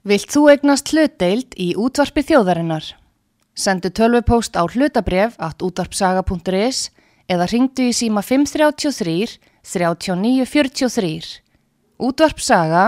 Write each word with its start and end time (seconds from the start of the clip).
Vilt 0.00 0.32
þú 0.32 0.46
egnast 0.48 0.94
hlutdeild 0.94 1.52
í 1.60 1.74
útvarpi 1.76 2.22
þjóðarinnar? 2.24 2.86
Sendu 3.52 3.90
tölvupóst 3.92 4.56
á 4.56 4.64
hlutabref 4.64 5.36
at 5.36 5.60
útvarpsaga.is 5.60 6.88
eða 7.28 7.48
ringdu 7.52 7.90
í 7.90 7.92
síma 7.92 8.24
533 8.24 9.36
3943. 9.60 11.44
Útvarpsaga 12.00 12.86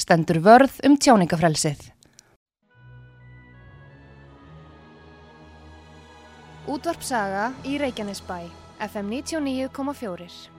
stendur 0.00 0.40
vörð 0.40 0.80
um 0.88 0.96
tjáningafrelsið. 0.96 1.92
Útvarpsaga 6.72 7.50
í 7.68 7.76
Reykjanesbæ, 7.84 8.48
FM 8.80 9.12
99,4. 9.12 10.55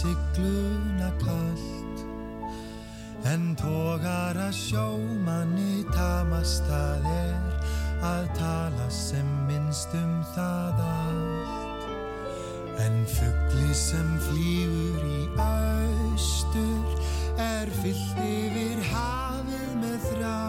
Sigluna 0.00 1.12
kallt 1.20 1.80
En 3.28 3.50
tógar 3.52 4.38
að 4.40 4.54
sjómanni 4.56 5.82
tamast 5.92 6.64
það 6.64 7.04
er 7.12 7.66
að 8.06 8.30
tala 8.38 8.86
sem 8.88 9.28
minnst 9.44 9.92
um 9.98 10.14
það 10.32 10.80
allt. 10.86 11.84
En 12.80 12.96
fuggli 13.04 13.76
sem 13.76 14.08
flýgur 14.24 15.04
í 15.04 15.20
austur 15.44 16.96
er 17.44 17.68
fyllt 17.82 18.24
yfir 18.24 18.80
hafið 18.88 19.76
með 19.82 20.08
þrá. 20.08 20.40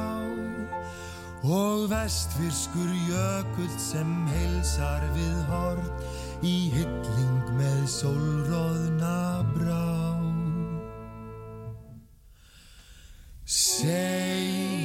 Og 1.43 1.89
vestfirskur 1.91 2.91
jökull 3.09 3.77
sem 3.83 4.15
heilsar 4.31 5.03
við 5.17 5.39
hort 5.51 6.11
í 6.41 6.71
hylling 6.73 7.51
með 7.57 7.81
sólróðna 7.93 9.45
brá. 9.53 9.87
Segir 13.45 14.80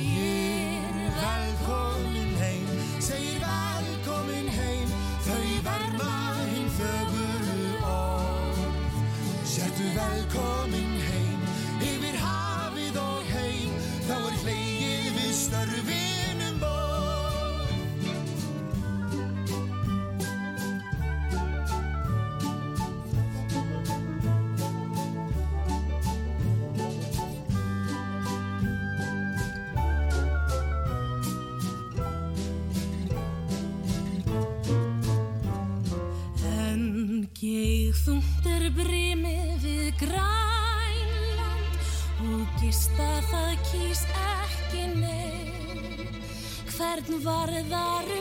guardare 47.23 48.16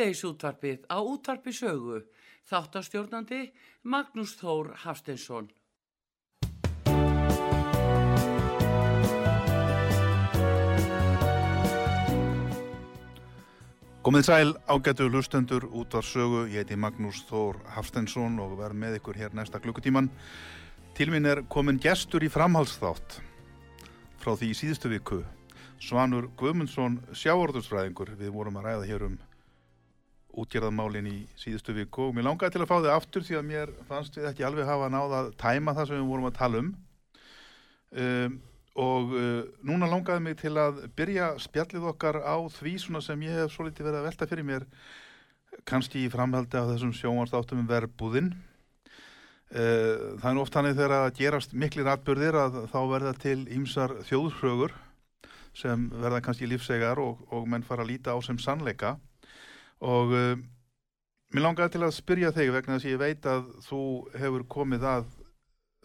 Síðdeis 0.00 0.22
útvarpið 0.24 0.84
á 0.88 0.96
útvarpi 0.96 1.52
sögu. 1.52 1.98
Þáttastjórnandi 2.48 3.50
Magnús 3.84 4.32
Þór 4.40 4.70
Hafsteinsson. 4.80 5.50
Komið 14.00 14.24
sæl 14.24 14.56
ágætu 14.64 15.10
hlustendur 15.12 15.68
út 15.68 15.92
var 15.92 16.08
sögu, 16.08 16.46
ég 16.48 16.64
heiti 16.64 16.80
Magnús 16.80 17.20
Þór 17.28 17.60
Hafstensson 17.76 18.40
og 18.40 18.56
verð 18.56 18.80
með 18.80 19.02
ykkur 19.02 19.20
hér 19.20 19.36
næsta 19.36 19.60
klukkutíman. 19.60 20.08
Til 20.96 21.12
mín 21.12 21.28
er 21.28 21.44
komin 21.44 21.76
gestur 21.76 22.24
í 22.24 22.32
framhalsþátt 22.32 23.20
frá 24.16 24.32
því 24.32 24.48
í 24.48 24.60
síðustu 24.64 24.96
viku. 24.96 25.26
Svanur 25.76 26.32
Guðmundsson 26.40 27.02
sjáorðursfræðingur, 27.12 28.16
við 28.16 28.32
vorum 28.32 28.56
að 28.56 28.70
ræða 28.70 28.88
hér 28.88 29.12
um 29.12 29.26
útgerðamálin 30.38 31.08
í 31.10 31.16
síðustu 31.38 31.74
viku. 31.76 32.08
Og 32.08 32.14
mér 32.16 32.28
langaði 32.28 32.56
til 32.56 32.62
að 32.64 32.70
fá 32.70 32.76
þið 32.78 32.92
aftur 32.94 33.26
því 33.26 33.38
að 33.40 33.48
mér 33.48 33.72
fannst 33.88 34.18
við 34.18 34.28
ekki 34.30 34.46
alveg 34.46 34.68
hafa 34.68 34.92
náð 34.92 35.16
að 35.18 35.32
tæma 35.40 35.74
það 35.78 35.90
sem 35.90 36.00
við 36.00 36.12
vorum 36.12 36.30
að 36.30 36.38
tala 36.38 36.62
um. 36.62 36.70
Um, 37.90 38.36
og 38.80 39.14
uh, 39.18 39.40
núna 39.66 39.88
langaði 39.90 40.22
mig 40.24 40.36
til 40.38 40.54
að 40.60 40.84
byrja 40.96 41.32
spjallið 41.42 41.88
okkar 41.90 42.20
á 42.22 42.38
því 42.54 42.76
svona 42.78 43.02
sem 43.02 43.24
ég 43.26 43.40
hef 43.40 43.54
svo 43.54 43.66
litið 43.66 43.88
verið 43.88 43.98
að 43.98 44.06
velta 44.06 44.28
fyrir 44.30 44.46
mér 44.46 44.68
kannski 45.66 46.04
í 46.04 46.12
framhaldi 46.12 46.58
af 46.58 46.70
þessum 46.70 46.94
sjónvarstáttum 46.94 47.64
um 47.64 47.66
verbúðin 47.68 48.30
uh, 48.30 50.14
það 50.22 50.30
er 50.30 50.40
oft 50.44 50.54
hannig 50.54 50.78
þegar 50.78 50.96
að 51.00 51.18
gerast 51.18 51.58
miklir 51.58 51.90
atbyrðir 51.90 52.38
að 52.44 52.62
þá 52.70 52.80
verða 52.94 53.16
til 53.18 53.40
ýmsar 53.50 53.98
þjóðsrögur 54.06 54.76
sem 55.58 55.88
verða 55.90 56.22
kannski 56.22 56.46
lífsegar 56.46 57.02
og, 57.02 57.24
og 57.34 57.50
menn 57.50 57.66
fara 57.66 57.82
að 57.82 57.96
líta 57.96 58.14
á 58.14 58.18
sem 58.22 58.38
sannleika 58.38 59.00
og 59.80 60.12
uh, 60.12 60.34
mér 61.32 61.46
langaði 61.46 61.76
til 61.76 61.84
að 61.86 61.96
spyrja 61.96 62.32
þig 62.36 62.52
vegna 62.54 62.76
þess 62.76 62.88
að 62.88 62.94
ég 62.94 63.00
veit 63.00 63.28
að 63.30 63.50
þú 63.66 63.82
hefur 64.20 64.46
komið 64.56 64.86
að 64.90 65.04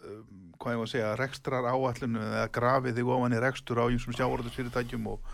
um, 0.04 0.46
hvað 0.60 0.74
ég 0.74 0.80
var 0.80 0.88
að 0.88 0.92
segja, 0.92 1.12
rekstrar 1.20 1.68
áallinu 1.70 2.24
eða 2.24 2.48
grafið 2.52 2.98
þig 2.98 3.12
ofan 3.16 3.36
í 3.36 3.42
rekstur 3.44 3.80
á 3.80 3.84
einsum 3.86 4.16
sjáorðusfyrirtækjum 4.16 5.08
og, 5.12 5.30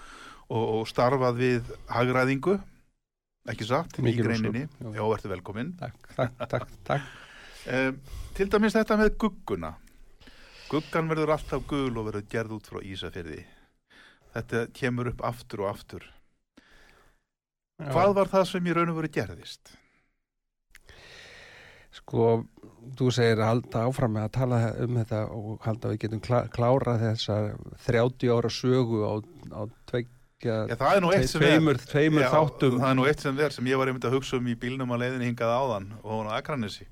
og, 0.49 0.63
og 0.63 0.85
starfað 0.91 1.41
við 1.41 1.73
hagræðingu. 1.91 2.59
Ekki 3.53 3.67
satt, 3.67 3.99
í 3.99 4.15
greininni. 4.15 4.69
já. 4.71 5.03
verður 5.03 5.33
velkominn 5.33 5.73
Takk, 5.81 6.13
takk, 6.15 6.45
takk, 6.47 6.75
takk. 6.87 7.09
um, 7.67 7.97
til 8.39 8.47
dæmis 8.53 8.77
þetta 8.77 8.99
með 9.01 9.17
gugguna. 9.25 9.75
Guggan 10.71 11.11
verður 11.11 11.35
alltaf 11.35 11.67
gul 11.69 11.91
og 11.91 12.07
verður 12.07 12.29
gerð 12.33 12.55
út 12.57 12.71
frá 12.71 12.79
Ísafirði. 12.87 13.43
Þetta 14.33 14.67
kemur 14.73 15.11
upp 15.11 15.25
aftur 15.29 15.67
og 15.67 15.75
aftur 15.75 16.07
hvað 17.91 18.17
var 18.19 18.33
það 18.33 18.49
sem 18.53 18.67
í 18.67 18.77
raun 18.77 18.93
og 18.93 19.01
veru 19.01 19.13
gerðist? 19.19 19.77
Sko, 21.93 22.31
þú 22.97 23.11
segir 23.13 23.43
að 23.43 23.51
halda 23.51 23.85
áfram 23.89 24.15
með 24.17 24.27
að 24.29 24.35
tala 24.39 24.61
um 24.87 24.99
þetta 25.03 25.23
og 25.37 25.67
halda 25.67 25.89
að 25.89 25.95
við 25.95 26.03
getum 26.07 26.23
klá, 26.25 26.39
klára 26.55 26.97
þessa 27.03 27.39
30 27.85 28.33
ára 28.33 28.53
sögu 28.53 29.03
á, 29.05 29.13
á 29.53 29.63
tveik 29.91 30.09
fylgja 30.43 30.69
Já, 30.69 30.77
það 30.77 31.01
nú 31.03 31.13
eitt 31.15 31.31
sem 31.31 31.43
tveimur, 31.43 31.79
tveimur 31.79 32.25
Já, 32.25 32.31
þáttum. 32.33 32.79
Það 32.81 32.89
er 32.91 32.97
nú 32.99 33.07
eitt 33.07 33.21
sem 33.23 33.39
er 33.39 33.53
sem 33.55 33.67
ég 33.67 33.79
var 33.79 33.91
einmitt 33.91 34.07
að 34.07 34.17
hugsa 34.17 34.39
um 34.39 34.49
í 34.49 34.57
bílnum 34.59 34.93
að 34.93 35.05
leiðinni 35.05 35.29
hingað 35.31 35.55
áðan 35.55 35.89
og 36.03 36.11
hún 36.11 36.31
á 36.31 36.33
Akranesi. 36.39 36.87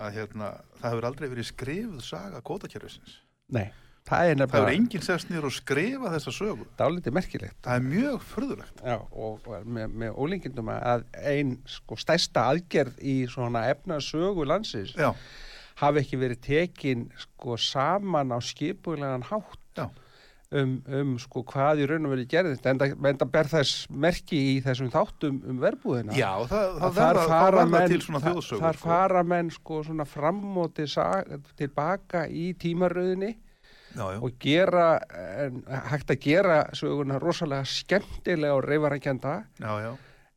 Að 0.00 0.16
hérna, 0.16 0.50
það 0.80 0.90
hefur 0.90 1.06
aldrei 1.10 1.28
verið 1.28 1.48
skrifuð 1.50 2.04
saga 2.04 2.40
kótakjörfisins 2.40 3.18
Nei, 3.52 3.66
það 4.10 4.30
er 4.30 4.30
Það 4.30 4.30
hefur 4.30 4.40
nefnilega 4.40 4.76
enginn 4.76 5.06
sest 5.06 5.30
niður 5.30 5.48
og 5.48 5.54
skrifa 5.54 6.12
þessa 6.14 6.34
sögu. 6.34 6.66
Dálítið 6.80 7.16
merkilegt. 7.16 7.58
Það 7.66 7.78
er 7.78 7.86
mjög 7.86 8.26
furðulegt. 8.32 8.82
Já, 8.82 8.96
og, 8.98 9.46
og 9.46 9.70
með, 9.78 9.96
með 10.02 10.18
ólíkindum 10.24 10.72
að 10.74 11.06
ein 11.30 11.56
sko 11.70 11.98
stærsta 12.00 12.48
aðgerð 12.50 13.00
í 13.00 13.16
svona 13.30 13.66
efnasögu 13.70 14.46
landsins 14.48 14.94
Já, 14.98 15.12
hafi 15.80 16.02
ekki 16.02 16.20
verið 16.20 16.44
tekin 16.44 17.08
sko 17.20 17.58
saman 17.60 18.34
á 18.34 18.38
skipulegan 18.44 19.26
hátt 19.30 19.78
Já. 19.78 19.86
um, 20.58 20.72
um 21.00 21.12
sko 21.22 21.44
hvað 21.48 21.84
í 21.84 21.90
raun 21.90 22.08
og 22.08 22.14
verið 22.16 22.30
gerðist 22.34 22.66
en 22.68 22.80
það, 22.82 22.96
það 23.22 23.30
ber 23.36 23.52
þess 23.52 23.84
merki 24.06 24.40
í 24.54 24.56
þessum 24.64 24.90
þáttum 24.92 25.38
um 25.48 25.60
verbúðina. 25.62 26.16
Já 26.18 26.32
það, 26.50 26.66
það 26.80 26.88
að 26.88 26.98
þar 26.98 27.20
það 27.20 27.36
fara 27.36 27.68
menn 27.76 27.94
þar 28.00 28.42
sko. 28.48 28.72
fara 28.82 29.22
menn 29.34 29.54
sko 29.54 29.84
svona 29.86 30.08
fram 30.08 30.42
og 30.64 30.74
til, 30.76 30.90
tilbaka 31.60 32.26
í 32.28 32.50
tímaröðinni 32.60 33.36
Já, 33.90 34.04
já, 34.14 34.20
og 34.22 34.36
gera 34.38 34.84
en, 35.10 35.64
hægt 35.90 36.12
að 36.14 36.22
gera 36.22 36.60
söguna 36.78 37.18
rosalega 37.18 37.66
skemmtilega 37.66 38.54
og 38.54 38.62
reyfarækjanda 38.68 39.34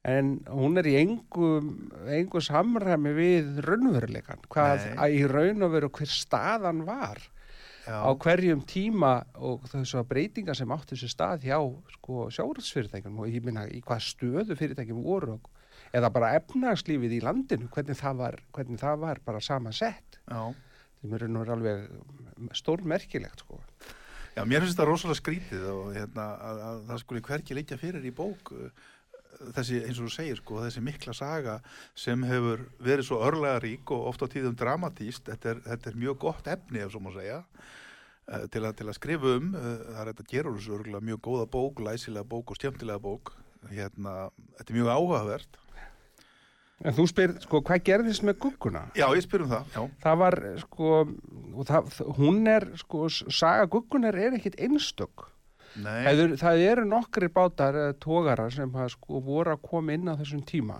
en 0.04 0.32
hún 0.50 0.80
er 0.82 0.90
í 0.90 0.96
engum, 1.00 1.70
engum 2.12 2.44
samræmi 2.44 3.14
við 3.16 3.62
raunveruleikan 3.64 4.42
hvað 4.52 4.88
Nei. 4.88 4.98
að 5.06 5.20
í 5.20 5.22
raun 5.32 5.68
og 5.68 5.76
veru 5.76 5.92
hver 5.94 6.12
staðan 6.12 6.82
var 6.88 7.22
já. 7.86 8.00
á 8.04 8.12
hverjum 8.12 8.66
tíma 8.68 9.14
og 9.38 9.68
þessu 9.72 10.04
breytinga 10.10 10.56
sem 10.58 10.74
átti 10.76 10.98
þessu 10.98 11.12
stað 11.14 11.48
hjá 11.48 11.60
sko, 11.96 12.28
sjáratsfyrirtækjum 12.36 13.22
og 13.22 13.32
ég 13.32 13.46
minna 13.46 13.68
í 13.70 13.84
hvað 13.86 14.04
stöðu 14.10 14.58
fyrirtækjum 14.60 15.04
voru 15.06 15.38
og, 15.38 15.50
eða 15.94 16.12
bara 16.12 16.34
efnagslífið 16.40 17.20
í 17.20 17.24
landinu 17.24 17.70
hvernig 17.72 18.00
það 18.00 18.20
var, 18.26 18.40
hvernig 18.56 18.82
það 18.82 19.02
var 19.06 19.24
bara 19.24 19.44
saman 19.44 19.76
sett 19.78 20.20
sem 21.04 21.16
er 21.16 21.26
og 21.28 21.40
veru 21.44 21.56
alveg 21.58 21.88
stórmerkilegt 22.58 23.44
sko. 23.46 23.60
Já, 24.34 24.42
mér 24.50 24.64
finnst 24.64 24.74
þetta 24.74 24.90
rosalega 24.90 25.20
skrítið 25.20 25.68
og 25.70 25.94
hérna, 25.94 26.26
að, 26.42 26.64
að 26.68 26.82
það 26.90 27.02
skuli 27.04 27.24
hverki 27.28 27.58
leikja 27.58 27.78
fyrir 27.78 28.06
í 28.10 28.14
bók 28.18 28.50
uh, 28.56 28.72
þessi, 29.54 29.84
eins 29.84 30.00
og 30.00 30.08
þú 30.08 30.14
segir, 30.16 30.42
sko, 30.42 30.58
þessi 30.64 30.84
mikla 30.86 31.14
saga 31.18 31.60
sem 31.98 32.26
hefur 32.26 32.66
verið 32.82 33.08
svo 33.10 33.22
örlega 33.28 33.62
rík 33.64 33.94
og 33.94 34.10
oft 34.10 34.26
á 34.26 34.28
tíðum 34.34 34.58
dramatíst, 34.58 35.28
þetta 35.30 35.54
er, 35.54 35.64
þetta 35.68 35.92
er 35.92 36.02
mjög 36.06 36.20
gott 36.26 36.50
efni, 36.50 36.82
ef 36.82 36.94
svo 36.94 37.04
má 37.06 37.12
segja, 37.14 37.44
uh, 37.44 38.46
til, 38.50 38.64
að, 38.64 38.76
til 38.82 38.90
að 38.90 38.98
skrifa 38.98 39.36
um, 39.38 39.54
uh, 39.54 39.72
það 39.92 40.02
er 40.02 40.12
þetta 40.12 40.30
gerur 40.34 40.58
þessu 40.58 40.78
örgulega 40.80 41.10
mjög 41.12 41.24
góða 41.30 41.50
bók, 41.58 41.84
læsilega 41.86 42.30
bók 42.34 42.56
og 42.56 42.62
skemmtilega 42.62 43.04
bók, 43.04 43.36
hérna, 43.70 44.16
þetta 44.58 44.74
er 44.74 44.80
mjög 44.80 44.94
áhugavert. 44.98 45.63
En 46.84 46.96
þú 46.96 47.06
spyr, 47.10 47.36
sko, 47.44 47.62
hvað 47.66 47.84
gerðist 47.90 48.26
með 48.28 48.40
gugguna? 48.46 48.84
Já, 48.98 49.06
ég 49.16 49.26
spyr 49.26 49.46
um 49.46 49.52
það, 49.54 49.70
já, 49.76 49.84
það 50.04 50.18
var 50.24 50.40
sko 50.64 50.90
það, 51.70 51.94
hún 52.20 52.42
er 52.52 52.68
sko 52.82 53.06
saga 53.12 53.70
guggunar 53.72 54.18
er 54.20 54.38
ekkit 54.40 54.60
einstök. 54.62 55.30
Nei, 55.74 56.04
það, 56.06 56.24
er, 56.24 56.36
það 56.44 56.66
eru 56.68 56.84
nokkri 56.86 57.30
bátar 57.34 57.78
eða 57.80 57.96
tógarar 58.04 58.54
sem 58.54 58.76
hafa 58.78 58.92
sko 58.94 59.24
voru 59.26 59.56
að 59.56 59.64
koma 59.66 59.96
inn 59.96 60.12
á 60.12 60.20
þessum 60.20 60.44
tíma. 60.46 60.80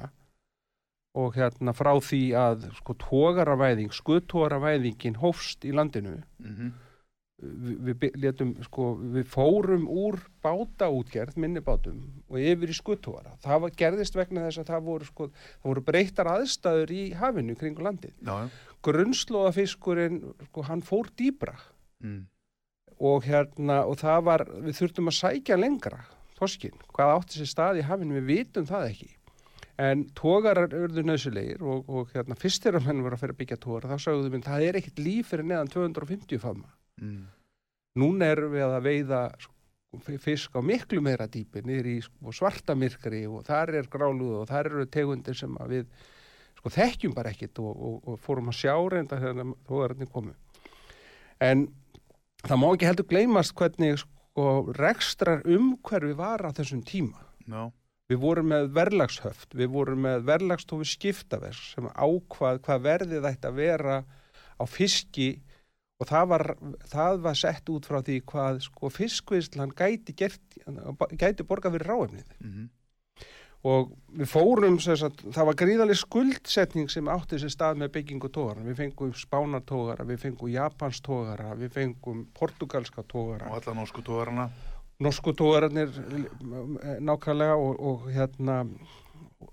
Og 1.18 1.36
hérna 1.38 1.74
frá 1.78 1.92
því 2.02 2.24
að 2.38 2.68
sko 2.80 2.96
tógaravæðing, 3.02 3.94
skuttógaravæðingin 3.94 5.20
hófst 5.22 5.66
í 5.66 5.74
landinu. 5.74 6.20
Mm 6.42 6.74
við, 7.42 7.96
við 8.02 8.18
létum 8.24 8.52
sko 8.68 8.92
við 9.16 9.26
fórum 9.32 9.88
úr 9.90 10.20
bátaútgerð 10.46 11.40
minni 11.42 11.64
bátum 11.64 12.04
og 12.30 12.38
yfir 12.40 12.72
í 12.72 12.78
skuttógara 12.78 13.34
það 13.44 13.64
var, 13.66 13.74
gerðist 13.80 14.18
vegna 14.18 14.46
þess 14.48 14.64
að 14.64 14.70
það 14.74 14.86
voru 14.90 15.10
sko 15.10 15.30
það 15.34 15.72
voru 15.72 15.86
breyttar 15.88 16.32
aðstæður 16.34 16.94
í 16.94 17.04
hafinu 17.18 17.58
kringu 17.60 17.84
landið. 17.86 18.14
Já, 18.22 18.50
grunnslóðafiskurinn, 18.84 20.22
sko, 20.50 20.68
hann 20.68 20.84
fór 20.86 21.10
dýbra 21.20 21.56
mm, 22.04 22.22
og 23.04 23.28
hérna, 23.28 23.84
og 23.88 24.00
það 24.02 24.24
var, 24.28 24.46
við 24.66 24.80
þurftum 24.82 25.12
að 25.12 25.20
sækja 25.20 25.60
lengra, 25.60 26.04
þoskinn, 26.40 26.80
hvað 26.96 27.18
átti 27.18 27.40
sér 27.40 27.52
stað 27.52 27.82
í 27.82 27.88
hafinu, 27.88 28.18
við 28.20 28.30
vitum 28.30 28.68
það 28.70 28.90
ekki. 28.92 29.12
En 29.82 30.04
tógarar 30.14 30.76
urðu 30.78 31.02
nöðsulegir 31.08 31.64
og, 31.66 31.88
og 31.90 32.12
hérna, 32.14 32.38
fyrst 32.38 32.66
þegar 32.66 32.86
menn 32.86 33.02
voru 33.02 33.18
að 33.18 33.24
fyrir 33.24 33.36
að 33.36 33.40
byggja 33.40 33.60
tógar, 33.64 33.90
þá 33.90 34.06
sagðum 34.06 34.36
við, 34.36 34.46
það 34.46 34.66
er 34.68 34.80
ekkert 34.80 35.02
líf 35.02 35.32
fyrir 35.32 35.48
neðan 35.50 35.72
250 35.74 36.44
fama. 36.44 36.70
Mm, 37.02 37.24
Núna 38.02 38.32
erum 38.34 38.56
við 38.56 38.64
að 38.66 38.88
veiða 38.88 39.20
sko, 39.38 39.52
fisk 40.24 40.56
á 40.58 40.62
miklu 40.66 41.02
meira 41.06 41.28
dýpi, 41.30 41.62
niður 41.62 41.90
í 41.92 42.00
sko, 42.02 42.34
svarta 42.34 42.74
myrkri 42.74 43.28
og 43.30 43.44
þar 43.46 43.76
er 43.78 43.90
gráluð 43.94 44.40
og 44.40 44.48
þar 44.50 44.72
eru 44.72 44.86
tegundir 44.90 45.38
sem 45.38 45.54
við 45.70 45.86
sko, 46.58 46.72
þekkjum 46.74 47.14
bara 47.14 47.34
ekkit 47.36 47.62
og, 47.62 47.70
og, 47.70 48.00
og 48.10 48.18
fórum 48.24 48.50
að 48.50 48.58
sjá 48.64 48.74
reynda 48.74 49.22
þegar 49.22 49.54
tógararnir 49.70 50.10
komu. 50.10 50.34
En 51.38 51.68
það 52.42 52.62
má 52.64 52.68
ekki 52.72 52.90
heldur 52.90 53.10
gleymast 53.14 53.54
hvernig 53.60 54.02
sko, 54.02 54.50
rekstrar 54.80 55.46
umhverfi 55.46 56.18
var 56.18 56.42
á 56.42 56.50
þessum 56.58 56.82
tíma. 56.82 57.22
já, 57.46 57.70
Við 58.12 58.20
vorum 58.20 58.50
með 58.52 58.74
verðlagshöft, 58.76 59.54
við 59.56 59.70
vorum 59.72 60.02
með 60.04 60.26
verðlagstofu 60.28 60.86
skiptavers 60.90 61.62
sem 61.72 61.86
ákvað 61.94 62.60
hvað 62.66 62.84
verðið 62.90 63.28
ætti 63.30 63.48
að 63.48 63.60
vera 63.62 64.02
á 64.60 64.64
fiski 64.68 65.30
og 66.04 66.10
það 66.10 66.30
var, 66.34 66.46
það 66.92 67.20
var 67.24 67.40
sett 67.40 67.72
út 67.72 67.88
frá 67.88 68.02
því 68.04 68.20
hvað 68.30 68.62
sko, 68.68 68.92
fiskviðslan 68.92 69.76
gæti, 69.80 70.16
gæti 70.16 71.48
borgað 71.48 71.78
fyrir 71.78 71.94
ráefnið. 71.94 72.40
mm, 72.44 72.72
Og 73.64 73.94
við 74.20 74.28
fórum, 74.28 74.76
sagt, 74.84 75.22
það 75.32 75.46
var 75.48 75.56
gríðaleg 75.62 75.96
skuldsetning 75.96 76.90
sem 76.92 77.08
átti 77.08 77.38
sér 77.40 77.52
stað 77.54 77.78
með 77.80 77.94
byggingu 77.96 78.28
tógara. 78.36 78.60
Við 78.66 78.82
fengum 78.82 79.14
spánartógara, 79.16 80.04
við 80.04 80.20
fengum 80.26 80.52
japanstógara, 80.52 81.54
við 81.56 81.72
fengum 81.72 82.26
portugalska 82.36 83.06
tógara. 83.08 83.48
og 83.48 83.62
alla 83.62 83.78
norsku 83.78 84.04
tógarana, 84.04 84.50
norsku 85.00 85.32
tógararnir 85.40 85.96
nákvæmlega 87.00 87.56
og, 87.56 87.80
og 87.80 88.12
hérna 88.12 88.66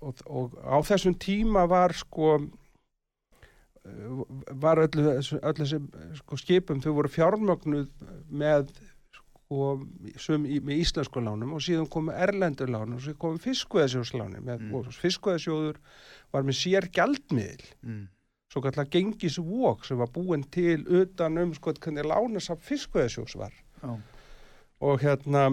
og, 0.01 0.19
og 0.27 0.59
á 0.59 0.75
þessum 0.83 1.15
tíma 1.15 1.63
var 1.71 1.95
sko 1.95 2.35
eh, 2.35 2.49
var 4.61 4.77
öllu, 4.83 5.07
öllu 5.41 5.65
þessum 5.65 5.87
sko, 6.19 6.37
skipum, 6.37 6.81
þau 6.83 6.93
voru 6.99 7.09
fjármögnuð 7.11 7.87
með 8.29 8.69
sko, 9.17 9.71
sum 10.21 10.45
í, 10.45 10.59
með 10.63 10.83
íslensku 10.83 11.23
lánum 11.23 11.55
og 11.57 11.63
síðan 11.65 11.89
komu 11.91 12.13
erlendur 12.13 12.69
lánum 12.71 12.99
og 12.99 13.05
síðan 13.05 13.19
komu 13.23 13.41
fiskveðsjóðsláni 13.41 14.43
með, 14.45 14.61
Mm. 14.67 14.73
og 14.77 14.91
fiskveðsjóður 15.01 15.79
var 16.31 16.45
með 16.47 16.59
sér 16.61 16.89
gjaldmiðl 16.93 17.65
mm, 17.81 18.03
svo 18.53 18.61
kallar 18.61 18.89
gengisvók 18.93 19.85
sem 19.87 19.97
var 19.97 20.11
búin 20.13 20.43
til 20.51 20.85
utan 20.85 21.37
um 21.41 21.53
sko 21.57 21.73
hvernig 21.73 22.05
lánasaf 22.05 22.61
fiskveðsjós 22.67 23.37
var. 23.39 23.53
Já, 23.81 23.97
og 24.81 25.01
hérna 25.01 25.49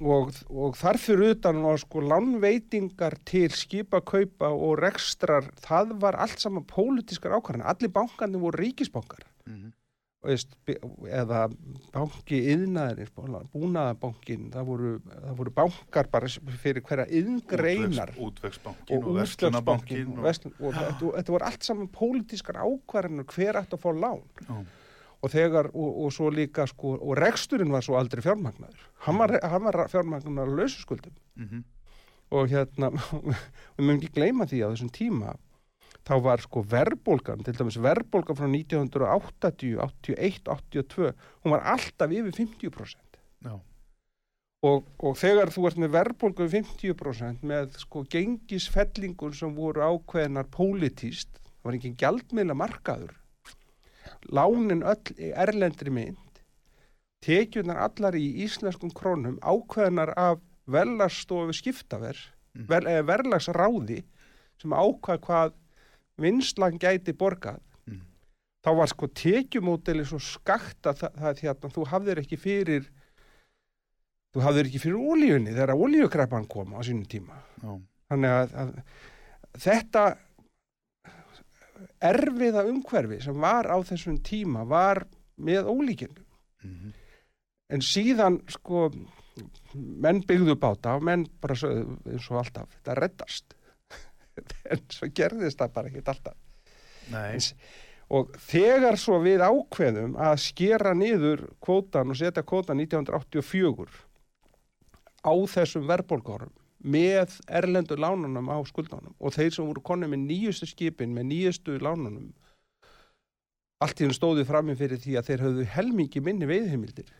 og, 0.00 0.32
og 0.50 0.74
þar 0.80 0.98
fyrir 0.98 1.36
utan 1.36 1.62
var 1.62 1.78
sko 1.82 2.00
lánveitingar 2.02 3.14
til 3.28 3.52
skipakaupa 3.54 4.50
og 4.50 4.78
rekstrar, 4.82 5.46
það 5.62 5.94
var 6.02 6.18
allt 6.24 6.42
saman 6.42 6.66
pólitískar 6.66 7.36
ákvarðan, 7.38 7.66
allir 7.70 7.92
bankarnir 7.94 8.42
voru 8.42 8.62
ríkisbankar. 8.64 9.22
Mm, 9.46 9.70
og 10.24 10.30
veist, 10.32 10.54
bi- 10.66 10.78
eða 11.12 11.44
banki 11.92 12.38
yðnaðinir, 12.54 13.10
búnaðabankin 13.52 14.46
það 14.54 14.68
voru, 14.70 14.92
það 15.12 15.34
voru 15.40 15.52
bankar 15.58 16.08
bara 16.12 16.30
fyrir 16.62 16.82
hverja 16.86 17.04
yðngreinar 17.20 18.14
útvegsbankin 18.16 18.96
og 18.96 19.10
og 19.10 19.10
útslagsbankin 19.12 19.20
verslunabankin 19.20 20.14
og, 20.14 20.22
verslun, 20.24 20.54
og 20.60 20.72
þetta, 20.78 21.10
þetta 21.18 21.36
voru 21.36 21.48
allt 21.50 21.68
saman 21.68 21.92
pólitískar 21.92 22.62
ákvarðanir 22.64 23.28
hver 23.36 23.60
ætti 23.60 23.76
að 23.78 23.84
fá 23.84 23.92
lán. 23.92 24.24
Já. 24.48 24.64
Og 25.24 25.32
þegar, 25.32 25.70
og, 25.72 26.02
og 26.04 26.12
svo 26.12 26.28
líka 26.34 26.66
sko, 26.68 26.98
og 27.00 27.16
reksturinn 27.16 27.72
var 27.72 27.84
svo 27.86 27.96
aldrei 27.96 28.20
fjármagnaður. 28.24 28.82
Hann 29.06 29.20
var, 29.22 29.38
hann 29.40 29.64
var 29.64 29.80
fjármagnaður 29.88 30.52
að 30.52 30.58
lausu 30.60 30.82
skuldum. 30.84 31.16
Mhm, 31.40 31.64
og 32.34 32.52
hérna 32.52 32.90
við 33.76 33.82
mögum 33.82 33.98
ekki 33.98 34.14
gleyma 34.18 34.46
því 34.50 34.62
á 34.64 34.68
þessum 34.72 34.92
tíma 34.94 35.34
þá 36.04 36.14
var 36.24 36.42
sko 36.44 36.62
verðbólgan 36.68 37.44
til 37.44 37.54
dæmis 37.56 37.78
verðbólgan 37.80 38.38
frá 38.38 38.48
1980 38.48 39.78
81, 39.84 40.50
82 40.50 41.12
hún 41.44 41.54
var 41.54 41.64
alltaf 41.74 42.12
yfir 42.12 42.36
50% 42.36 43.20
já, 43.46 43.54
og, 44.64 44.88
og 44.98 45.18
þegar 45.20 45.52
þú 45.54 45.66
ert 45.70 45.80
með 45.80 45.94
verðbólgu 45.98 46.48
yfir 46.48 46.68
50% 46.68 47.44
með 47.48 47.78
sko 47.84 48.04
gengisfellingur 48.12 49.36
sem 49.36 49.52
voru 49.56 49.84
ákveðnar 49.84 50.48
pólitíst, 50.52 51.32
það 51.38 51.68
var 51.68 51.78
engin 51.78 52.00
gjaldmiðla 52.00 52.58
markaður 52.58 53.14
lánin 54.32 54.82
öll 54.82 55.14
í 55.18 55.32
erlendri 55.34 55.90
mynd 55.90 56.40
tekjunar 57.24 57.78
allar 57.86 58.16
í 58.18 58.24
íslenskum 58.44 58.92
krónum 58.92 59.38
ákveðnar 59.40 60.12
af 60.16 60.40
verðlagsstofu 60.70 61.52
skiptaver 61.56 62.16
Mm. 62.54 62.68
ver, 62.68 62.82
eða 62.86 63.06
verðlagsráði 63.08 64.04
sem 64.62 64.70
ákvað 64.70 65.18
hvað 65.26 65.54
vinslan 66.22 66.76
gæti 66.78 67.10
borgað 67.12 67.58
Mm. 67.90 68.00
þá 68.62 68.70
var 68.78 68.86
sko 68.86 69.06
tekjumódeli 69.08 70.04
svo 70.06 70.20
skakt 70.22 70.86
að 70.86 71.00
það, 71.02 71.16
það 71.18 71.40
hérna, 71.42 71.70
þú 71.74 71.86
hafðir 71.90 72.20
ekki 72.22 72.38
fyrir 72.38 72.86
þú 74.34 74.44
hafður 74.46 74.68
ekki 74.70 74.80
fyrir 74.84 75.02
ólíunni 75.02 75.50
þegar 75.54 75.74
ólíukreppan 75.74 76.46
kom 76.46 76.74
á 76.74 76.80
sínum 76.86 77.04
tíma 77.10 77.42
Já. 77.62 77.74
þannig 78.10 78.30
að, 78.30 78.54
að 78.54 78.72
þetta 79.58 80.04
erfiða 82.04 82.64
umhverfi 82.68 83.20
sem 83.24 83.40
var 83.40 83.66
á 83.70 83.76
þessum 83.84 84.18
tíma 84.24 84.64
var 84.68 85.04
með 85.38 85.66
ólíkinu 85.70 86.22
Mhm. 86.64 86.92
en 87.70 87.80
síðan 87.80 88.40
sko 88.48 88.90
menn 89.74 90.22
byggðu 90.22 90.54
báta 90.60 90.94
og 90.96 91.02
menn 91.02 91.26
bara 91.40 91.54
sögðu 91.54 91.96
eins 92.12 92.30
og 92.30 92.38
alltaf, 92.44 92.68
þetta 92.78 92.94
reddast. 93.00 93.54
En 94.70 94.80
svo 94.90 95.08
gerðist 95.14 95.58
það 95.58 95.72
bara 95.74 95.88
ekki 95.90 96.02
alltaf. 96.06 96.36
Nei, 97.10 97.34
En- 97.34 97.58
og 98.10 98.30
þegar 98.38 98.96
svo 99.00 99.18
við 99.22 99.40
ákveðum 99.42 100.14
að 100.16 100.38
skera 100.38 100.94
niður 100.94 101.44
kvótan 101.60 102.10
og 102.10 102.16
setja 102.16 102.42
kvótan 102.42 102.78
1984 102.80 103.88
á 105.24 105.32
þessum 105.48 105.86
verðbólgórum 105.88 106.52
með 106.84 107.38
erlendu 107.48 107.96
lánunum 107.96 108.50
á 108.52 108.58
skuldunum 108.68 109.14
og 109.18 109.36
þeir 109.36 109.54
sem 109.54 109.68
voru 109.68 109.82
konum 109.84 110.12
með 110.12 110.26
nýjustu 110.28 110.68
skipin 110.68 111.14
með 111.16 111.30
nýjustu 111.32 111.78
lánunum 111.80 112.32
allt 113.84 114.00
í 114.00 114.08
hún 114.08 114.16
stóðu 114.16 114.44
frammi 114.48 114.76
fyrir 114.78 115.00
því 115.00 115.18
að 115.18 115.30
þeir 115.30 115.44
höfðu 115.46 115.66
helmingi 115.74 116.22
minni 116.24 116.48
veiðheimildir 116.48 117.10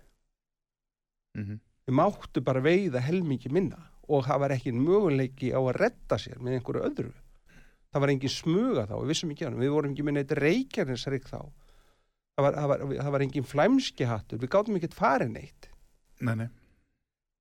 mhm. 1.38 1.58
þeir 1.84 1.98
máttu 2.00 2.44
bara 2.44 2.64
veiða 2.64 3.02
helmingi 3.04 3.52
minna 3.52 3.82
og 4.08 4.24
það 4.26 4.40
var 4.42 4.54
ekki 4.54 4.72
möguleiki 4.76 5.52
á 5.56 5.60
að 5.60 5.76
redda 5.80 6.18
sér 6.20 6.40
með 6.42 6.58
einhverju 6.58 6.88
öðru. 6.88 7.12
Það 7.94 8.02
var 8.04 8.12
engin 8.12 8.32
smuga 8.32 8.86
þá, 8.90 8.96
við 9.00 9.12
vissum 9.12 9.30
ekki 9.32 9.46
hann 9.46 9.60
við 9.60 9.72
vorum 9.74 9.94
ekki 9.94 10.06
með 10.06 10.16
neitt 10.18 10.34
reykjarnisrik 10.40 11.28
þá. 11.30 11.38
Það 12.34 12.46
var, 12.46 12.58
það 12.58 12.70
var, 12.72 12.84
það 12.98 13.14
var 13.14 13.24
engin 13.24 13.46
flæmski 13.46 14.08
hattur. 14.10 14.40
Við 14.42 14.50
gátum 14.50 14.78
ekkert 14.80 14.96
farið 14.98 15.32
neitt. 15.36 15.68
Nei, 16.24 16.34
nei. 16.42 16.48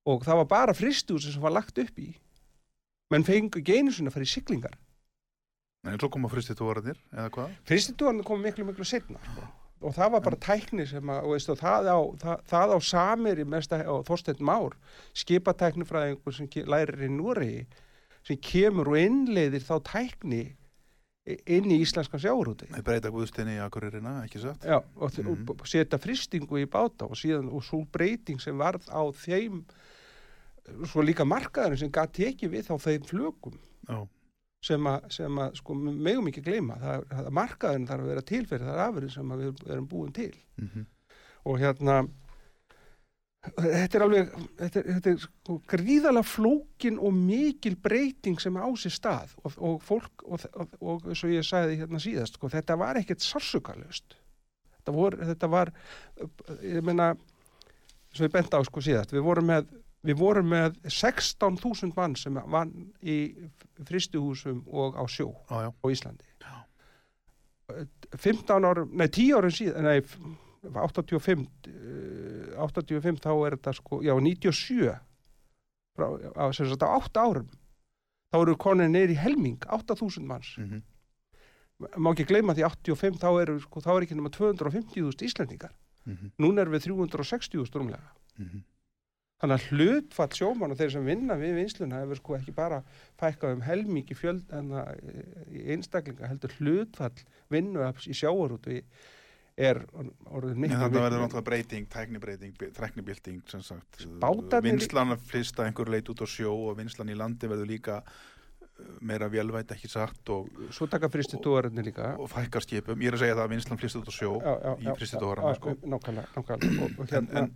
Og 0.06 0.24
það 0.26 0.40
var 0.42 0.48
bara 0.50 0.76
fristúsi 0.76 1.32
sem 1.32 1.42
var 1.44 1.54
lagt 1.56 1.78
upp 1.80 1.98
í 2.02 2.10
menn 3.12 3.24
einu 3.80 3.92
sinni 3.92 4.10
að 4.10 4.16
fara 4.18 4.26
í 4.28 4.32
siglingar 4.34 4.78
Nei, 5.84 5.98
svo 6.00 6.08
koma 6.08 6.30
fristið 6.32 6.56
tóraðir, 6.62 6.96
eða 7.12 7.28
hvað? 7.34 7.54
fristitúan 7.68 8.22
kom 8.24 8.40
miklu 8.40 8.64
miklu 8.64 8.86
setna 8.88 9.20
sko. 9.20 9.44
og 9.84 9.92
það 9.92 10.14
var 10.14 10.22
bara 10.24 10.38
tækni 10.40 10.86
sem 10.88 11.10
að, 11.12 11.22
og 11.26 11.34
veistu, 11.34 11.56
það 11.60 11.88
á, 11.92 11.98
það, 12.22 12.44
það 12.48 12.72
á 12.72 12.78
samir 12.88 13.42
í 13.42 13.44
mesta 13.44 13.80
á 13.84 13.94
Þorsteinn 14.08 14.40
Már 14.48 14.76
skipatæknifræðingur 15.20 16.36
sem 16.36 16.48
ke- 16.48 16.64
lærir 16.64 17.04
í 17.04 17.10
Núri 17.12 17.66
sem 18.24 18.38
kemur 18.40 18.88
og 18.94 19.00
innleiðir 19.02 19.64
þá 19.66 19.74
tækni 19.84 20.44
inn 21.24 21.68
í 21.72 21.78
íslenska 21.84 22.18
sjáurúti 22.20 22.70
Nei, 22.72 22.80
breyta 22.84 23.12
guðstinni 23.12 23.58
í 23.58 23.62
akuririna, 23.64 24.22
ekki 24.24 24.40
satt? 24.42 24.64
Já, 24.64 24.80
og, 24.96 25.12
mm 25.20 25.52
og 25.52 25.68
setja 25.68 26.00
fristingu 26.00 26.58
í 26.60 26.66
báta 26.68 27.04
og 27.08 27.16
síðan 27.16 27.48
og 27.52 27.64
svo 27.64 27.84
breyting 27.92 28.40
sem 28.40 28.56
varð 28.60 28.88
á 28.92 29.00
þeim 29.12 29.62
svo 30.90 31.04
líka 31.04 31.26
markaðurinn 31.28 31.82
sem 31.84 31.92
gæti 31.92 32.28
ekki 32.30 32.50
við 32.52 32.72
á 32.72 32.76
þeim 32.80 33.06
flögum 33.08 33.56
Já, 33.88 33.98
sem 34.64 34.88
að, 34.88 35.06
sem 35.12 35.40
að 35.44 35.60
sko, 35.60 35.76
megum 35.76 36.28
ekki 36.30 36.44
gleyma. 36.44 36.80
Það, 36.80 37.06
það, 37.12 37.30
markaðurinn 37.38 37.88
þarf 37.90 38.04
að 38.04 38.12
vera 38.14 38.26
til 38.30 38.42
fyrir 38.48 38.68
þar 38.70 38.84
afurinn 38.88 39.14
sem 39.14 39.32
við 39.36 39.64
erum 39.68 39.88
búin 39.90 40.12
til. 40.16 40.34
Mhm. 40.60 40.90
og 41.44 41.58
hérna 41.60 41.98
þetta 43.44 43.98
er 43.98 44.02
alveg 44.06 44.30
þetta 44.56 44.78
er, 44.80 44.86
þetta 44.88 45.10
er 45.10 45.18
sko, 45.20 45.58
gríðalega 45.68 46.24
flókin 46.24 46.96
og 46.96 47.12
mikil 47.12 47.74
breyting 47.76 48.40
sem 48.40 48.56
á 48.56 48.64
sér 48.80 48.94
stað. 48.94 49.34
Og, 49.44 49.58
og 49.58 49.82
fólk 49.84 50.24
og, 50.24 50.46
og, 50.54 50.78
og 50.80 51.08
eins 51.12 51.24
og 51.26 51.34
ég 51.34 51.44
sagði 51.44 51.82
hérna 51.82 52.00
síðast 52.00 52.38
sko, 52.38 52.48
þetta 52.48 52.78
var 52.80 52.96
ekkert 53.02 53.20
sársökalust 53.20 54.16
þetta, 54.84 55.26
þetta 55.32 55.50
var 55.52 55.72
ég 56.62 56.84
meina 56.84 57.12
sem 58.14 58.26
við 58.26 58.34
benda 58.36 58.60
á 58.60 58.62
sko 58.66 58.82
síðast 58.84 59.14
við 59.14 59.24
vorum 59.26 59.48
með, 59.50 59.68
við 60.04 60.18
vorum 60.20 60.50
með 60.52 60.76
16.000 60.84 61.94
mann 61.96 62.14
sem 62.20 62.36
vann 62.52 62.72
í 63.00 63.18
fristuhúsum 63.88 64.62
og 64.68 64.98
á 65.00 65.04
sjó 65.08 65.30
já, 65.48 65.64
já, 65.64 65.70
á 65.72 65.86
Íslandi 65.90 66.30
15 68.20 68.64
árum, 68.68 68.90
nei 68.92 69.08
10 69.08 69.38
árum 69.38 69.52
síðan 69.54 69.86
nei 69.88 70.00
85 70.64 71.46
eh, 71.68 72.56
85 72.60 73.22
þá 73.24 73.30
er 73.46 73.56
þetta 73.56 73.72
sko 73.78 74.00
já 74.04 74.12
97 74.16 74.92
frá, 75.96 76.06
á, 76.36 76.44
sem 76.52 76.68
sagt 76.68 76.84
á 76.84 76.88
8 76.92 77.22
árum 77.24 77.48
þá 78.32 78.38
eru 78.42 78.56
konir 78.60 78.90
neyri 78.92 79.16
helming 79.16 79.64
8000 79.72 80.28
manns 80.28 80.52
mhm. 80.60 80.82
má 81.96 82.12
ekki 82.12 82.28
gleyma 82.28 82.54
því 82.56 82.66
85 82.68 83.20
þá 83.24 83.28
eru 83.46 83.56
sko, 83.64 83.80
þá 83.80 83.90
er 83.96 84.06
ekki 84.06 84.18
nema 84.20 84.32
250.000 84.34 85.26
Íslendingar 85.30 85.72
Mhm. 86.04 86.34
núna 86.36 86.60
er 86.60 86.68
við 86.68 86.82
360.000 86.90 87.78
rúmlega 87.80 88.10
Mhm. 88.36 88.60
Þannig 89.44 89.60
að 89.60 89.66
hlutfall 89.70 90.30
sjómann 90.38 90.72
og 90.74 90.78
þeir 90.80 90.92
sem 90.96 91.08
vinna 91.08 91.36
við 91.40 91.58
vinsluna 91.60 92.02
hefur 92.02 92.20
sko 92.20 92.36
ekki 92.38 92.54
bara 92.56 92.80
fækkað 93.20 93.58
um 93.58 93.64
helmingi 93.66 94.16
fjöld 94.16 94.54
en 94.56 94.70
það 94.72 95.10
í 95.52 95.66
einstaklinga 95.74 96.30
heldur 96.30 96.54
hlutfall 96.60 97.26
vinnuafs 97.52 98.08
í 98.08 98.16
sjávarútu 98.16 98.80
er 99.54 99.78
orðið 99.94 100.54
En 100.56 100.62
miklu 100.64 100.78
þetta 100.80 101.02
verður 101.04 101.20
náttúrulega 101.22 101.46
breyting, 101.46 101.84
tæknibreyting, 101.90 102.54
tæknibilding 102.74 103.42
sem 103.50 103.62
sagt. 103.62 104.00
Bátarnir- 104.18 104.72
Vinslan 104.72 105.14
að 105.14 105.26
flista 105.30 105.66
einhver 105.68 105.92
leit 105.94 106.10
út 106.10 106.24
á 106.24 106.26
sjó 106.26 106.54
og 106.70 106.78
vinslan 106.80 107.12
í 107.12 107.14
landi 107.14 107.46
verður 107.46 107.70
líka 107.70 108.00
uh, 108.02 108.88
meira 108.98 109.28
vélvætt 109.30 109.70
ekki 109.76 109.90
sagt 109.92 110.32
og, 110.34 110.50
svo 110.74 110.88
taka 110.90 111.06
fristitúarinn 111.12 111.78
líka 111.86 112.16
og 112.18 112.32
fækkar 112.32 112.66
skipum. 112.66 112.98
Ég 112.98 113.12
er 113.12 113.18
að 113.20 113.22
segja 113.22 113.38
það 113.38 113.44
að 113.46 113.54
vinslan 113.54 113.82
flista 113.84 114.02
út 114.02 114.10
á 114.10 114.14
sjó 114.18 114.32
já, 114.42 114.52
já, 114.64 114.74
í 114.74 114.90
já, 114.90 115.54
sko. 115.60 115.76
nákvæmlega, 115.84 116.28
nákvæmlega 116.34 116.74
og, 116.74 116.98
og, 116.98 117.06
En, 117.06 117.14
hérna, 117.14 117.44
en, 117.46 117.54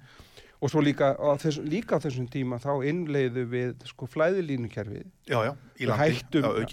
og 0.60 0.70
svo 0.72 0.80
líka 0.82 1.12
á, 1.14 1.30
þess, 1.38 1.60
líka 1.62 1.98
á 1.98 2.02
þessum 2.02 2.26
tíma 2.32 2.58
þá 2.58 2.72
innleiðu 2.90 3.44
við 3.52 3.84
sko 3.86 4.06
flæðilínukerfið 4.10 5.04
já, 5.30 5.38
já, 5.46 5.52
í 5.78 5.86
landi. 5.86 6.00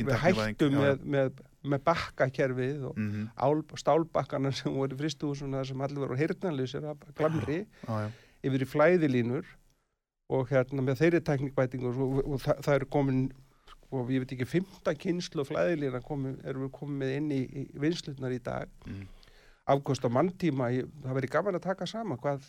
við 0.10 0.18
hættum 0.24 0.74
með, 0.82 1.04
með, 1.16 1.44
með 1.66 1.84
bakkakerfið 1.86 2.84
og 2.90 2.98
Mhm, 2.98 3.28
ál, 3.38 3.62
stálbakkana 3.78 4.52
sem 4.54 4.74
voru 4.74 4.96
í 4.96 5.00
fristuhúsuna 5.04 5.64
sem 5.66 5.82
allir 5.82 6.02
voru 6.02 6.18
heyrnanleysir 6.18 6.86
af 6.92 6.98
glamri 7.18 7.66
já, 7.66 8.02
já. 8.06 8.10
yfir 8.50 8.66
í 8.66 8.70
flæðilínur 8.74 9.46
og 10.34 10.48
hérna 10.50 10.82
með 10.82 11.02
þeirri 11.04 11.22
teknikbætingu 11.22 11.90
og, 11.92 12.00
og, 12.02 12.22
og 12.34 12.42
það, 12.42 12.62
það 12.66 12.76
er 12.80 12.86
komin 12.90 13.20
og 13.94 14.10
ég 14.12 14.24
veit 14.24 14.32
ekki, 14.34 14.46
fymta 14.50 14.96
kynslu 14.98 15.46
flæðilína 15.46 16.02
komin, 16.04 16.40
erum 16.44 16.66
við 16.66 16.72
komin 16.74 16.98
með 17.04 17.12
inn 17.20 17.30
í, 17.32 17.42
í 17.46 17.68
vinslutnar 17.80 18.34
í 18.34 18.42
dag 18.42 18.66
Mhm. 18.90 19.06
afkost 19.66 20.06
á 20.06 20.10
manntíma, 20.14 20.68
ég, 20.74 20.86
það 21.02 21.16
verið 21.18 21.32
gaman 21.34 21.56
að 21.58 21.64
taka 21.70 21.86
sama 21.90 22.18
hvað, 22.22 22.44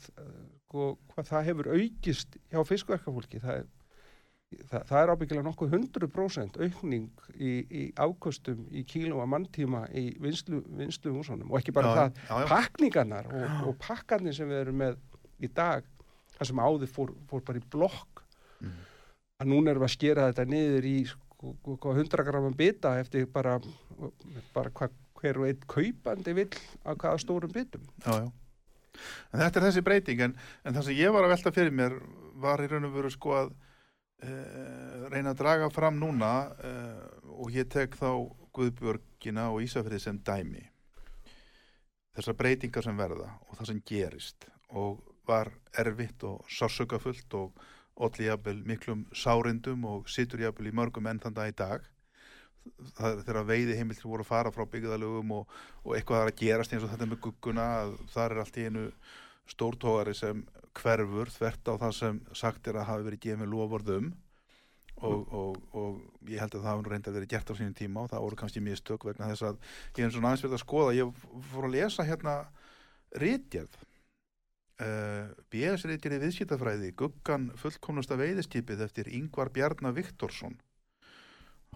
sko, 0.67 0.97
hvað 1.15 1.29
það 1.31 1.45
hefur 1.51 1.69
aukist 1.77 2.37
hjá 2.51 2.63
fiskverkafólki 2.67 3.41
það, 3.43 3.61
er- 3.61 4.65
það, 4.71 4.85
það 4.89 5.01
er 5.03 5.13
ábyggilega 5.15 5.47
nokkuð 5.47 5.75
100% 5.79 6.59
aukning 6.67 7.07
í, 7.37 7.53
í 7.67 7.83
afkostum 8.03 8.65
í 8.71 8.83
kíló 8.89 9.21
að 9.23 9.31
manntíma 9.35 9.85
í 9.95 10.07
vinslu, 10.23 10.63
vinslu 10.79 11.15
húsunum 11.17 11.51
og 11.53 11.61
ekki 11.61 11.75
bara 11.77 11.93
Já, 11.93 11.97
það, 12.01 12.21
já, 12.31 12.41
já. 12.43 12.49
pakningarnar 12.51 13.31
og, 13.31 13.47
og 13.71 13.79
pakkarnir 13.83 14.35
sem 14.37 14.51
við 14.51 14.65
erum 14.65 14.81
með 14.83 14.99
í 15.47 15.51
dag, 15.53 15.87
það 16.39 16.51
sem 16.51 16.63
áður 16.67 16.93
fór, 16.97 17.15
fór 17.31 17.47
bara 17.47 17.63
í 17.63 17.67
blokk 17.73 18.23
Mhm. 18.57 18.77
að 19.43 19.49
núna 19.51 19.69
erum 19.71 19.83
við 19.83 19.91
að 19.91 19.93
skera 19.93 20.23
þetta 20.33 20.45
niður 20.49 20.87
í 20.89 20.95
sko, 21.11 21.51
sko, 21.77 21.91
100 21.93 22.25
gramman 22.25 22.55
bita 22.57 22.95
eftir 23.03 23.27
bara, 23.29 23.59
bara 24.55 24.71
hva, 24.73 24.89
hver 25.21 25.37
og 25.43 25.45
einn 25.51 25.61
kaupandi 25.69 26.33
vill 26.39 26.49
að 26.89 26.97
hvaða 27.03 27.21
stórum 27.21 27.53
bitum 27.53 27.85
já, 28.01 28.15
já. 28.25 28.31
En 29.33 29.41
þetta 29.43 29.61
er 29.61 29.67
þessi 29.69 29.85
breyting 29.87 30.23
en, 30.27 30.37
en 30.65 30.77
það 30.77 30.89
sem 30.89 30.99
ég 31.01 31.15
var 31.15 31.27
að 31.27 31.35
velta 31.37 31.55
fyrir 31.55 31.75
mér 31.75 31.97
var 32.43 32.63
í 32.63 32.69
raun 32.71 32.89
og 32.89 32.97
veru 32.97 33.13
sko 33.13 33.35
að 33.37 33.53
uh, 33.53 35.07
reyna 35.13 35.33
að 35.33 35.41
draga 35.43 35.71
fram 35.73 36.01
núna 36.01 36.33
uh, 36.57 37.07
og 37.37 37.55
ég 37.55 37.69
tek 37.73 37.97
þá 37.99 38.11
Guðbjörgina 38.57 39.51
og 39.53 39.61
Ísafrið 39.67 40.01
sem 40.01 40.19
dæmi. 40.25 40.63
Þessar 42.17 42.39
breytingar 42.39 42.87
sem 42.87 42.97
verða 42.97 43.29
og 43.51 43.59
það 43.59 43.73
sem 43.73 43.83
gerist 43.91 44.47
og 44.73 45.03
var 45.27 45.51
erfitt 45.77 46.23
og 46.25 46.47
sársökafullt 46.49 47.35
og 47.37 47.67
olli 48.07 48.29
jafnvel 48.29 48.63
miklum 48.69 49.05
sárindum 49.17 49.85
og 49.89 50.09
situr 50.13 50.45
jafnvel 50.45 50.71
í 50.71 50.77
mörgum 50.77 51.09
enn 51.11 51.21
þann 51.21 51.37
dag 51.37 51.53
í 51.53 51.57
dag 51.57 51.85
þegar 52.99 53.47
veiði 53.49 53.79
heimiltir 53.79 54.09
voru 54.09 54.25
að 54.27 54.31
fara 54.31 54.53
frá 54.55 54.67
byggðalögum 54.73 55.33
og, 55.39 55.57
og 55.85 55.97
eitthvað 55.97 56.25
er 56.25 56.33
að 56.33 56.43
gerast 56.43 56.75
eins 56.75 56.85
og 56.85 56.93
þetta 56.93 57.09
með 57.11 57.23
gugguna 57.27 57.67
þar 58.13 58.35
er 58.35 58.43
allt 58.43 58.61
í 58.61 58.69
einu 58.69 58.85
stórtógari 59.51 60.15
sem 60.17 60.45
hverfur 60.77 61.31
þvert 61.33 61.73
á 61.73 61.75
það 61.87 61.97
sem 61.97 62.23
sagt 62.37 62.69
er 62.69 62.81
að 62.81 62.89
hafi 62.91 63.07
verið 63.07 63.25
gefið 63.27 63.53
lofvörðum 63.53 64.13
og, 65.05 65.33
og, 65.33 65.57
og 65.77 66.31
ég 66.31 66.41
held 66.41 66.55
að 66.57 66.63
það 66.63 66.71
hafi 66.71 66.85
nú 66.85 66.93
reyndar 66.93 67.17
verið 67.17 67.33
gert 67.33 67.51
á 67.53 67.55
sínum 67.59 67.75
tíma 67.77 68.05
og 68.05 68.13
það 68.13 68.25
voru 68.27 68.39
kannski 68.41 68.63
mistök 68.65 69.05
vegna 69.09 69.29
þess 69.33 69.49
að 69.51 69.59
ég 69.97 70.07
hef 70.07 70.15
svona 70.15 70.31
aðeins 70.31 70.47
verið 70.47 70.57
að 70.59 70.65
skoða 70.65 70.95
ég 70.97 71.27
fór 71.51 71.69
að 71.69 71.77
lesa 71.77 72.07
hérna 72.09 72.37
rítjarð 73.21 73.77
uh, 74.81 75.35
BS 75.53 75.85
rítjarði 75.91 76.23
viðskiptafræði 76.25 76.95
Guggan 76.97 77.51
fullkomnasta 77.61 78.19
veiðistipið 78.21 78.87
eftir 78.89 79.13
Ingvar 79.13 79.53
Bjarnar 79.53 79.97
Viktorsson 79.97 80.57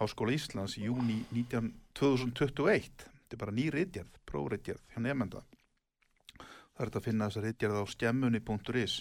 Háskóla 0.01 0.35
Íslands 0.35 0.79
í 0.81 0.89
júni 0.89 1.21
19, 1.31 1.71
2021 2.01 3.07
þetta 3.07 3.37
er 3.37 3.45
bara 3.45 3.55
ný 3.55 3.69
rítjarð, 3.71 4.11
prófrítjarð 4.27 4.83
hjá 4.95 5.05
nefnda 5.05 5.45
það 6.41 6.81
er 6.81 6.89
þetta 6.89 7.01
að 7.03 7.09
finna 7.09 7.31
þessa 7.31 7.47
rítjarð 7.47 7.81
á 7.81 7.85
skemmunni.is 7.95 9.01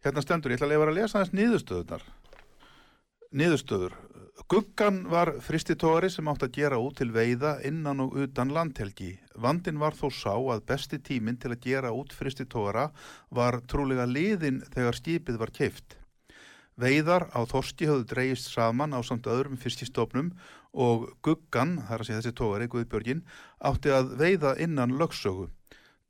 Hérna 0.00 0.22
stendur, 0.24 0.54
ég 0.54 0.56
ætla 0.56 0.64
að 0.70 0.72
lefa 0.72 0.84
að 0.88 0.96
lesa 0.96 1.20
þess 1.20 1.34
niðurstöðunar. 1.36 2.04
Niðurstöður. 3.36 3.96
Guggan 4.48 5.02
var 5.12 5.34
fristitóri 5.44 6.08
sem 6.10 6.30
átt 6.32 6.46
að 6.46 6.54
gera 6.56 6.78
út 6.80 6.96
til 6.98 7.10
veiða 7.12 7.58
innan 7.68 8.00
og 8.06 8.16
utan 8.24 8.54
landhelgi. 8.56 9.10
Vandin 9.36 9.76
var 9.82 9.92
þó 9.98 10.08
sá 10.16 10.32
að 10.32 10.64
besti 10.72 11.02
tíminn 11.04 11.36
til 11.36 11.52
að 11.52 11.60
gera 11.68 11.92
út 11.92 12.16
fristitóra 12.16 12.88
var 13.28 13.60
trúlega 13.68 14.08
liðin 14.08 14.62
þegar 14.72 14.98
skipið 15.02 15.40
var 15.44 15.52
keift. 15.60 15.99
Veiðar 16.80 17.26
á 17.36 17.44
þorski 17.44 17.88
höfðu 17.90 18.06
dreigist 18.08 18.48
saman 18.54 18.94
á 18.96 19.00
samt 19.04 19.26
öðrum 19.28 19.58
fiskistofnum 19.60 20.30
og 20.72 21.10
Guggan, 21.20 21.76
þar 21.88 22.00
að 22.00 22.08
segja 22.08 22.20
þessi 22.20 22.36
tóri, 22.38 22.68
Guðbjörgin, 22.72 23.24
átti 23.60 23.92
að 23.92 24.14
veiða 24.20 24.54
innan 24.64 24.94
lögsögu. 24.96 25.50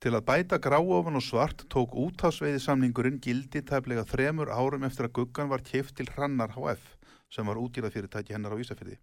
Til 0.01 0.15
að 0.15 0.25
bæta 0.29 0.57
gráofan 0.61 1.19
og 1.19 1.25
svart 1.25 1.65
tók 1.69 1.91
útásveiði 1.93 2.61
samningurinn 2.63 3.19
gildi 3.21 3.61
tæplega 3.61 4.05
þremur 4.07 4.49
árum 4.49 4.87
eftir 4.87 5.09
að 5.09 5.15
Guggan 5.19 5.51
var 5.51 5.61
keift 5.65 5.97
til 5.97 6.07
Hrannar 6.15 6.55
HF 6.55 6.95
sem 7.31 7.47
var 7.47 7.59
útgjörðafyrirtæki 7.61 8.33
hennar 8.33 8.55
á 8.55 8.61
Ísafyrði. 8.63 8.97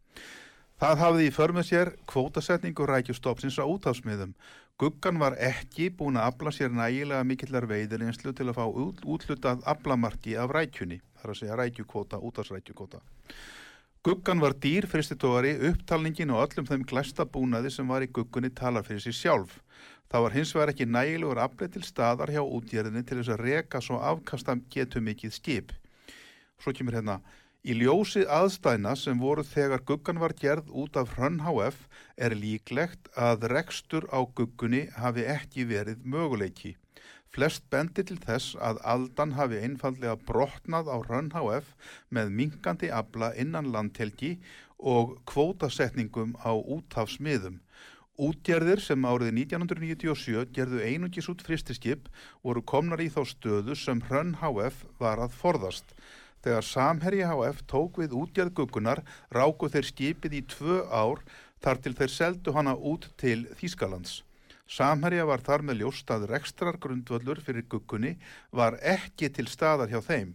Það 0.79 1.01
hafði 1.03 1.27
í 1.27 1.35
förmið 1.35 1.69
sér 1.69 1.89
kvótasetningu 2.07 2.87
rækjustofsins 2.87 3.59
á 3.59 3.67
útásmiðum. 3.67 4.35
Guggan 4.79 5.19
var 5.19 5.35
ekki 5.43 5.89
búin 5.91 6.19
að 6.19 6.33
afla 6.33 6.53
sér 6.55 6.71
nægilega 6.71 7.25
mikillar 7.27 7.67
veiðirinslu 7.67 8.31
til 8.31 8.47
að 8.47 8.59
fá 8.61 8.67
út, 8.67 9.01
útlutað 9.03 9.65
aflamarki 9.67 10.37
af 10.39 10.53
rækjunni, 10.55 11.01
þar 11.21 11.33
að 11.35 11.41
segja 11.41 11.57
rækjukvóta, 11.61 12.21
útásrækjukvóta. 12.23 13.03
Guggan 14.07 14.39
var 14.41 14.55
dýr 14.63 14.87
fristitóari, 14.87 15.57
upptalningin 15.69 16.31
og 16.31 16.45
öllum 16.45 16.69
þeim 16.69 16.85
glæsta 16.87 17.27
búnaði 17.27 17.73
sem 17.75 17.89
var 17.91 18.05
í 18.07 18.09
guggunni 18.15 18.49
talar 18.55 18.87
fyrir 18.87 19.03
sér 19.03 19.17
sjálf. 19.19 19.57
Það 20.09 20.23
var 20.25 20.37
hins 20.37 20.53
vegar 20.55 20.71
ekki 20.73 20.87
nægilegur 20.89 21.41
afleið 21.43 21.75
til 21.75 21.83
staðar 21.85 22.31
hjá 22.33 22.41
útjörðinni 22.41 23.03
til 23.05 23.19
þess 23.19 23.33
að 23.35 23.43
reka 23.45 23.83
svo 23.85 23.99
afkasta 23.99 24.55
getu 24.73 25.03
mikið 25.05 25.35
skip. 25.35 25.75
Svo 26.63 26.73
kemur 26.73 26.97
hérna, 26.97 27.19
í 27.67 27.75
ljósi 27.77 28.23
aðstæðna 28.25 28.95
sem 28.97 29.19
voru 29.21 29.45
þegar 29.45 29.85
guggan 29.91 30.23
var 30.23 30.33
gerð 30.39 30.71
út 30.71 30.97
af 30.97 31.17
Hrönn 31.19 31.43
HF 31.45 31.85
er 32.17 32.39
líklegt 32.39 33.11
að 33.19 33.51
rekstur 33.53 34.09
á 34.15 34.23
guggunni 34.25 34.87
hafi 34.95 35.27
ekki 35.29 35.69
verið 35.69 36.07
möguleiki. 36.07 36.79
Flest 37.39 37.69
bendir 37.71 38.03
til 38.03 38.17
þess 38.19 38.57
að 38.67 38.81
aldan 38.93 39.37
hafi 39.37 39.61
einfallega 39.63 40.17
brotnað 40.27 40.89
á 40.91 40.99
Hrönn 41.05 41.29
HF 41.31 41.69
með 42.11 42.33
minkandi 42.35 42.89
abla 42.91 43.29
innan 43.39 43.69
landhelgi 43.71 44.33
og 44.95 45.13
kvótasetningum 45.31 46.35
á 46.43 46.51
útafsmiðum. 46.59 47.61
Útgerðir 48.19 48.83
sem 48.83 49.07
árið 49.07 49.31
1997 49.45 50.51
gerðu 50.51 50.83
einungis 50.83 51.31
út 51.31 51.47
fristiskip 51.47 52.11
voru 52.43 52.67
komnar 52.75 53.07
í 53.07 53.07
þá 53.07 53.23
stöðu 53.31 53.79
sem 53.79 54.03
Hrönn 54.11 54.35
HF 54.43 54.83
var 54.99 55.23
að 55.23 55.39
forðast. 55.39 55.95
Þegar 56.43 56.67
Samherji 56.67 57.29
HF 57.31 57.63
tók 57.71 58.03
við 58.03 58.19
útgerð 58.19 58.57
guggunar 58.59 59.07
ráku 59.31 59.71
þeir 59.71 59.93
skipið 59.95 60.41
í 60.41 60.47
tvö 60.59 60.83
ár 60.91 61.23
þar 61.63 61.87
til 61.87 61.95
þeir 62.03 62.19
seldu 62.19 62.59
hana 62.59 62.75
út 62.75 63.13
til 63.15 63.45
Þýskalands. 63.63 64.25
Samherja 64.69 65.25
var 65.25 65.41
þar 65.41 65.65
með 65.65 65.81
ljóst 65.83 66.11
að 66.13 66.27
rekstrar 66.29 66.77
grundvöllur 66.77 67.41
fyrir 67.41 67.65
guggunni 67.73 68.19
var 68.53 68.77
ekki 68.85 69.31
til 69.33 69.49
staðar 69.49 69.89
hjá 69.89 70.03
þeim. 70.05 70.35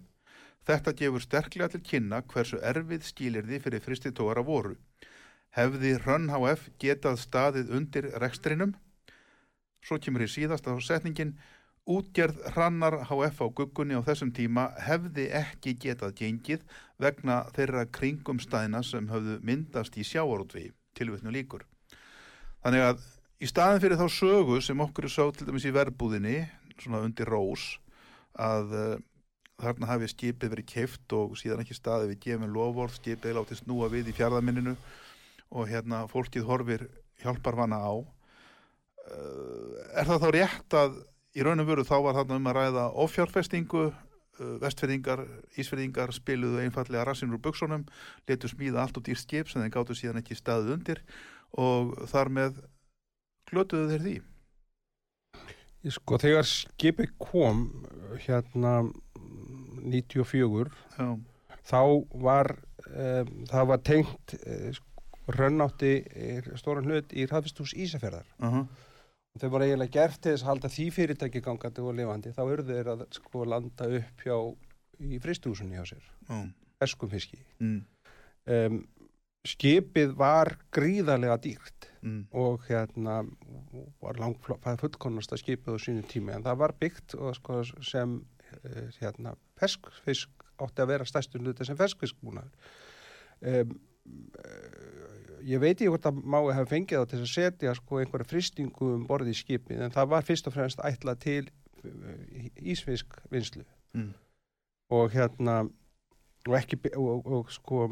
Þetta 0.66 0.94
gefur 0.98 1.22
sterklega 1.22 1.70
til 1.74 1.84
kynna 1.86 2.24
hversu 2.34 2.58
erfið 2.66 3.06
skilirði 3.06 3.60
fyrir 3.62 3.84
fristitóra 3.84 4.42
voru. 4.48 4.78
Hefði 5.54 5.98
Hrönn 6.02 6.32
HF 6.34 6.70
getað 6.82 7.20
staðið 7.22 7.74
undir 7.78 8.10
rekstrinum? 8.24 8.74
Svo 9.84 10.00
kemur 10.02 10.25
í 10.25 10.32
síðasta 10.32 10.74
setningin 10.82 11.36
Útgerð 11.86 12.40
Hrannar 12.56 13.02
HF 13.10 13.44
á 13.44 13.48
guggunni 13.52 13.98
á 14.00 14.02
þessum 14.08 14.32
tíma 14.32 14.70
hefði 14.80 15.28
ekki 15.36 15.75
getað 15.75 16.16
gengið 16.22 16.62
vegna 16.98 17.42
þeirra 17.54 17.84
kringumstæðina 17.92 18.80
sem 18.88 19.10
höfðu 19.12 19.42
myndast 19.44 19.98
í 20.00 20.06
sjáarútvi, 20.08 20.70
tilvitnu 20.96 21.36
líkur. 21.36 21.68
Þannig 22.63 22.86
að 22.88 23.04
í 23.44 23.48
staðin 23.50 23.82
fyrir 23.84 24.00
þá 24.00 24.06
sögu 24.12 24.60
sem 24.64 24.84
okkur 24.86 25.10
er 25.10 25.12
sá 25.12 25.24
til 25.36 25.48
dæmis 25.50 25.66
í 25.68 25.74
verbúðinni, 25.76 26.44
svona 26.80 27.02
undir 27.04 27.28
rós, 27.28 27.74
að 28.39 28.76
uh, 28.78 28.94
þarna 29.62 29.89
hafi 29.89 30.10
skipið 30.12 30.54
verið 30.56 30.70
keift 30.70 31.15
og 31.17 31.36
síðan 31.39 31.63
ekki 31.63 31.76
staðið 31.78 32.13
við 32.13 32.22
gefum 32.24 32.54
lofvort, 32.56 32.96
skipið 33.02 33.38
láti 33.38 33.60
snúa 33.60 33.89
við 33.91 34.12
í 34.12 34.15
fjárðaminninu 34.15 34.76
og 35.54 35.70
hérna 35.70 36.06
fólkið 36.12 36.48
horfir 36.48 36.88
hjálpar 37.24 37.60
vana 37.60 37.82
á. 37.84 37.94
Uh, 39.04 39.76
er 40.00 40.08
það 40.08 40.24
þá 40.24 40.30
rétt 40.38 40.80
að 40.80 40.98
í 41.36 41.44
raun 41.44 41.63
og 41.63 41.70
veru 41.70 41.88
þá 41.88 41.96
var 42.06 42.20
þarna 42.22 42.39
um 42.39 42.50
að 42.50 42.60
ræða 42.60 42.89
ofjárfestingu, 43.04 43.88
uh, 43.91 44.56
vestferðingar, 44.63 45.26
ísferðingar 45.60 46.15
spiluðu 46.15 46.63
einfallega 46.63 47.04
rassinur 47.10 47.41
úr 47.41 47.48
buksunum, 47.50 47.84
letu 48.30 48.48
smíða 48.48 48.86
allt 48.86 49.02
og 49.02 49.04
dýrst 49.10 49.28
skip 49.28 49.52
sem 49.52 49.65
þeir 49.65 49.76
gáttu 49.76 50.00
síðan 50.00 50.24
ekki 50.24 50.39
staðið 50.39 50.78
undir 50.78 51.04
og 51.60 51.91
þar 52.10 52.32
með 52.34 52.63
glötuðu 53.54 53.89
þeir 53.92 54.06
því. 54.08 54.16
Sko 55.94 56.18
þegar 56.22 56.48
skipið 56.48 57.12
kom 57.20 57.66
hérna 58.24 58.78
94 59.84 60.72
Já, 60.96 61.08
þá 61.68 61.82
var 62.24 62.54
um, 62.88 63.34
það 63.50 63.70
var 63.72 63.84
tengt 63.84 64.36
uh, 64.39 64.80
rönnátti 65.34 65.94
stóran 66.60 66.88
hlut 66.88 67.13
í 67.16 67.28
hraðfistús 67.28 67.76
Ísafjörðar 67.80 68.28
uh 68.39 68.56
-huh. 68.56 68.66
og 69.34 69.42
þau 69.44 69.50
voru 69.50 69.68
eiginlega 69.68 69.96
gert 69.98 70.22
til 70.22 70.34
þess 70.34 70.44
að 70.44 70.52
halda 70.52 70.72
því 70.72 70.88
fyrirtæki 70.98 71.42
gangandi 71.44 71.82
og 71.82 71.96
lifandi. 71.96 72.34
Þá 72.36 72.44
urðu 72.44 72.74
þeir 72.74 72.92
að 72.96 73.06
sko 73.12 73.46
landa 73.46 73.88
upp 74.00 74.26
hjá 74.26 74.38
í 75.00 75.20
fristúsunni 75.20 75.80
hjá 75.80 75.86
sér. 75.86 76.04
Já, 76.30 76.38
eskum 76.82 77.10
fiski. 77.10 77.39
Mm, 77.60 77.86
um, 78.48 78.84
skipið 79.48 80.16
var 80.16 80.58
gríðarlega 80.72 81.38
dýrt 81.44 81.92
mm, 82.04 82.22
og 82.32 82.63
hérna 82.68 83.22
var 84.04 84.20
langflóð 84.22 84.68
fullkonasta 84.82 85.39
skipið 85.39 85.80
á 85.80 85.84
sínu 85.86 86.06
tími 86.10 86.36
en 86.36 86.46
það 86.46 86.62
var 86.63 86.76
byggt 86.80 87.16
og, 87.18 87.34
sko, 87.39 87.63
sem 87.82 88.20
uh, 88.20 88.86
hérna 89.00 89.36
ferskfisk 89.60 90.48
átti 90.62 90.84
að 90.84 90.94
vera 90.94 91.08
stærstur 91.08 91.44
hluti 91.44 91.66
sem 91.66 91.80
ferskfiskbúnaður. 91.80 92.72
Um, 93.44 93.76
ég 95.44 95.60
veit 95.63 95.76
ekki 95.76 95.92
hvort 95.92 96.08
að 96.08 96.20
mái 96.24 96.54
hafa 96.56 96.70
fengið 96.72 97.04
þá 97.04 97.12
til 97.12 97.22
að 97.22 97.32
setja 97.32 97.76
sko 97.78 98.00
einhverja 98.00 98.30
fristingu 98.30 98.89
um 98.98 99.06
borði 99.08 99.34
í 99.34 99.39
skipið 99.39 99.86
en 99.86 99.96
það 99.96 100.12
var 100.16 100.28
fyrst 100.28 100.50
og 100.50 100.56
fremst 100.56 100.84
ætlað 100.84 101.24
til 101.24 101.44
uh, 101.84 102.50
ísfiskvinnslu. 102.60 103.66
Mm, 103.94 104.12
og 104.94 105.13
hérna 105.13 105.63
og 106.48 106.58
ekki 106.58 106.80
og, 106.96 107.08
og, 107.08 107.32
og 107.38 107.52
sko 107.54 107.88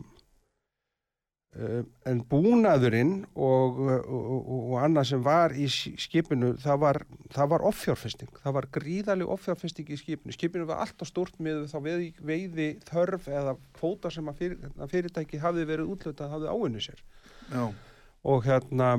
en 1.51 2.21
búnaðurinn 2.31 3.25
og, 3.35 3.79
og, 3.83 4.05
og, 4.07 4.51
og 4.71 4.75
annað 4.79 5.09
sem 5.09 5.23
var 5.25 5.51
í 5.51 5.65
skipinu 5.67 6.53
það 6.61 6.77
var, 6.79 6.99
var 7.51 7.65
offjárfesting. 7.67 8.29
Það 8.39 8.55
var 8.55 8.67
gríðaleg 8.77 9.33
offjárfesting 9.35 9.89
í 9.91 9.97
skipinu. 9.99 10.31
Skipinu 10.31 10.67
var 10.69 10.85
alltaf 10.85 11.09
stórt 11.09 11.35
með 11.43 11.65
þá 11.73 11.77
veiði, 11.83 12.11
veiði 12.23 12.67
þörf 12.87 13.27
eða 13.27 13.57
kvóta 13.75 14.11
sem 14.15 14.31
að, 14.31 14.37
fyrir, 14.39 14.69
að 14.77 14.93
fyrirtæki 14.93 15.41
hafði 15.43 15.65
verið 15.73 15.91
útlutað 15.91 16.37
hafði 16.37 16.53
áinni 16.55 16.85
sér. 16.85 17.01
Já, 17.51 17.65
og 18.31 18.47
hérna 18.47 18.93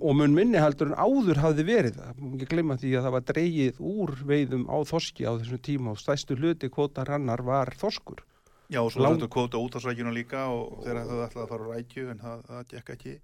og 0.00 0.14
mun 0.16 0.36
minni 0.36 0.60
heldur 0.62 0.92
en 0.92 0.96
áður 0.96 1.42
hafði 1.42 1.64
verið. 1.66 1.98
Það, 1.98 2.20
má 2.20 2.36
ekki 2.36 2.48
glemma 2.52 2.78
því 2.78 2.94
að 2.94 3.08
það 3.08 3.16
var 3.16 3.26
dreigið 3.32 3.82
úr 3.90 4.14
veiðum 4.30 4.68
á 4.70 4.76
þorski 4.86 5.26
á 5.26 5.34
þessum 5.34 5.64
tíma 5.66 5.96
og 5.96 5.98
stæstu 6.00 6.38
hluti 6.38 6.70
kvóta 6.70 7.02
rannar 7.10 7.42
var 7.42 7.74
þorskur 7.82 8.22
já, 8.70 8.80
og 8.82 8.92
svo 8.92 9.02
Lang- 9.04 9.18
þetta 9.18 9.32
kvóta 9.34 9.60
út 9.60 9.76
á 9.76 9.80
svækjuna 9.84 10.14
líka 10.14 10.46
og 10.52 10.84
þeir 10.84 11.02
höfðu 11.02 11.26
ætlað 11.26 11.44
að 11.44 11.50
fara 11.52 11.64
á 11.64 11.72
rækju 11.74 12.06
en 12.10 12.22
það, 12.22 12.46
það 12.48 12.64
gekk 12.72 12.94
ekki. 12.96 13.14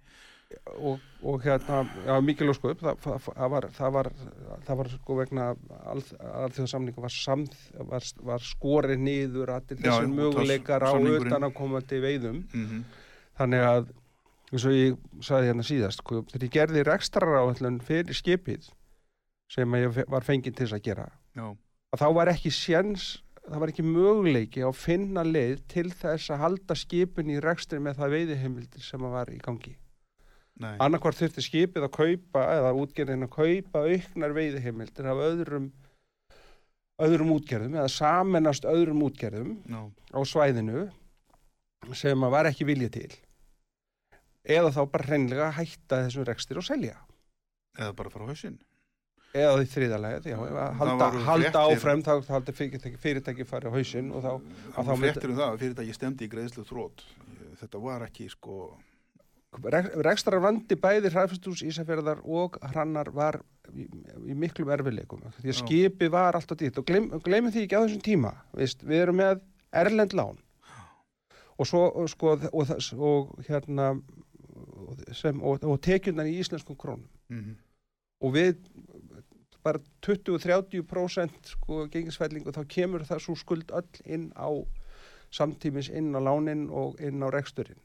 og, 0.75 0.99
og 1.23 1.43
hérna, 1.45 1.77
já, 2.05 2.15
mikil 2.27 2.49
ósköp 2.51 2.81
það, 2.83 2.97
það, 3.05 3.27
það, 3.27 3.51
var, 3.53 3.67
það 3.77 3.93
var 3.95 4.09
það 4.67 4.79
var 4.81 4.89
sko 4.91 5.15
vegna 5.15 5.45
alþjóðsamningu 6.43 7.05
var, 7.05 7.15
var, 7.93 8.09
var 8.31 8.43
skorið 8.43 8.99
niður 8.99 9.53
allir 9.55 9.79
já, 9.79 9.95
möguleikar 10.11 10.83
á 10.83 10.91
utanakomandi 10.91 12.01
veiðum. 12.03 12.43
Mm 12.51 12.83
þannig 13.41 13.65
að 13.65 13.89
eins 14.51 14.65
og 14.67 14.75
ég 14.75 14.97
sagði 15.23 15.49
hérna 15.51 15.65
síðast 15.65 16.01
sko, 16.03 16.21
þegar 16.31 16.45
ég 16.45 16.53
gerði 16.57 16.85
rekstrar 16.87 17.37
áallun 17.39 17.79
fyrir 17.85 18.17
skipið 18.17 18.67
sem 19.51 19.77
ég 19.79 20.01
var 20.11 20.25
fenginn 20.27 20.55
til 20.55 20.67
þess 20.67 20.77
að 20.77 20.85
gera 20.89 21.07
Já, 21.37 21.45
að 21.95 22.03
þá 22.03 22.07
var 22.17 22.31
ekki 22.33 22.51
séns 22.55 23.05
það 23.47 23.63
var 23.63 23.71
ekki 23.73 23.85
möguleiki 23.85 24.63
að 24.65 24.79
finna 24.79 25.23
leið 25.27 25.61
til 25.71 25.87
þess 25.89 26.31
að 26.33 26.43
halda 26.45 26.77
skipin 26.77 27.31
í 27.33 27.39
rekstri 27.43 27.81
með 27.81 28.01
það 28.01 28.15
veiðiheimildir 28.17 28.85
sem 28.85 29.07
að 29.07 29.15
var 29.17 29.31
í 29.33 29.39
gangi. 29.41 29.75
Nei, 30.61 30.75
annarkvart 30.83 31.17
þurfti 31.17 31.43
skipið 31.45 31.87
að 31.87 31.93
kaupa 31.95 32.43
eða 32.57 32.73
útgerðin 32.77 33.25
að 33.25 33.33
kaupa 33.33 33.85
auknar 33.87 34.35
veiðiheimildir 34.37 35.09
af 35.09 35.23
öðrum 35.29 35.71
öðrum 37.01 37.31
útgerðum 37.33 37.77
eða 37.79 37.91
samennast 37.91 38.67
öðrum 38.69 39.01
útgerðum 39.07 39.55
já, 39.65 39.81
á 39.89 40.19
svæðinu 40.27 40.83
sem 41.97 42.25
að 42.27 42.33
var 42.35 42.49
ekki 42.51 42.67
viljið 42.69 42.91
til. 42.93 43.13
Eða 44.45 44.73
þá 44.75 44.81
bara 44.91 45.07
hreinlega 45.07 45.47
hætta 45.57 46.03
þessum 46.05 46.27
rekstir 46.29 46.59
og 46.61 46.65
selja. 46.65 46.99
Eða 47.77 47.95
bara 47.97 48.13
frá 48.13 48.27
hausinn. 48.27 48.59
Eða 49.31 49.63
í 49.63 49.67
þriðalegið, 49.71 50.29
halda, 50.79 51.09
halda 51.25 51.63
áfram 51.71 52.03
þá 52.03 52.13
haldi 52.33 52.55
fyrirtæki, 52.55 52.99
fyrirtæki 52.99 53.45
farið 53.47 53.71
á 53.71 53.75
hausinn 53.77 54.11
og 54.11 54.25
þá, 54.25 54.31
Það 54.75 54.87
þá 54.87 54.91
var 54.91 55.01
fréttir 55.03 55.31
um 55.31 55.37
það 55.37 55.47
að 55.47 55.61
fyrirtæki 55.63 55.95
stemdi 55.97 56.27
í 56.27 56.31
greiðslu 56.31 56.65
þrótt. 56.67 57.03
Þetta 57.61 57.81
var 57.85 58.05
ekki 58.07 58.27
sko, 58.31 58.57
Rek- 59.51 59.95
rekstrar 60.07 60.43
vandi 60.43 60.77
bæði 60.79 61.11
hræðfestús 61.11 61.63
Ísafjörðar 61.67 62.21
og 62.23 62.55
hrannar 62.71 63.11
var 63.15 63.41
í, 63.75 63.87
í 64.31 64.35
miklum 64.35 64.71
erfileikum 64.71 65.25
því 65.39 65.51
að 65.51 65.59
skipi 65.59 66.11
var 66.11 66.39
alltaf 66.39 66.59
dýrt. 66.59 66.79
Og 66.79 66.87
gleym, 66.87 67.09
gleymum 67.23 67.51
því 67.51 67.65
ekki 67.67 67.79
á 67.79 67.83
þessum 67.83 68.05
tíma 68.05 68.31
Vist, 68.55 68.83
við 68.87 69.05
erum 69.05 69.19
með 69.19 69.43
erlend 69.75 70.15
lán. 70.15 70.39
Og 71.59 71.67
svo 71.67 71.83
og, 71.91 72.07
sko, 72.09 72.37
og, 72.51 72.71
og 72.95 73.43
hérna 73.47 73.91
sem, 75.15 75.35
og, 75.43 75.61
tekjurnar 75.83 76.31
í 76.31 76.39
íslenskum 76.41 76.79
krónum. 76.79 77.07
Mm 77.31 77.59
og 78.21 78.35
við 78.35 78.57
bara 79.63 79.81
20-30% 80.05 81.53
sko 81.55 81.85
gengisfællingu 81.93 82.53
þá 82.55 82.63
kemur 82.67 83.05
það 83.07 83.23
svo 83.25 83.37
skuld 83.39 83.71
öll 83.77 84.03
inn 84.05 84.31
á 84.33 84.49
samtímis 85.31 85.91
inn 85.93 86.11
á 86.17 86.19
lánin 86.19 86.67
og 86.69 86.99
inn 87.03 87.23
á 87.23 87.29
reksturinn 87.31 87.79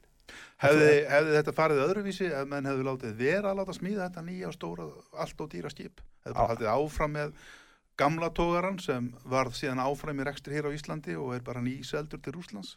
hefði, 0.62 0.88
hefði 1.10 1.36
þetta 1.38 1.54
farið 1.56 1.82
öðruvísi 1.84 2.30
ef 2.30 2.48
menn 2.50 2.66
hefði 2.68 2.88
látið 2.88 3.20
vera 3.20 3.52
að 3.52 3.60
láta 3.60 3.76
smíða 3.76 4.08
þetta 4.08 4.24
nýja 4.26 4.50
og 4.50 4.56
stóra, 4.56 4.88
allt 5.22 5.44
og 5.44 5.52
dýra 5.52 5.72
skip? 5.72 6.02
Hefði 6.24 6.38
bara 6.38 6.54
haldið 6.54 6.72
áfram 6.72 7.14
með 7.16 7.36
gamla 8.00 8.30
tógaran 8.36 8.80
sem 8.82 9.12
varð 9.24 9.56
síðan 9.60 9.84
áfram 9.84 10.20
í 10.20 10.26
rekstur 10.26 10.56
hér 10.56 10.68
á 10.68 10.76
Íslandi 10.76 11.16
og 11.20 11.36
er 11.36 11.44
bara 11.46 11.64
nýseldur 11.64 12.22
til 12.22 12.36
Rúslands? 12.36 12.76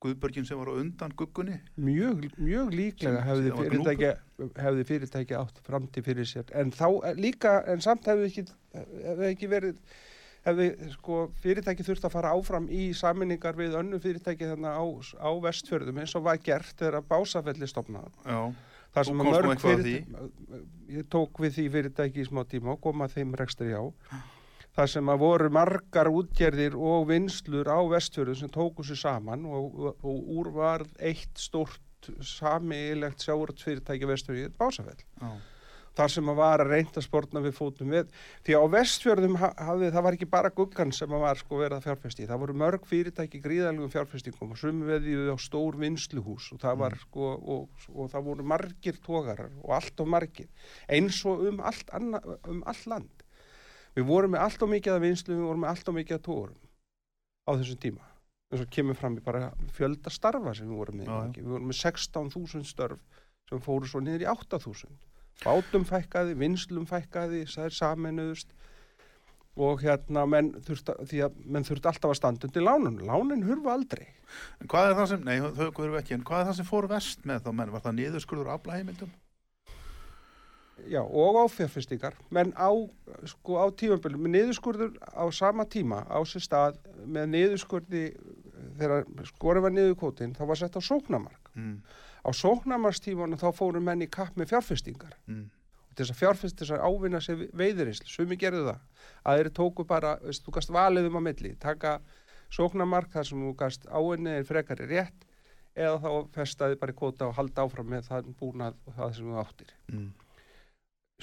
Guðbörgin 0.00 0.46
sem 0.48 0.60
var 0.60 0.70
á 0.72 0.80
undan 0.80 1.12
guggunni? 1.16 1.58
mjög, 1.76 2.30
mjög 2.40 2.70
líklega 2.72 3.24
hefði 3.26 3.50
fyrirtæki, 3.58 4.12
hefði 4.56 4.86
fyrirtæki 4.88 5.36
átt 5.36 5.60
framtíð 5.66 6.06
fyrir 6.06 6.28
sér. 6.28 6.54
En 6.56 6.72
þá 6.72 6.86
eh, 6.88 7.18
líka, 7.20 7.58
en 7.68 7.84
samt 7.84 8.08
hefði 8.08 8.30
ekki, 8.30 8.46
hefði 8.72 9.28
ekki 9.34 9.50
verið 9.52 9.82
hefði 10.46 10.70
sko 10.94 11.20
fyrirtæki 11.42 11.84
þurft 11.84 12.06
að 12.08 12.14
fara 12.14 12.32
áfram 12.32 12.66
í 12.72 12.90
saminningar 12.96 13.58
við 13.58 13.76
önnu 13.80 14.00
fyrirtæki 14.00 14.48
þarna 14.48 14.72
á, 14.72 14.84
á 15.20 15.30
vestfjörðum 15.44 16.00
eins 16.00 16.16
og 16.16 16.24
var 16.28 16.40
gert 16.44 16.72
þegar 16.80 17.04
básafelli 17.10 17.68
stopnað 17.68 18.08
Já, 18.24 18.40
þar 18.96 19.08
sem 19.10 19.20
mörg 19.20 19.60
fyrirtæki 19.60 20.60
ég 20.96 21.08
tók 21.12 21.42
við 21.44 21.58
því 21.58 21.66
fyrirtæki 21.76 22.24
í 22.24 22.28
smá 22.30 22.44
tíma 22.48 22.72
og 22.74 22.80
kom 22.86 23.04
að 23.04 23.18
þeim 23.18 23.36
rekstri 23.36 23.76
á 23.76 23.84
þar 24.76 24.90
sem 24.94 25.12
að 25.12 25.22
voru 25.24 25.50
margar 25.52 26.10
útgerðir 26.12 26.76
og 26.78 27.08
vinslur 27.10 27.68
á 27.70 27.78
vestfjörðum 27.90 28.38
sem 28.38 28.52
tóku 28.54 28.86
sér 28.86 29.00
saman 29.02 29.46
og, 29.48 29.70
og, 29.74 30.04
og 30.06 30.34
úr 30.40 30.50
var 30.54 30.86
eitt 30.98 31.34
stórt 31.40 31.80
samiðilegt 32.24 33.20
sjáuröld 33.24 33.60
fyrirtæki 33.60 34.08
vestfjörði 34.08 34.52
básafell. 34.56 35.02
Já, 35.20 35.32
þar 35.98 36.12
sem 36.14 36.30
að 36.32 36.38
var 36.38 36.62
að 36.62 36.70
reynda 36.70 37.02
spórna 37.04 37.42
við 37.44 37.56
fótum 37.58 37.90
við. 37.92 38.08
Því 38.46 38.56
á 38.56 38.64
vestfjörðum 38.72 39.36
ha- 39.42 39.52
hafði 39.68 39.90
það 39.92 40.06
var 40.06 40.16
ekki 40.16 40.28
bara 40.32 40.52
guggan 40.56 40.94
sem 40.96 41.12
að 41.12 41.24
var 41.26 41.40
sko 41.42 41.60
verið 41.60 41.76
að 41.76 41.88
fjárfesti 41.88 42.28
það 42.30 42.42
voru 42.44 42.56
mörg 42.62 42.86
fyrirtæki 42.88 43.42
gríðalugum 43.44 43.92
fjárfestingum 43.92 44.54
og 44.54 44.60
sumi 44.62 44.88
veðið 44.88 45.32
á 45.34 45.36
stór 45.42 45.76
vinsluhús 45.82 46.48
og 46.54 46.62
það 46.62 46.80
var 46.86 46.96
sko 47.02 47.32
og, 47.36 47.88
og 47.92 48.12
það 48.14 48.28
voru 48.30 48.46
margir 48.54 49.00
tógarar 49.04 49.50
og 49.60 49.74
allt 49.76 50.00
og 50.00 50.12
margir 50.14 50.48
eins 50.88 51.20
og 51.28 51.44
um 51.50 51.60
allt, 51.60 51.90
anna, 51.92 52.22
um 52.48 52.62
allt 52.70 52.86
land 52.88 53.26
við 53.96 54.06
vorum 54.08 54.34
með 54.36 54.44
allt 54.46 54.62
og 54.66 54.70
mikið 54.74 54.96
af 54.96 55.02
vinslu 55.04 55.34
við 55.36 55.46
vorum 55.48 55.64
með 55.64 55.72
allt 55.74 55.88
og 55.92 55.96
mikið 55.98 56.16
af 56.18 56.24
tógurum 56.28 56.60
á 57.46 57.50
þessum 57.58 57.80
tíma 57.84 58.06
eins 58.50 58.64
og 58.64 58.70
kemur 58.74 58.98
fram 58.98 59.16
í 59.18 59.22
bara 59.24 59.52
fjölda 59.76 60.10
starfa 60.14 60.54
sem 60.58 60.68
við 60.70 60.78
vorum 60.80 61.00
með 61.00 61.10
Já, 61.10 61.16
já. 61.26 61.32
við 61.40 61.50
vorum 61.54 61.68
með 61.70 61.80
16.000 61.82 62.64
störf 62.70 63.02
sem 63.50 63.62
fóru 63.62 63.86
svo 63.90 64.00
niður 64.02 64.24
í 64.26 64.30
8.000 64.30 64.90
bátum 65.44 65.84
fækkaði, 65.88 66.34
vinslum 66.36 66.86
fækkaði 66.90 67.44
þær 67.48 67.72
saminuðust 67.72 68.50
og 69.60 69.80
hérna 69.82 70.22
menn 70.30 70.52
þurft, 70.64 70.90
að- 70.92 71.14
að 71.26 71.38
menn 71.44 71.64
þurft 71.66 71.86
alltaf 71.90 72.10
að 72.12 72.18
standa 72.20 72.46
undir 72.48 72.62
lánun 72.62 73.00
lánin 73.06 73.42
hurfa 73.48 73.72
aldrei 73.74 74.06
En 74.60 74.68
hvað 74.70 74.90
er 74.90 74.94
það 75.00 75.08
sem, 75.10 75.24
nei 75.26 75.40
þau 75.40 75.70
hverju 75.74 75.96
ekki, 75.98 76.14
en 76.14 76.22
hvað 76.24 76.40
er 76.44 76.46
það 76.50 76.56
sem 76.60 76.68
fór 76.68 76.86
vest 76.92 77.24
með 77.26 77.40
þá 77.42 77.50
menn? 77.58 77.72
Var 77.74 77.82
það 77.82 77.96
niðurskurður 77.98 78.50
aflaheimildum? 78.54 79.10
Já, 80.88 81.02
og 81.02 81.40
á 81.40 81.44
fjárfestingar. 81.52 82.16
Menn 82.30 82.54
á, 82.56 82.70
sko, 83.28 83.58
á 83.60 83.66
tímabölum 83.74 84.24
með 84.24 84.36
niðurskurður 84.36 84.96
á 85.12 85.24
sama 85.34 85.66
tíma 85.68 86.04
á 86.08 86.18
sér 86.24 86.46
stað 86.46 86.80
með 87.04 87.32
niðurskurði 87.34 88.04
þegar 88.80 89.04
skorið 89.28 89.66
var 89.66 89.74
niður 89.76 89.96
kótin 90.00 90.34
þá 90.36 90.44
var 90.48 90.60
sett 90.60 90.76
á 90.76 90.82
sóknamark 90.84 91.40
Mm, 91.58 91.80
á 92.22 92.30
sóknamarstímanum 92.30 93.40
þá 93.40 93.48
fóru 93.56 93.80
menn 93.82 94.04
í 94.04 94.08
kapp 94.10 94.36
með 94.38 94.52
fjárfestingar. 94.52 95.16
Mm, 95.26 95.48
til 95.94 96.04
þess 96.04 96.14
að 96.14 96.20
fjárfest 96.20 96.58
til 96.58 96.66
þess 96.68 96.76
að 96.76 96.84
ávinna 96.86 97.20
sér 97.24 97.40
veiðurinsl 97.58 98.06
sumi 98.06 98.38
gerðu 98.38 98.68
það. 98.68 98.84
Að 99.24 99.40
þeir 99.40 99.50
tóku 99.58 99.86
bara, 99.88 100.12
veist, 100.22 100.44
þú 100.46 100.54
gast 100.56 100.70
valið 100.74 101.10
um 101.10 101.18
á 101.18 101.22
milli. 101.26 101.56
Taka 101.60 101.96
sóknarmark 102.54 103.10
þar 103.12 103.26
sem 103.26 103.42
þú 103.42 103.52
gast 103.58 103.86
ávinniðir 103.90 104.46
frekari 104.48 104.88
rétt 104.90 105.26
eða 105.74 105.98
þá 106.02 106.10
festaði 106.34 106.78
bara 106.80 106.94
í 106.94 106.98
kvota 106.98 107.28
og 107.30 107.36
halda 107.38 107.66
áfram 107.66 107.90
með 107.90 108.08
það 108.10 108.30
búnað 108.38 108.78
og 108.86 108.96
það 108.96 109.14
sem 109.16 109.30
þú 109.30 109.42
áttir. 109.42 109.74
Mm, 109.90 110.08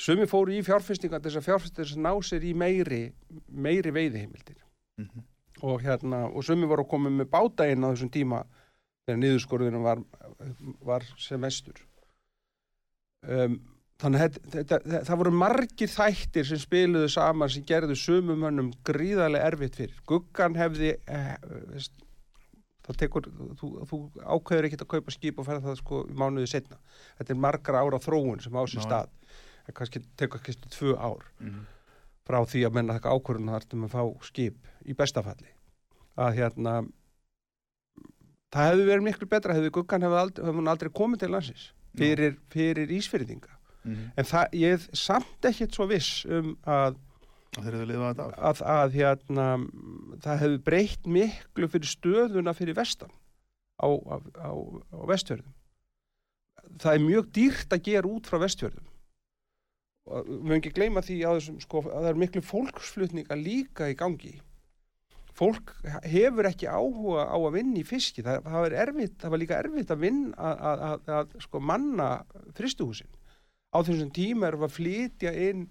sumi 0.02 0.28
fóru 0.30 0.54
í 0.56 0.64
fjárfestingar 0.66 1.22
til 1.24 1.34
þess 1.34 1.42
að 1.42 1.98
að 1.98 2.04
ná 2.04 2.12
sér 2.26 2.46
í 2.46 2.54
meiri 2.58 3.02
meiri 3.48 3.94
veiðiheimildir. 3.96 4.60
Mm, 5.02 5.26
og 5.68 5.82
hérna, 5.86 6.26
og 6.30 6.46
sumi 6.46 6.70
voru 6.70 6.86
að 6.86 6.92
koma 6.94 7.14
með 7.14 7.32
báta 7.34 7.68
inn 7.70 7.86
á 7.86 7.92
þessum 7.92 8.14
tíma 8.14 8.44
þegar 9.08 9.20
niðurskorðunum 9.24 9.88
var, 9.88 10.04
var 10.86 11.06
sem 11.22 11.42
mestur. 11.42 11.80
Um, 13.28 13.60
þannig 14.02 14.22
að 14.22 14.26
þetta, 14.28 14.50
þetta, 14.56 14.82
þetta, 14.86 15.06
það 15.10 15.22
voru 15.24 15.36
margir 15.44 15.94
þættir 15.94 16.50
sem 16.50 16.62
spiluðu 16.62 17.12
saman 17.12 17.54
sem 17.54 17.66
gerðu 17.68 17.96
sumum 17.98 18.46
hönnum 18.46 18.74
gríðarlega 18.86 19.54
erfitt 19.54 19.80
fyrir. 19.80 20.04
Guggan 20.10 20.58
hefði 20.60 20.92
eh, 20.94 21.32
veist, 21.72 21.96
það 22.88 23.00
tekur, 23.02 23.30
þú, 23.60 23.70
þú 23.90 24.00
ákveður 24.24 24.68
ekki 24.68 24.80
að 24.80 24.92
kaupa 24.94 25.14
skip 25.14 25.40
og 25.42 25.48
ferða 25.48 25.72
það 25.72 25.80
sko 25.82 26.02
í 26.08 26.18
mánuði 26.18 26.50
setna 26.52 26.80
þetta 27.20 27.34
er 27.34 27.42
margra 27.48 27.84
ára 27.84 28.00
þróun 28.04 28.44
sem 28.44 28.56
á 28.56 28.64
sér 28.70 28.86
stað 28.86 29.12
það 29.68 29.78
kannski 29.80 30.04
tekur 30.20 30.44
kannski 30.44 30.72
tvö 30.74 30.96
ár 30.96 31.26
mm, 31.44 31.64
frá 32.28 32.40
því 32.48 32.64
að 32.68 32.78
menna 32.78 32.98
þakka 32.98 33.16
ákvörðun 33.16 33.54
þar 33.54 33.68
um 33.78 33.88
að 33.88 33.96
fá 33.96 34.04
skip 34.30 34.72
í 34.88 34.96
bestafalli 34.98 35.52
að 36.18 36.40
hérna 36.40 36.78
það 38.54 38.70
hefði 38.72 38.88
verið 38.92 39.08
miklu 39.08 39.30
betra 39.32 39.58
hefði 39.58 39.74
guggan 39.76 40.08
hefði 40.08 40.22
aldrei, 40.22 40.48
hún 40.56 40.72
aldrei 40.72 40.92
komið 40.96 41.24
til 41.24 41.32
landsins 41.34 41.68
fyrir, 41.98 42.38
fyrir 42.54 42.94
ísfyrðinga 42.98 43.54
mm, 43.84 44.08
en 44.16 44.30
það, 44.32 44.58
ég 44.62 44.78
er 44.78 44.88
samt 44.98 45.50
ekkert 45.50 45.76
svo 45.76 45.90
viss 45.92 46.24
um 46.26 46.56
að, 46.64 46.98
af. 48.24 48.34
að, 48.38 48.64
að 48.78 48.98
hérna, 48.98 49.48
það 50.24 50.44
hefði 50.44 50.64
breytt 50.70 51.08
miklu 51.18 51.70
fyrir 51.72 51.92
stöðuna 51.92 52.56
fyrir 52.58 52.78
vestan 52.78 53.12
á, 53.78 53.88
á, 53.90 54.16
á, 54.42 54.52
á 54.94 55.02
vestfjörðum. 55.10 55.54
Það 56.82 56.94
er 56.94 57.04
mjög 57.04 57.28
dýrt 57.34 57.74
að 57.74 57.84
gera 57.88 58.10
út 58.10 58.30
frá 58.30 58.40
vestfjörðum 58.42 58.87
við 60.08 60.34
höfum 60.34 60.58
ekki 60.58 60.74
gleyma 60.76 61.04
því 61.06 61.18
á 61.28 61.32
þessum, 61.36 61.58
sko, 61.64 61.84
að 61.86 62.04
það 62.04 62.12
er 62.12 62.22
miklu 62.24 62.44
fólksflutninga 62.46 63.40
líka 63.40 63.90
í 63.92 63.98
gangi. 64.00 64.36
Fólk 65.38 65.76
hefur 66.08 66.48
ekki 66.50 66.66
áhuga 66.66 67.28
á 67.30 67.38
að 67.38 67.58
vinna 67.60 67.82
í 67.82 67.86
fiski. 67.86 68.24
Það, 68.26 68.48
það, 68.48 68.78
erfitt, 68.84 69.18
það 69.22 69.34
var 69.34 69.42
líka 69.44 69.60
erfitt 69.62 69.94
að 69.94 70.06
vinna 70.06 70.32
að, 70.38 70.64
að, 70.70 70.86
að, 70.88 71.12
að 71.18 71.44
sko, 71.46 71.62
manna 71.62 72.08
fristuhúsin 72.58 73.12
á 73.76 73.78
þessum 73.84 74.14
tíma 74.16 74.50
við 74.56 74.66
að 74.66 74.74
flytja 74.74 75.34
inn 75.48 75.68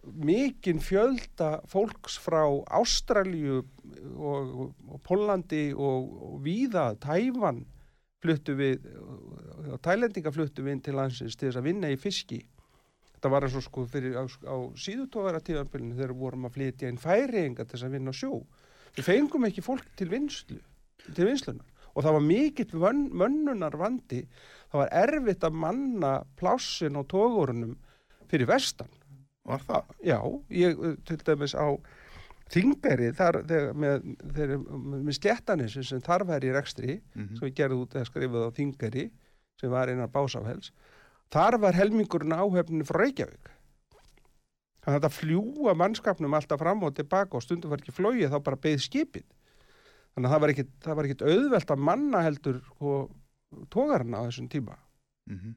mikinn 0.00 0.80
fjölda 0.80 1.58
fólks 1.68 2.16
frá 2.18 2.42
Ástralíu 2.72 3.60
og, 4.16 4.54
og, 4.88 5.00
Pólandi 5.04 5.70
og, 5.76 6.08
og 6.30 6.38
víða. 6.44 6.94
Tævan 7.02 7.66
fluttu 8.24 8.56
við 8.56 8.88
og 9.70 9.78
tælendinga 9.84 10.32
fluttu 10.32 10.64
við 10.64 10.76
inn 10.76 10.82
til 10.84 10.96
landsins 10.96 11.36
til 11.36 11.48
þess 11.48 11.60
að 11.60 11.68
vinna 11.68 11.92
í 11.92 12.00
fiski 12.00 12.40
þetta 13.20 13.32
var 13.34 13.44
eins 13.44 13.56
og 13.58 13.64
sko 13.66 13.84
fyrir 13.84 14.14
á, 14.16 14.24
á 14.24 14.56
síðutóðara 14.80 15.42
tíðanbylunum 15.44 15.98
þegar 15.98 16.16
vorum 16.16 16.46
að 16.48 16.54
flytja 16.56 16.88
inn 16.88 17.00
færiðinga 17.00 17.66
til 17.66 17.74
þess 17.74 17.88
að 17.90 17.96
vinna 17.98 18.14
á 18.16 18.16
sjó. 18.16 18.30
Við 18.96 19.06
fengum 19.06 19.44
ekki 19.44 19.64
fólk 19.64 19.90
til 20.00 20.08
vinslu 20.08 20.56
til 21.12 21.26
vinslunar 21.28 21.66
og 21.90 22.04
það 22.06 22.16
var 22.16 22.24
mikill 22.24 22.80
mönnunar 23.20 23.76
vandi 23.76 24.22
það 24.70 24.78
var 24.80 24.92
erfitt 25.02 25.44
að 25.44 25.58
manna 25.64 26.12
plássin 26.40 26.96
á 26.96 27.02
tógurunum 27.04 27.76
fyrir 28.30 28.48
vestan. 28.48 28.88
Var 29.44 29.64
það? 29.66 29.92
Já, 30.06 30.18
ég 30.54 30.78
uh, 30.80 30.94
til 31.04 31.18
dæmis 31.26 31.56
á 31.56 31.68
þegar, 32.50 33.74
með, 33.78 34.06
með 34.90 35.12
sléttanis 35.18 35.76
sem 35.86 36.00
þar 36.02 36.24
var 36.26 36.44
í 36.44 36.54
rekstri 36.54 37.00
Mm 37.14 37.36
sem 37.36 37.46
við 37.46 37.54
gerðum 37.60 37.84
út 37.84 37.94
eða 37.94 38.08
skrifuð 38.08 38.48
á 38.48 38.56
Þingbergi 38.56 39.10
sem 39.60 39.70
var 39.70 39.88
einar 39.88 40.08
básafels 40.08 40.72
þar 41.30 41.58
var 41.62 41.78
helmingurinn 41.78 42.34
áhefninu 42.36 42.86
frá 42.88 43.00
Reykjavík. 43.04 43.50
Þannig 44.80 44.96
að 44.96 44.96
þetta 44.96 45.12
fljúa 45.12 45.74
mannskapnum 45.76 46.34
alltaf 46.34 46.60
fram 46.62 46.82
og 46.86 46.94
tilbaka 46.96 47.36
og 47.36 47.44
stundum 47.44 47.70
var 47.70 47.82
ekki 47.82 47.92
flóið 47.94 48.30
þá 48.32 48.38
bara 48.46 48.56
beð 48.56 48.80
skipið. 48.86 49.26
Þannig 50.14 50.26
að 50.28 50.32
það 50.34 50.40
var 50.44 50.52
ekkit, 50.54 50.70
það 50.86 50.96
var 50.98 51.08
ekkit 51.08 51.26
auðvelt 51.30 51.74
að 51.74 51.82
manna 51.90 52.22
heldur 52.24 52.60
tógarna 53.70 54.22
á 54.22 54.26
þessum 54.28 54.48
tíma. 54.52 54.78
Mm 55.30 55.56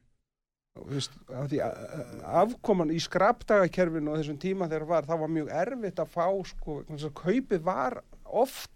af 0.73 1.49
því 1.51 1.59
að- 1.61 1.75
að- 1.93 2.23
afkoman 2.41 2.89
í 2.89 2.97
skrapdagakerfinu 2.97 4.09
á 4.09 4.17
þessum 4.17 4.39
tíma 4.41 4.65
þegar 4.67 4.87
var, 4.87 5.03
það 5.05 5.19
var 5.19 5.27
mjög 5.29 5.49
erfitt 5.53 5.99
að 6.01 6.09
fá 6.09 6.25
sko, 6.45 6.83
að 6.89 7.13
kaupið 7.13 7.61
var 7.61 8.03
oft 8.25 8.71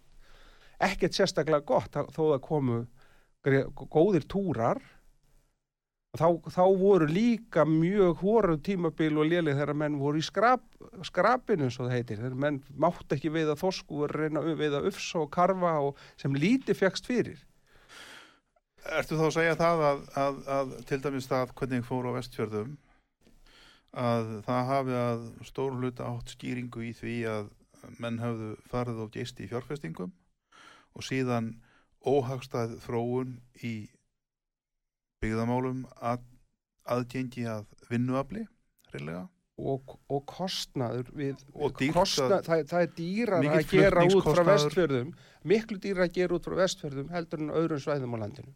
ekkert 0.80 1.18
sérstaklega 1.18 1.66
gott 1.66 1.92
þó 1.92 2.38
það 2.38 2.42
komu 2.42 2.88
góðir 3.90 4.28
túrar 4.30 4.78
þá, 6.15 6.28
þá 6.54 6.63
voru 6.80 7.08
líka 7.10 7.65
mjög 7.67 8.22
hóruð 8.22 8.62
tímabil 8.65 9.17
og 9.20 9.30
lélið 9.32 9.60
þegar 9.60 9.80
menn 9.82 10.00
voru 10.00 10.22
í 10.22 10.26
skrap, 10.26 10.63
skrapinu 11.06 11.67
eins 11.67 11.78
og 11.80 11.88
það 11.88 11.96
heitir, 11.98 12.22
þegar 12.22 12.39
menn 12.46 12.62
mátt 12.80 13.15
ekki 13.17 13.34
veiða 13.34 13.58
þosku 13.60 14.04
og 14.06 14.13
reyna 14.13 14.43
veiða 14.48 14.84
ufsa 14.88 15.24
og 15.24 15.32
karfa 15.34 15.76
og 15.89 16.02
sem 16.20 16.36
lítið 16.36 16.80
fegst 16.80 17.10
fyrir. 17.10 17.43
Ertu 18.88 19.20
þá 19.20 19.26
að 19.28 19.36
segja 19.36 19.60
það 19.60 19.86
að, 19.89 20.04
að, 20.24 20.41
að 20.58 20.76
til 20.88 21.02
dæmis 21.04 21.28
það 21.28 21.56
hvernig 21.60 21.88
fór 21.88 22.08
á 22.08 22.12
vestfjörðum 22.15 22.78
að 23.98 24.30
það 24.46 24.67
hafi 24.72 24.98
að 25.02 25.24
stór 25.48 25.76
hluta 25.76 26.08
átt 26.08 26.34
skýringu 26.36 26.86
í 26.88 26.93
því 26.96 27.17
að 27.32 27.50
menn 28.02 28.20
hafðu 28.22 28.54
farið 28.72 29.04
og 29.04 29.12
geist 29.15 29.39
í 29.41 29.48
fjárfestingum 29.50 30.13
og 30.98 31.06
síðan 31.06 31.56
óhagstæð 32.08 32.78
þróun 32.86 33.38
í 33.65 33.74
byggðamálum 35.24 35.82
að, 36.12 36.22
aðgengi 36.94 37.48
að 37.50 37.66
vinnuafli, 37.90 38.44
reyðlega. 38.94 39.24
og, 39.58 39.96
og 40.14 40.22
kostnaður 40.30 41.10
við 41.18 41.42
Og 41.56 41.74
dýrt 41.80 41.96
kostnað, 41.98 42.36
að- 42.38 42.46
það, 42.52 42.64
það 42.70 42.86
er 42.86 42.94
dýrar 43.00 43.48
að 43.58 43.72
gera 43.74 44.06
út 44.06 44.28
frá 44.30 44.44
vestfjörðum 44.52 45.12
miklu 45.50 45.80
dýrar 45.82 46.06
að 46.06 46.16
gera 46.20 46.38
út 46.38 46.46
frá 46.50 46.56
vestfjörðum 46.62 47.10
heldur 47.16 47.42
en 47.42 47.50
öðrum 47.58 47.82
svæðum 47.82 48.14
á 48.14 48.18
landinu. 48.22 48.54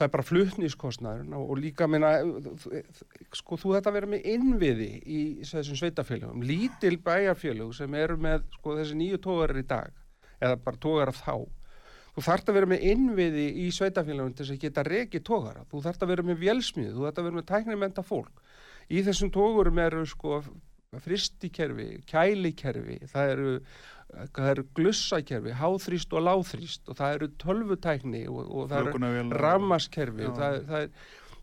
Það 0.00 0.06
er 0.06 0.12
bara 0.14 0.24
flutnískostnaður 0.30 1.34
og, 1.36 1.50
líka 1.60 1.86
minna 1.90 2.10
sko 3.36 3.58
þú 3.60 3.74
þetta 3.76 3.92
vera 3.92 4.08
með 4.08 4.28
innviði 4.32 4.86
í 5.04 5.18
þessum 5.44 5.76
sveitafélögum 5.76 6.40
lítil 6.46 6.94
bæjarfélög 7.04 7.74
sem 7.76 7.94
eru 8.00 8.16
með 8.16 8.46
sko 8.54 8.78
þessi 8.78 8.96
nýju 8.96 9.18
tógarar 9.26 9.60
í 9.60 9.66
dag 9.68 9.90
eða 10.40 10.56
bara 10.64 10.80
tógarar 10.80 11.18
þá 11.18 11.34
þú 12.14 12.24
þarft 12.26 12.50
að 12.50 12.58
vera 12.58 12.70
með 12.70 12.88
innviði 12.92 13.46
í 13.64 13.68
sveitafélögum 13.74 14.34
til 14.34 14.44
þess 14.44 14.56
að 14.56 14.64
geta 14.64 14.84
reki 14.86 15.22
tógara 15.26 15.62
þú 15.70 15.84
þarft 15.84 16.02
að 16.04 16.12
vera 16.14 16.26
með 16.26 16.42
vélsmiðu, 16.42 16.96
þú 16.96 17.06
þarft 17.06 17.20
að 17.20 17.28
vera 17.28 17.38
með 17.38 17.46
tæknimenta 17.52 18.04
fólk. 18.06 18.42
Í 18.90 19.04
þessum 19.06 19.30
tógurum 19.34 19.78
eru 19.84 20.02
sko 20.10 20.40
fristikerfi, 21.04 21.88
kælikerfi, 22.10 22.98
það 23.12 23.32
eru, 23.36 23.54
eru 24.50 24.66
glussakerfi, 24.74 25.54
háþrýst 25.60 26.14
og 26.18 26.24
láþrýst 26.26 26.90
og 26.90 26.98
það 26.98 27.16
eru 27.16 27.30
tölvutækni 27.44 28.24
og, 28.26 28.40
og 28.42 28.70
það 28.72 28.90
eru 28.90 29.26
rammaskerfi 29.38 30.30
það, 30.34 30.56
það, 30.66 30.88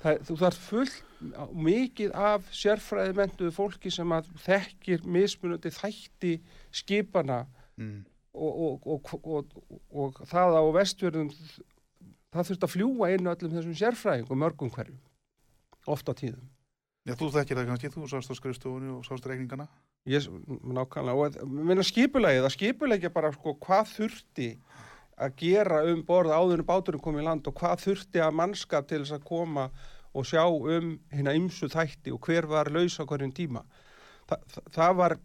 það, 0.03 0.23
þú 0.27 0.39
þarf 0.43 0.65
fullt 0.67 0.97
mikið 1.56 2.17
af 2.19 2.51
sérfræði 2.53 3.15
mentuðu 3.17 3.53
fólki 3.56 3.93
sem 3.93 4.12
að 4.13 4.27
þekkir 4.43 5.08
mismunandi 5.08 5.71
þætti 5.80 6.34
skipana 6.75 7.45
Mm. 7.77 8.06
Og, 8.38 8.86
og, 8.86 9.10
og, 9.13 9.32
og, 9.38 9.80
og 10.04 10.21
það 10.30 10.60
á 10.60 10.63
vestfjörðum 10.78 11.32
það 12.34 12.52
þurft 12.52 12.67
að 12.67 12.73
fljúa 12.76 13.10
inn 13.15 13.32
öllum 13.34 13.56
þessum 13.56 13.80
sérfræðingum 13.82 14.43
mörgum 14.43 14.71
hverjum 14.73 15.02
oft 15.88 16.10
á 16.10 16.13
tíðum 16.13 16.45
Já, 17.08 17.13
þú 17.15 17.30
þekkir 17.38 17.56
það 17.56 17.69
kannski, 17.69 17.89
þú 17.93 18.08
sást 18.12 18.32
á 18.32 18.36
skrifstofunni 18.36 18.89
og 18.91 19.06
sást 19.08 19.28
reikningana. 19.30 19.69
Ég, 20.12 20.26
nákvæmlega, 20.76 21.30
og 21.39 21.54
minna 21.56 21.84
skipulagi, 21.88 22.41
það 22.43 22.54
skipulegja 22.58 23.12
bara 23.15 23.32
sko 23.32 23.54
hvað 23.63 23.93
þurfti 23.93 24.47
að 25.15 25.38
gera 25.39 25.80
um 25.88 26.02
borð 26.08 26.34
áður 26.36 26.62
en 26.62 26.67
báturinn 26.67 27.04
kom 27.04 27.19
í 27.19 27.23
land 27.23 27.47
og 27.47 27.56
hvað 27.58 27.86
þurfti 27.86 28.23
að 28.23 28.36
mannskap 28.41 28.89
til 28.89 29.00
þess 29.06 29.15
að 29.15 29.23
koma 29.30 29.69
og 30.12 30.28
sjá 30.28 30.43
um 30.52 30.97
hérna 31.13 31.36
ymsu 31.38 31.69
þætti 31.71 32.12
og 32.12 32.28
hver 32.28 32.50
var 32.52 32.71
laus 32.76 33.00
á 33.00 33.08
hverjum 33.08 33.32
tíma. 33.39 33.63
Þa, 34.28 34.38
það, 34.52 34.67
það, 34.76 34.93
var, 35.00 35.17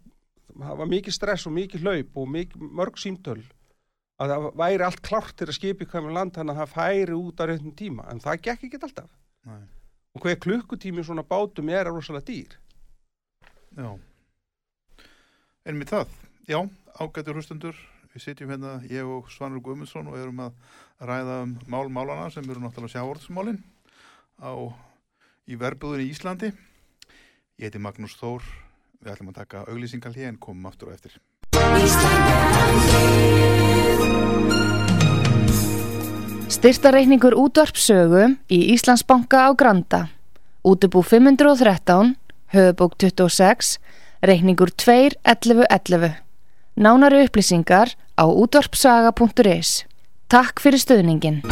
það 0.51 0.79
var 0.81 0.89
mikið 0.91 1.15
stress 1.17 1.47
og 1.49 1.55
mikið 1.55 1.85
hlaup 1.85 2.17
og 2.17 2.31
mikið, 2.33 2.65
mörg 2.79 2.99
símtöl 3.01 3.41
að 4.21 4.33
það 4.33 4.49
væri 4.59 4.85
allt 4.85 5.01
klárt 5.05 5.35
til 5.37 5.47
að 5.49 5.57
skipi 5.57 5.87
í 5.87 6.13
land 6.13 6.35
þannig 6.35 6.53
að 6.53 6.59
það 6.61 6.73
færi 6.73 7.15
út 7.17 7.41
á 7.41 7.43
reyndum 7.49 7.75
tíma 7.77 8.05
en 8.11 8.21
það 8.23 8.41
gekk 8.47 8.67
ekki 8.67 8.81
alltaf. 8.81 9.09
Nei. 9.49 9.63
Og 10.13 10.21
hver 10.21 10.37
klukkutími 10.37 11.03
svona 11.03 11.23
bátum 11.25 11.71
er 11.73 11.89
rosalega 11.89 12.27
dýr. 12.27 12.57
Já. 13.73 13.89
En 15.65 15.79
með 15.79 15.93
það, 15.93 16.15
já, 16.45 16.59
ágættur 16.99 17.39
hlustundur, 17.39 17.77
við 18.13 18.25
sitjum 18.27 18.51
hérna, 18.53 18.75
ég 18.91 19.07
og 19.09 19.31
Svanur 19.33 19.63
Guðmundsson 19.63 20.11
og 20.11 20.19
erum 20.19 20.43
að 20.43 20.57
ræða 21.01 21.39
um 21.47 21.55
mál 21.71 21.89
málana 21.89 22.27
sem 22.33 22.45
eru 22.45 22.61
náttúrulega 22.61 22.93
sjávorðsmálin 22.93 23.57
á, 24.43 24.53
í 25.49 25.57
verbúðunni 25.57 26.05
í 26.05 26.13
Íslandi. 26.13 26.51
Ég 27.57 27.69
heiti 27.69 27.81
Magnús 27.81 28.17
Þór, 28.19 28.45
við 29.03 29.13
ætlum 29.13 29.31
að 29.33 29.39
taka 29.41 29.63
auglýsingal 29.67 30.13
hér 30.15 30.31
en 30.31 30.39
komum 30.41 30.65
aftur 30.69 30.89
og 30.89 30.95
eftir. 30.95 31.19
Styrtareikningur 36.53 37.35
útvarpsögu 37.35 38.27
í 38.47 38.59
Íslandsbanka 38.75 39.47
á 39.47 39.51
Granda. 39.57 40.01
Útubú 40.63 41.01
513, 41.03 42.15
höfubók 42.55 42.95
26, 43.01 43.79
reikningur 44.23 44.71
2.11.11. 44.71 46.13
Nánari 46.79 47.25
upplýsingar 47.27 47.91
á 48.15 48.25
útvarpsaga.is. 48.25 49.83
Takk 50.31 50.63
fyrir 50.63 50.79
stöðningin. 50.79 51.43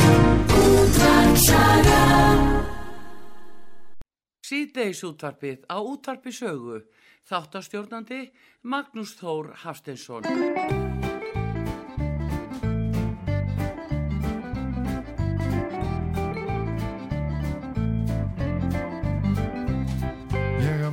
Síðdeis 4.41 5.03
útvarpið 5.05 5.67
á 5.67 5.77
útvarpi 5.79 6.31
sögu. 6.33 6.81
Þáttastjórnandi 7.29 8.31
Magnús 8.63 9.13
Þór 9.19 9.53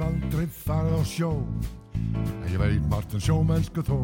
aldrei 0.08 0.46
farið 0.54 0.94
á 0.94 1.02
sjó 1.08 1.30
En 1.98 2.46
ég 2.52 2.60
veit 2.60 2.84
margt 2.90 3.14
um 3.16 3.22
sjómennsku 3.22 3.82
þó. 3.82 3.96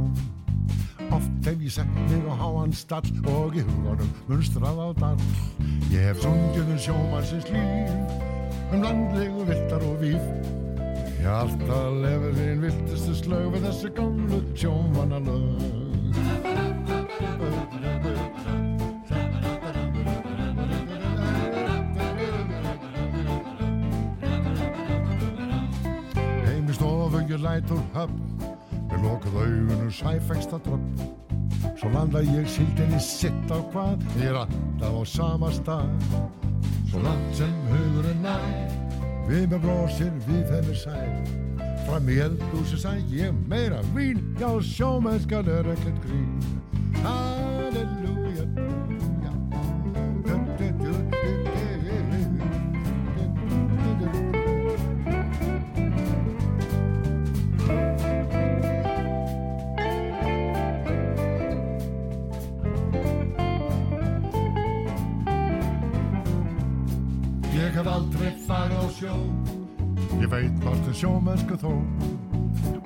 Oft 1.15 1.47
hef 1.47 1.63
ég 1.63 1.71
sett 1.71 1.95
mig 2.09 2.27
á 2.27 2.35
háan 2.41 2.73
stall 2.75 3.07
Og 3.31 3.55
í 3.55 3.63
hugunum 3.63 4.11
munstrað 4.29 4.83
á 4.83 4.89
dall. 4.99 5.23
Ég 5.93 6.11
hef 6.11 6.25
sungið 6.25 6.75
um 6.75 6.81
sjómannsins 6.81 7.49
líf 7.53 7.95
Um 8.73 8.83
landlegu 8.83 9.47
viltar 9.47 9.85
og 9.87 10.01
víf 10.03 10.64
Ég 11.25 11.31
alltaf 11.33 11.95
lefið 12.03 12.35
þín 12.37 12.59
viltustu 12.61 13.15
slög 13.17 13.47
Við 13.55 13.63
þessi 13.65 13.91
gamlu 13.97 14.41
sjómannalög 14.61 15.63
Heim 26.45 26.69
í 26.69 26.77
stofu 26.77 27.25
ég 27.25 27.41
læt 27.41 27.73
úr 27.73 27.81
höfn. 27.97 28.21
Við 28.93 29.09
lokuð 29.09 29.41
augunum 29.47 29.89
sæfengsta 29.97 30.61
dröfn 30.69 30.93
Svo 31.73 31.89
landa 31.97 32.21
ég 32.21 32.53
síldinni 32.53 33.01
sitt 33.01 33.49
á 33.49 33.65
hvað? 33.73 34.05
Ég 34.21 34.29
er 34.29 34.43
alltaf 34.45 34.93
á 34.93 35.03
sama 35.09 35.49
stað. 35.57 35.89
Svo 36.93 37.01
langt 37.01 37.41
sem 37.41 37.61
hugurinn 37.73 38.21
nær 38.29 38.85
Við 39.25 39.49
með 39.53 39.65
brósir, 39.65 40.13
við 40.29 40.45
þeim 40.51 40.71
er 40.75 40.79
sæl. 40.83 41.45
Fram 41.85 42.09
í 42.09 42.17
eldhúsi 42.25 42.79
sæk 42.81 43.11
ég 43.13 43.35
meira 43.49 43.83
vín 43.93 44.23
Já, 44.41 44.49
sjómennskan 44.65 45.49
er 45.53 45.69
ekkert 45.75 45.99
grín 46.07 46.31
þó. 71.65 71.73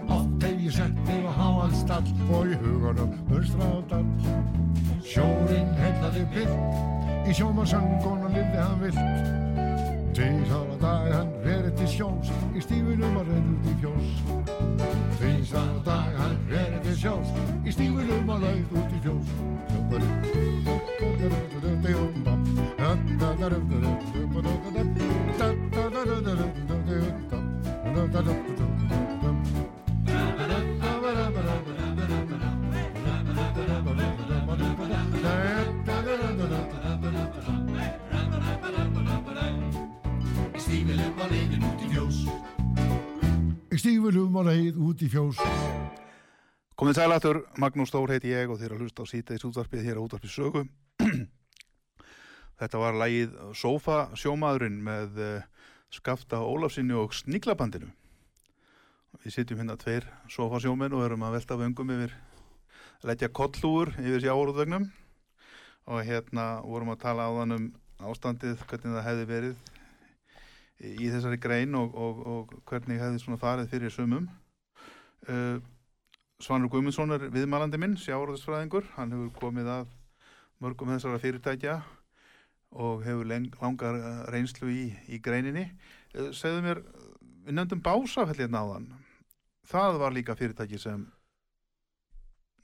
Oft 0.08 0.42
hef 0.42 0.60
ég 0.62 0.72
sett 0.72 0.94
mig 1.06 1.26
á 1.26 1.32
háan 1.36 1.74
stall 1.74 2.06
Og 2.32 2.52
í 2.52 2.56
hugunum 2.62 3.10
dall 3.90 4.06
Sjórin 5.04 5.74
heitlaði 5.78 6.24
vilt 6.32 7.28
Í 7.28 7.34
sjómansöngunum 7.36 8.17
lifði 8.17 8.17
út 44.98 45.04
í 45.06 45.12
fjós 45.12 45.38
Komið 46.78 46.96
sælatur, 46.96 47.38
Magnús 47.58 47.90
Þór 47.90 48.12
heiti 48.14 48.30
ég 48.32 48.50
og 48.50 48.58
þeir 48.58 48.72
að 48.74 48.80
hlusta 48.82 49.02
á 49.02 49.10
sítaðis 49.10 49.44
útvarpið 49.46 49.84
hér 49.86 49.98
á 49.98 50.02
útvarpið 50.04 50.30
sögu. 50.30 50.62
Þetta 52.58 52.80
var 52.82 52.98
lægið 52.98 53.36
Sofa 53.58 53.96
sjómaðurinn 54.18 54.78
með 54.86 55.18
uh, 55.22 55.66
Skafta 55.90 56.38
Ólafsinni 56.46 56.94
og 56.98 57.14
Sníklabandinu. 57.18 57.90
Við 59.24 59.34
sitjum 59.34 59.58
hérna 59.58 59.78
tveir 59.78 60.06
sofa 60.30 60.62
sjómenn 60.62 60.94
og 60.94 61.02
erum 61.06 61.26
að 61.26 61.38
velta 61.40 61.58
vöngum 61.58 61.94
yfir 61.94 62.16
leggja 63.06 63.30
kollúur 63.34 63.94
yfir 63.98 64.22
sjáurúðvegnum 64.26 64.90
og 65.90 66.02
hérna 66.06 66.48
vorum 66.62 66.94
að 66.94 67.02
tala 67.06 67.26
á 67.26 67.30
þann 67.40 67.56
um 67.58 67.70
ástandið, 68.10 68.66
hvernig 68.66 68.98
það 68.98 69.08
hefði 69.12 69.30
verið 69.34 69.62
í 70.98 71.14
þessari 71.14 71.42
grein 71.42 71.78
og, 71.78 71.94
og, 71.94 72.26
og 72.26 72.60
hvernig 72.70 73.02
hefði 73.02 73.26
svona 73.26 73.42
farið 73.42 73.74
fyrir 73.74 73.94
sumum. 73.94 74.30
Uh, 75.26 75.58
Svanur 76.38 76.70
Guðmundsson 76.70 77.10
er 77.16 77.24
viðmælandi 77.34 77.80
minn, 77.82 77.96
sjáurðisfræðingur. 77.98 78.84
Hann 78.94 79.10
hefur 79.10 79.32
komið 79.40 79.70
að 79.72 79.88
mörgum 80.62 80.92
þessara 80.92 81.18
fyrirtækja 81.22 81.80
og 82.78 83.02
hefur 83.02 83.26
langar 83.26 83.98
reynslu 84.30 84.70
í, 84.70 84.84
í 85.10 85.18
greininni. 85.24 85.64
Eh, 86.14 86.30
segðu 86.36 86.62
mér, 86.62 86.82
við 87.46 87.58
nefndum 87.58 87.82
básafell 87.82 88.38
hérna 88.38 88.62
á 88.62 88.66
þann. 88.70 88.88
Það 89.68 90.00
var 90.04 90.14
líka 90.14 90.36
fyrirtæki 90.38 90.78
sem 90.78 91.06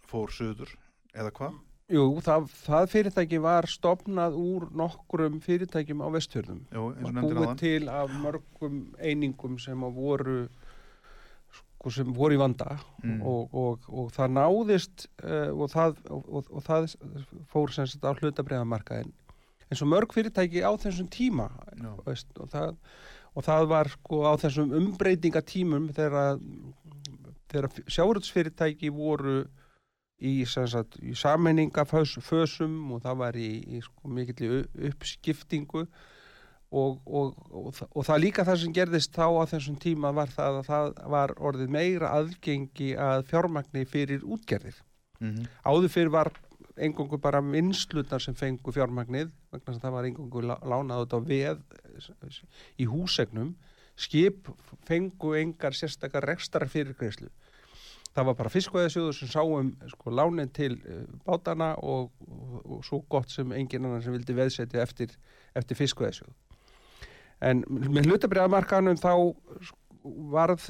fór 0.07 0.31
söður, 0.31 0.71
eða 1.11 1.33
hvað? 1.35 1.57
Jú, 1.93 2.05
það, 2.25 2.47
það 2.65 2.87
fyrirtæki 2.95 3.39
var 3.45 3.67
stopnað 3.69 4.37
úr 4.41 4.71
nokkrum 4.73 5.41
fyrirtækjum 5.45 6.01
á 6.01 6.09
vestfjörðum. 6.15 6.63
Jú, 6.73 6.85
eins 6.95 7.09
og 7.11 7.17
nefndir 7.19 7.37
á 7.37 7.41
búið 7.41 7.51
þann. 7.51 7.61
til 7.61 7.89
af 7.93 8.15
mörgum 8.23 8.79
einingum 9.03 9.59
sem 9.61 9.85
að 9.85 9.99
voru 9.99 10.37
sko, 11.85 11.93
sem 11.93 12.13
voru 12.17 12.39
í 12.39 12.41
vanda 12.41 12.79
Mm. 13.05 13.19
og, 13.21 13.53
og, 13.53 13.89
og 13.93 14.07
það 14.17 14.31
náðist 14.33 15.03
uh, 15.21 15.51
og, 15.53 15.67
það, 15.69 15.99
og, 16.09 16.47
og 16.49 16.63
það 16.65 16.87
fór 17.53 17.73
sem 17.75 17.85
sagt 17.91 18.07
á 18.09 18.17
hlutabreiðamarkaðin 18.17 19.11
eins 19.69 19.83
og 19.85 19.91
mörg 19.93 20.15
fyrirtæki 20.17 20.63
á 20.65 20.73
þessum 20.81 21.11
tíma 21.13 21.51
Já. 21.77 21.91
veist, 22.07 22.31
og, 22.41 22.49
það, 22.49 22.79
og 23.37 23.45
það 23.45 23.67
var 23.75 23.91
sko 23.93 24.23
á 24.25 24.33
þessum 24.41 24.73
umbreytingatímum 24.79 25.91
þegar 25.93 26.41
þegar 27.53 27.69
sjáuröldsfyrirtæki 27.93 28.89
voru 28.95 29.43
í, 30.25 30.41
í 30.41 31.15
sameiningafösum 31.21 32.79
og 32.97 33.05
það 33.05 33.21
var 33.21 33.37
í, 33.37 33.51
í 33.77 33.83
sko, 33.85 34.09
mikill 34.09 34.65
uppskiptingu 34.91 35.85
og, 36.75 36.97
og, 37.07 37.35
og, 37.51 37.83
og 37.91 38.07
það 38.07 38.23
líka 38.25 38.45
það 38.47 38.59
sem 38.63 38.75
gerðist 38.75 39.15
þá 39.15 39.27
á 39.31 39.45
þessum 39.53 39.77
tíma 39.83 40.11
var 40.17 40.33
það 40.33 40.59
að 40.61 40.67
það 40.71 40.89
var 41.15 41.35
orðið 41.51 41.75
meira 41.77 42.11
aðgengi 42.19 42.91
að 43.01 43.27
fjármagni 43.31 43.85
fyrir 43.91 44.27
útgerðir. 44.27 44.81
Mm 45.21 45.47
Áður 45.63 45.93
fyrir 45.93 46.13
var 46.15 46.33
engungu 46.75 47.21
bara 47.23 47.41
vinslutar 47.45 48.23
sem 48.23 48.35
fengu 48.35 48.73
fjármagnið 48.75 49.31
vegna 49.55 49.79
það 49.79 49.95
var 49.95 50.09
engungu 50.09 50.43
lánað 50.51 51.05
út 51.05 51.15
á 51.15 51.21
veð 51.23 51.63
eh, 51.63 52.43
í 52.83 52.89
húsegnum. 52.91 53.55
Skip 53.95 54.51
fengu 54.89 55.37
engar 55.39 55.77
sérstakar 55.79 56.27
rekstar 56.27 56.67
fyrirgreyslu 56.67 57.31
það 58.15 58.29
var 58.29 58.37
bara 58.39 58.53
fiskvæðasjóður 58.53 59.17
sem 59.19 59.31
sáum 59.31 59.71
sko, 59.91 60.13
lánin 60.15 60.51
til 60.55 60.77
uh, 60.87 61.03
bátana 61.27 61.73
og, 61.83 62.13
og, 62.29 62.59
og 62.65 62.85
svo 62.87 63.01
gott 63.11 63.33
sem 63.33 63.53
engin 63.57 63.87
annan 63.87 64.03
sem 64.05 64.15
vildi 64.15 64.37
veðsetja 64.37 64.83
eftir, 64.83 65.15
eftir 65.59 65.79
fiskvæðasjóð 65.79 66.35
en 67.45 67.65
með 67.69 68.11
hlutabriðamarkanum 68.11 69.01
þá 69.01 69.13
varð 70.35 70.67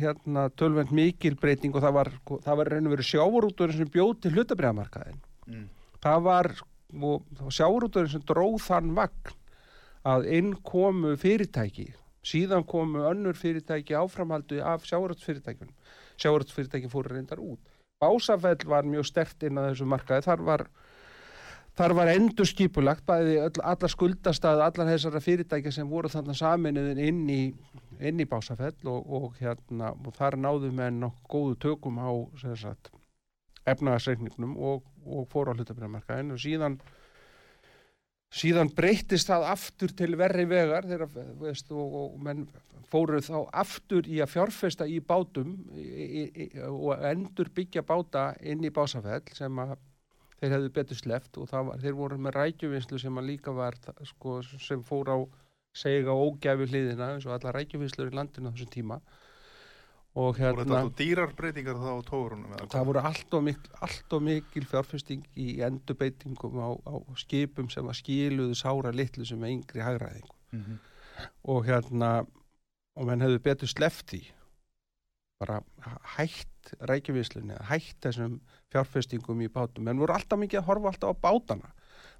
hérna 0.00 0.48
tölvend 0.58 0.90
mikil 0.94 1.36
breyting 1.38 1.74
og 1.76 1.84
það 1.84 1.96
var, 1.98 2.10
það 2.46 2.58
var 2.60 2.70
reynir 2.72 2.94
verið 2.96 3.08
sjávarúturinn 3.12 3.78
sem 3.78 3.92
bjóð 3.94 4.16
til 4.22 4.34
hlutabriðamarkaðin 4.36 5.20
Mm. 5.42 5.64
það 5.98 6.20
var 6.22 6.46
og, 7.02 7.24
var 7.40 7.54
sjávarúturinn 7.56 8.12
sem 8.12 8.22
dróð 8.22 8.60
þann 8.62 8.92
vagn 8.94 9.32
að 10.06 10.28
inn 10.36 10.52
komu 10.62 11.16
fyrirtæki. 11.18 11.88
Síðan 12.22 12.62
komu 12.66 13.02
önnur 13.08 13.34
fyrirtæki 13.34 13.96
áframhaldu 13.98 14.60
af 14.62 14.86
sjávarútsfyrirtækjunum 14.86 15.74
sjávarútsfyrirtækin 16.22 16.92
fóru 16.92 17.10
reyndar 17.10 17.42
út. 17.42 17.60
Básafell 18.02 18.66
var 18.66 18.86
mjög 18.86 19.06
stert 19.06 19.42
inn 19.46 19.58
að 19.58 19.72
þessu 19.72 19.88
markaði. 19.90 20.26
Þar 20.26 20.44
var 20.46 20.66
Þar 21.78 21.94
var 21.96 22.10
endur 22.12 22.48
skipulagt 22.48 23.06
bæði 23.08 23.38
alla 23.48 23.88
skuldastað, 23.88 24.60
allar 24.60 24.90
þessara 24.92 25.22
fyrirtækja 25.24 25.72
sem 25.72 25.88
voru 25.88 26.10
þannig 26.12 26.36
saminuðin 26.36 27.00
inn 27.00 27.22
í, 27.32 27.42
inn 27.96 28.20
í 28.20 28.26
Básafell 28.28 28.90
og, 28.92 29.06
og, 29.08 29.28
hérna, 29.40 29.94
og 29.96 30.12
þar 30.18 30.36
náðu 30.36 30.72
með 30.76 30.98
nokkuð 30.98 31.30
góðu 31.32 31.60
tökum 31.64 32.02
á 32.02 32.12
efnaðarsreikningnum 33.62 34.56
og, 34.58 34.82
og 35.06 35.28
fóru 35.32 35.54
á 35.54 35.56
hlutabriðamarkaðin 35.56 36.34
og 36.34 36.42
síðan 36.42 36.76
síðan 38.32 38.72
breyttist 38.74 39.28
það 39.28 39.48
aftur 39.52 39.92
til 39.96 40.16
verri 40.18 40.44
vegar 40.48 40.86
þegar, 40.88 41.08
veist, 41.40 41.70
og, 41.72 42.16
menn 42.22 42.46
fóru 42.92 43.20
þá 43.24 43.38
aftur 43.62 44.08
í 44.08 44.20
að 44.20 44.34
fjárfesta 44.34 44.88
í 44.88 44.98
bátum 45.04 45.54
í, 45.76 46.26
í, 46.26 46.48
og 46.68 47.00
endur 47.08 47.48
byggja 47.54 47.84
báta 47.86 48.32
inn 48.44 48.64
í 48.64 48.72
Básafell 48.74 49.24
sem 49.36 49.62
að 49.62 49.76
þeir 50.42 50.54
hefðu 50.56 50.70
betur 50.74 50.98
sleft 50.98 51.38
og 51.38 51.48
það 51.50 51.66
var, 51.70 51.80
þeir 51.86 51.96
voru 52.02 52.18
með 52.18 52.36
rækjuvinslu 52.40 52.98
sem 52.98 53.18
að 53.22 53.28
líka 53.30 53.54
var 53.54 53.76
sko, 54.10 54.40
sem 54.42 54.82
fór 54.84 55.12
á 55.14 55.18
sega 55.72 56.12
ógæfi 56.12 56.66
hliðina 56.68 57.12
eins 57.14 57.24
og 57.28 57.36
alla 57.38 57.52
rækjuvinslur 57.56 58.10
í 58.10 58.16
landinu 58.18 58.50
á 58.50 58.52
þessum 58.52 58.72
tíma 58.74 58.98
og 60.12 60.26
Og 60.28 60.34
þetta 60.36 60.58
hérna 60.58 60.80
var 60.82 60.90
dýrar 60.98 61.30
breytingar 61.38 61.78
þá 61.80 61.88
á 61.88 62.00
tórunum. 62.04 62.50
eða 62.52 62.66
það 62.74 62.88
voru 62.90 63.00
allt 63.08 63.34
og, 63.38 63.42
mikil, 63.46 63.70
allt 63.86 64.12
og 64.18 64.22
mikil 64.26 64.66
fjárfesting 64.68 65.22
í 65.40 65.46
endurbeitingum 65.64 66.58
á, 66.60 66.68
á 66.84 66.94
skipum 67.16 67.70
sem 67.72 67.88
að 67.88 67.96
skiluðu 68.02 68.58
sára 68.60 68.92
litlu 68.92 69.24
sem 69.24 69.40
er 69.46 69.54
yngri 69.54 69.80
hagræðingu 69.80 70.36
Mhm. 70.52 70.78
og 71.48 71.64
hérna 71.64 72.26
og 72.96 73.06
menn 73.08 73.20
hefðu 73.24 73.38
betur 73.40 73.68
sleft 73.72 74.10
því 74.12 74.26
bara 75.40 75.62
hætt 76.18 76.74
rækjuvislunni, 76.90 77.56
hætt 77.70 77.96
þessum 78.04 78.40
fjárfestingum 78.72 79.44
í 79.44 79.50
bátum, 79.52 79.86
menn 79.86 80.00
voru 80.00 80.16
alltaf 80.16 80.40
mikið 80.40 80.62
að 80.62 80.68
horfa 80.70 80.92
alltaf 80.92 81.14
á 81.14 81.22
bátana. 81.26 81.72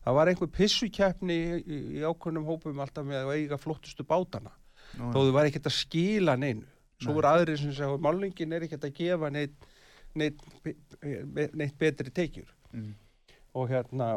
Það 0.02 0.18
var 0.18 0.30
einhver 0.30 0.50
pissukeppni 0.52 1.36
í, 1.38 1.58
í, 1.62 2.00
ákveðnum 2.02 2.48
hópum 2.48 2.80
alltaf 2.82 3.06
með 3.06 3.26
að 3.26 3.34
eiga 3.36 3.58
flottustu 3.60 4.06
bátana. 4.06 4.54
Nú, 4.98 5.12
þó 5.14 5.20
þau 5.20 5.34
var 5.36 5.48
ekkert 5.48 5.68
að 5.70 5.78
skila 5.78 6.36
neinu. 6.36 6.66
Svo 7.02 7.16
voru 7.16 7.30
aðrir 7.30 7.58
sem 7.58 7.72
segja 7.74 7.90
að 7.90 8.02
málningin 8.04 8.54
er 8.54 8.66
ekkert 8.66 8.86
að 8.86 8.96
gefa 8.98 9.30
neitt, 9.34 9.68
neitt, 10.18 10.42
neitt 11.02 11.78
betri 11.80 12.12
tekjur. 12.14 12.50
Mm. 12.72 12.94
og 13.52 13.68
hérna 13.68 14.14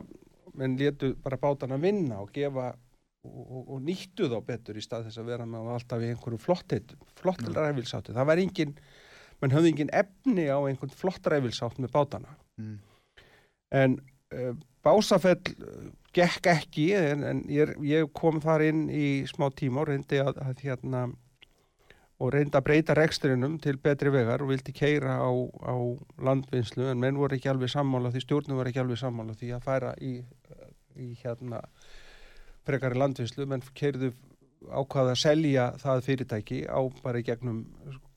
menn 0.56 0.78
letu 0.80 1.10
bara 1.20 1.36
bátana 1.40 1.76
vinna 1.82 2.22
og 2.24 2.30
gefa 2.36 2.70
og, 3.26 3.42
og, 3.44 3.64
og 3.76 3.82
nýttu 3.84 4.30
þá 4.32 4.38
betur 4.46 4.78
í 4.78 4.84
stað 4.84 5.10
þess 5.10 5.22
að 5.22 5.32
vera 5.32 5.48
með 5.50 5.72
alltaf 5.74 6.04
í 6.04 6.12
einhverju 6.14 6.42
flott 6.42 6.76
Já. 6.76 7.50
ræfilsáttu, 7.58 8.14
það 8.16 8.30
var 8.30 8.42
engin 8.42 8.76
menn 9.42 9.54
höfðu 9.56 9.72
engin 9.74 9.94
efni 9.94 10.48
á 10.52 10.58
einhvern 10.64 10.96
flott 10.96 11.28
ræfilsátt 11.32 11.82
með 11.82 11.96
bátana 11.98 12.38
Mm. 12.56 12.78
en 13.76 13.98
uh, 14.32 14.54
Básafell 14.86 15.42
uh, 15.60 15.90
gekk 16.16 16.48
ekki 16.48 16.86
en, 16.96 17.24
en 17.28 17.42
ég, 17.52 17.74
ég 17.84 18.08
kom 18.16 18.40
þar 18.40 18.64
inn 18.70 18.86
í 18.88 19.26
smá 19.28 19.50
tíma 19.52 19.82
og 19.82 19.90
reyndi 19.90 20.22
að, 20.24 20.40
að 20.40 20.62
hérna 20.64 21.02
og 22.16 22.32
reyndi 22.32 22.56
að 22.56 22.64
breyta 22.70 22.96
reksturinnum 22.96 23.58
til 23.60 23.76
betri 23.84 24.14
vegar 24.14 24.40
og 24.46 24.54
vildi 24.54 24.72
keira 24.72 25.18
á, 25.20 25.28
á 25.68 25.76
landvinnslu 26.24 26.88
en 26.94 27.02
menn 27.04 27.20
voru 27.20 27.36
ekki 27.36 27.52
alveg 27.52 27.74
sammála 27.74 28.14
því 28.14 28.24
stjórnum 28.24 28.62
voru 28.62 28.72
ekki 28.72 28.84
alveg 28.86 29.02
sammála 29.04 29.36
því 29.36 29.52
að 29.58 29.68
færa 29.68 29.92
í, 30.00 30.14
í 30.96 31.12
hérna 31.26 31.60
frekari 32.64 33.04
landvinnslu 33.04 33.50
menn 33.52 33.68
keirðu 33.76 34.14
ákvaða 34.72 35.12
að 35.12 35.24
selja 35.26 35.68
það 35.84 36.06
fyrirtæki 36.08 36.64
á 36.72 36.80
bara 37.04 37.20
í 37.20 37.28
gegnum 37.28 37.66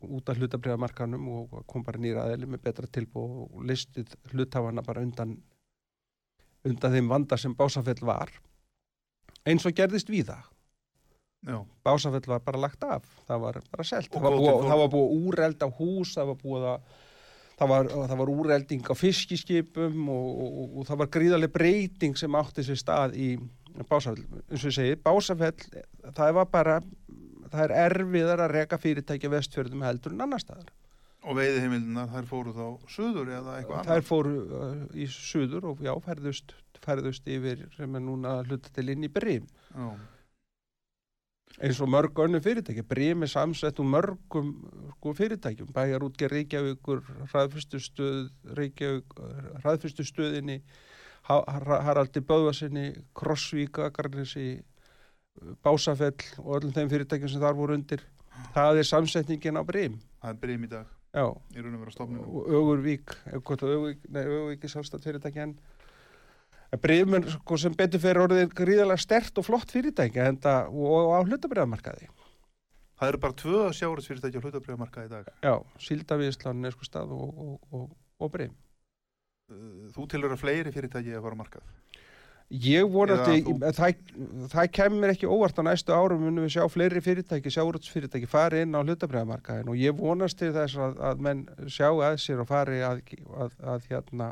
út 0.05 0.29
af 0.31 0.39
hlutabriðamarkanum 0.39 1.31
og 1.35 1.57
kom 1.67 1.85
bara 1.87 2.01
nýra 2.03 2.27
aðeili 2.27 2.51
með 2.53 2.65
betra 2.69 2.91
tilbúð 2.93 3.41
og 3.47 3.65
listið 3.67 4.13
hlutafana 4.33 4.85
bara 4.87 5.03
undan 5.03 5.37
undan 6.69 6.95
þeim 6.95 7.11
vanda 7.11 7.39
sem 7.39 7.55
Básafell 7.57 8.01
var. 8.07 8.31
Eins 9.49 9.67
og 9.67 9.75
gerðist 9.75 10.11
við 10.13 10.31
það 10.33 10.47
Já, 11.47 11.59
Básafell 11.87 12.27
var 12.27 12.41
bara 12.43 12.59
lagt 12.59 12.83
af. 12.83 13.05
Það 13.29 13.43
var 13.45 13.61
bara 13.71 13.85
selt. 13.87 14.11
Það 14.11 14.25
var, 14.25 14.39
búið, 14.41 14.65
það 14.67 14.81
var 14.81 14.89
búið 14.95 15.05
að 15.05 15.29
úrelda 15.29 15.69
hús 15.79 16.15
það 16.17 16.33
var 16.33 16.41
búið 16.43 16.67
að 16.73 16.89
það 17.59 17.71
var, 17.73 17.91
það 17.93 18.19
var 18.21 18.33
úrelding 18.33 18.91
á 18.91 18.95
fiskiskipum 18.99 20.09
og, 20.15 20.27
og, 20.29 20.49
og, 20.49 20.75
og 20.81 20.89
það 20.89 21.01
var 21.03 21.11
gríðarlega 21.15 21.55
breyting 21.55 22.19
sem 22.19 22.39
átti 22.39 22.67
sér 22.67 22.81
stað 22.83 23.15
í 23.15 23.29
Básafell. 23.87 24.25
Eins 24.49 24.65
og 24.65 24.73
ég 24.73 24.77
segi, 24.81 24.99
Básafell 25.05 25.55
það 26.17 26.35
var 26.41 26.51
bara 26.51 26.81
það 27.53 27.65
er 27.65 27.75
erfiðar 27.87 28.45
að 28.45 28.55
reka 28.57 28.79
fyrirtækja 28.83 29.33
vestfjörðum 29.33 29.87
heldur 29.87 30.15
en 30.15 30.27
annar 30.27 30.43
staðar 30.43 30.71
og 31.29 31.35
veiðihimildunar, 31.35 32.13
þær 32.13 32.29
fóru 32.31 32.53
þá 32.55 32.93
söður 32.95 33.33
eða 33.35 33.57
eitthvað 33.59 33.89
þær 33.89 33.97
annað. 33.97 34.07
fóru 34.07 34.37
uh, 34.45 34.85
í 34.95 35.09
suður 35.11 35.67
og 35.73 35.83
já, 35.83 35.91
færðust, 36.05 36.55
færðust 36.85 37.27
yfir 37.29 37.65
sem 37.75 37.99
er 37.99 38.05
núna 38.05 38.39
hluta 38.47 38.71
til 38.75 38.87
inn 38.95 39.05
í 39.05 39.11
Brim 39.13 39.49
Já. 39.75 39.89
eins 41.59 41.81
og 41.83 41.91
mörg 41.91 42.23
önnu 42.23 42.41
fyrirtæki, 42.45 42.87
bremi 42.87 43.27
samsett 43.29 43.83
um 43.83 43.91
mörgum 43.93 44.53
sko, 44.95 45.15
fyrirtækjum, 45.19 45.73
bæjar 45.75 46.07
útgerð 46.07 46.37
Reykjavíkur, 46.37 47.03
hraðfyrstustöð, 47.33 48.31
Reykjavík, 48.55 49.19
hraðfyrstustöðinni, 49.65 50.61
Haraldi 51.27 52.23
Böðvarsinni, 52.25 52.93
Krossvík, 53.19 53.83
Akarnesi, 53.85 54.63
Básafell 55.64 56.22
og 56.43 56.55
öllum 56.59 56.74
þeim 56.76 56.91
fyrirtækjum 56.93 57.32
sem 57.32 57.43
þar 57.43 57.57
voru 57.59 57.76
undir. 57.78 58.05
Það 58.55 58.80
er 58.82 58.86
samsetningin 58.89 59.59
á 59.59 59.62
brem. 59.66 59.99
Það 60.22 60.30
er 60.34 60.39
brím 60.43 60.64
í 60.64 60.70
dag, 60.70 60.86
Já, 61.14 61.24
í 61.55 61.62
raun 61.62 61.74
og 61.74 61.82
vera 61.82 61.95
stofnum. 61.95 62.20
og 62.28 62.49
Ögurvík, 62.53 63.14
Ögurvík, 63.39 64.64
er 64.64 64.72
sjálfstætt 64.72 65.07
fyrirtæki 65.07 65.43
en 65.43 65.57
breyfum 66.82 67.24
sko, 67.32 67.57
sem 67.57 67.72
betur 67.74 68.03
fyrir 68.03 68.20
orðið 68.26 68.53
gríðalega 68.55 69.01
stert 69.01 69.39
og 69.41 69.47
flott 69.47 69.70
fyrirtæki 69.72 70.20
enda, 70.20 70.68
og 70.68 71.14
á 71.16 71.20
hlutabriðamarkaði. 71.24 72.11
Það 72.99 73.09
eru 73.12 73.20
bara 73.22 73.36
tvö 73.41 73.59
sjáurðsfyrirtæki 73.78 74.39
á 74.39 74.45
hlutabriðamarka 74.45 75.05
í 75.07 75.11
dag. 75.12 75.28
Já, 75.43 75.55
Síldavíslan 75.80 76.66
er 76.66 76.74
sko 76.74 76.84
stað 76.89 77.14
og, 77.14 77.28
og, 77.39 77.61
og, 77.72 77.91
og 78.18 78.32
breyf. 78.34 78.53
Uh, 79.49 79.86
Þú 79.95 80.09
tilur 80.12 80.34
að 80.34 80.43
fleiri 80.43 80.72
fyrirtæki 80.74 81.14
að 81.16 81.24
fara 81.24 81.39
markað. 81.39 81.62
Ég 82.49 82.87
vonandi, 82.89 83.43
Eða 83.45 83.71
það, 83.77 83.99
það 84.49 84.69
kemur 84.73 85.11
ekki 85.13 85.29
óvart 85.29 85.59
á 85.61 85.63
næstu 85.67 85.93
árum 85.93 86.23
munum 86.25 86.47
við 86.47 86.55
sjá 86.55 86.63
fleiri 86.73 87.03
fyrirtæki, 87.05 87.51
sjáurðsfyrirtæki 87.53 88.29
fari 88.31 88.63
inn 88.65 88.73
á 88.73 88.81
hlutabriðamarkaðin 88.81 89.69
og 89.69 89.77
ég 89.77 89.93
vonast 89.99 90.39
til 90.41 90.55
þess 90.57 90.79
að, 90.81 90.95
að 91.11 91.21
menn 91.27 91.43
sjá 91.69 91.91
að 91.93 92.17
sér 92.23 92.41
og 92.41 92.49
fari 92.49 92.81
að, 92.89 93.03
að, 93.37 93.59
að 93.75 93.91
hérna 93.91 94.31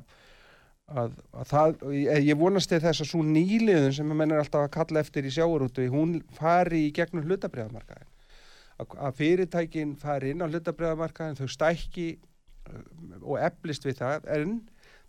að, 0.87 1.19
að 1.35 1.51
það, 1.51 1.77
ég 1.93 2.29
ég 2.31 2.41
vonast 2.41 2.73
til 2.73 2.81
þess 2.87 3.05
að 3.05 3.11
svo 3.11 3.21
nýliðun 3.27 3.97
sem 3.99 4.17
menn 4.17 4.33
er 4.33 4.41
alltaf 4.41 4.65
að 4.65 4.75
kalla 4.79 5.03
eftir 5.03 5.29
í 5.29 5.35
sjáurútu, 5.35 5.85
hún 5.93 6.21
fari 6.39 6.87
í 6.87 6.95
gegnum 6.97 7.27
hlutabriðamarkaðin 7.27 8.13
að, 8.81 9.13
fyrirtækin 9.19 9.93
fari 10.01 10.33
inn 10.33 10.45
á 10.45 10.49
hlutabriðamarkaðin 10.49 11.37
þau 11.41 11.53
stækki 11.53 12.09
uh, 12.17 12.81
og 13.21 13.41
eflist 13.45 13.85
við 13.85 14.01
það 14.01 14.33
en 14.39 14.57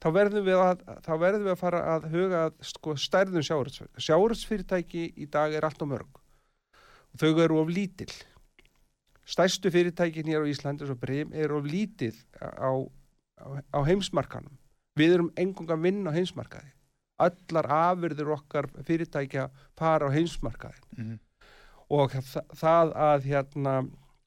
þá 0.03 0.07
verðum 0.15 0.45
við 0.45 0.61
að, 0.61 0.85
þá 1.05 1.11
verðum 1.23 1.45
við 1.47 1.53
að 1.53 1.61
fara 1.61 1.81
að 1.95 2.07
huga 2.13 2.43
að 2.47 2.55
sko, 2.69 2.95
stærðum 3.01 3.45
sjáurútsfyrirtæki 3.47 4.07
sjáurútsfyrirtæki 4.07 5.03
í 5.17 5.27
dag 5.33 5.55
er 5.57 5.67
allt 5.67 5.83
og 5.85 5.91
mörg. 5.93 6.21
Og 7.13 7.21
þau 7.21 7.43
eru 7.43 7.59
of 7.61 7.71
lítil. 7.73 8.09
Stærstu 9.27 9.71
fyrirtækin 9.73 10.29
hér 10.31 10.45
á 10.45 10.51
Íslandi 10.51 10.87
svo 10.87 10.95
Brim 10.99 11.33
eru 11.35 11.59
of 11.59 11.67
lítið 11.67 12.19
á, 12.39 12.71
á, 12.71 13.47
á 13.75 13.79
heimsmarkanum 13.83 14.55
við 14.97 15.17
erum 15.17 15.31
engung 15.37 15.69
að 15.69 15.83
vinna 15.83 16.13
á 16.13 16.17
heimsmarkaði. 16.17 16.71
Allar 17.21 17.67
afurður 17.73 18.35
okkar 18.37 18.69
fyrirtækja 18.85 19.49
fara 19.77 20.09
á 20.09 20.13
heimsmarkaði 20.13 20.83
Mm 20.97 21.17
og 21.93 22.11
þa 22.11 22.43
það 22.55 22.93
að 23.07 23.27
hérna 23.31 23.75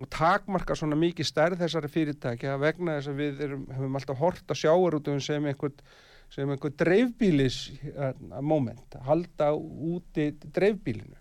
takmarka 0.09 0.77
svona 0.79 0.97
mikið 0.97 1.29
stærð 1.29 1.61
þessari 1.61 1.91
fyrirtækja 1.93 2.57
vegna 2.61 2.97
þess 2.99 3.11
að 3.13 3.19
við 3.21 3.43
erum, 3.47 3.67
hefum 3.75 3.99
alltaf 3.99 4.23
hort 4.23 4.55
að 4.55 4.61
sjáarútum 4.63 5.21
sem 5.21 5.51
einhvern 5.51 5.83
sem 6.31 6.49
einhvern 6.49 6.77
dreifbílis 6.79 7.59
hérna, 7.83 8.41
moment, 8.41 8.97
halda 9.05 9.51
úti 9.57 10.31
dreifbílinu 10.47 11.19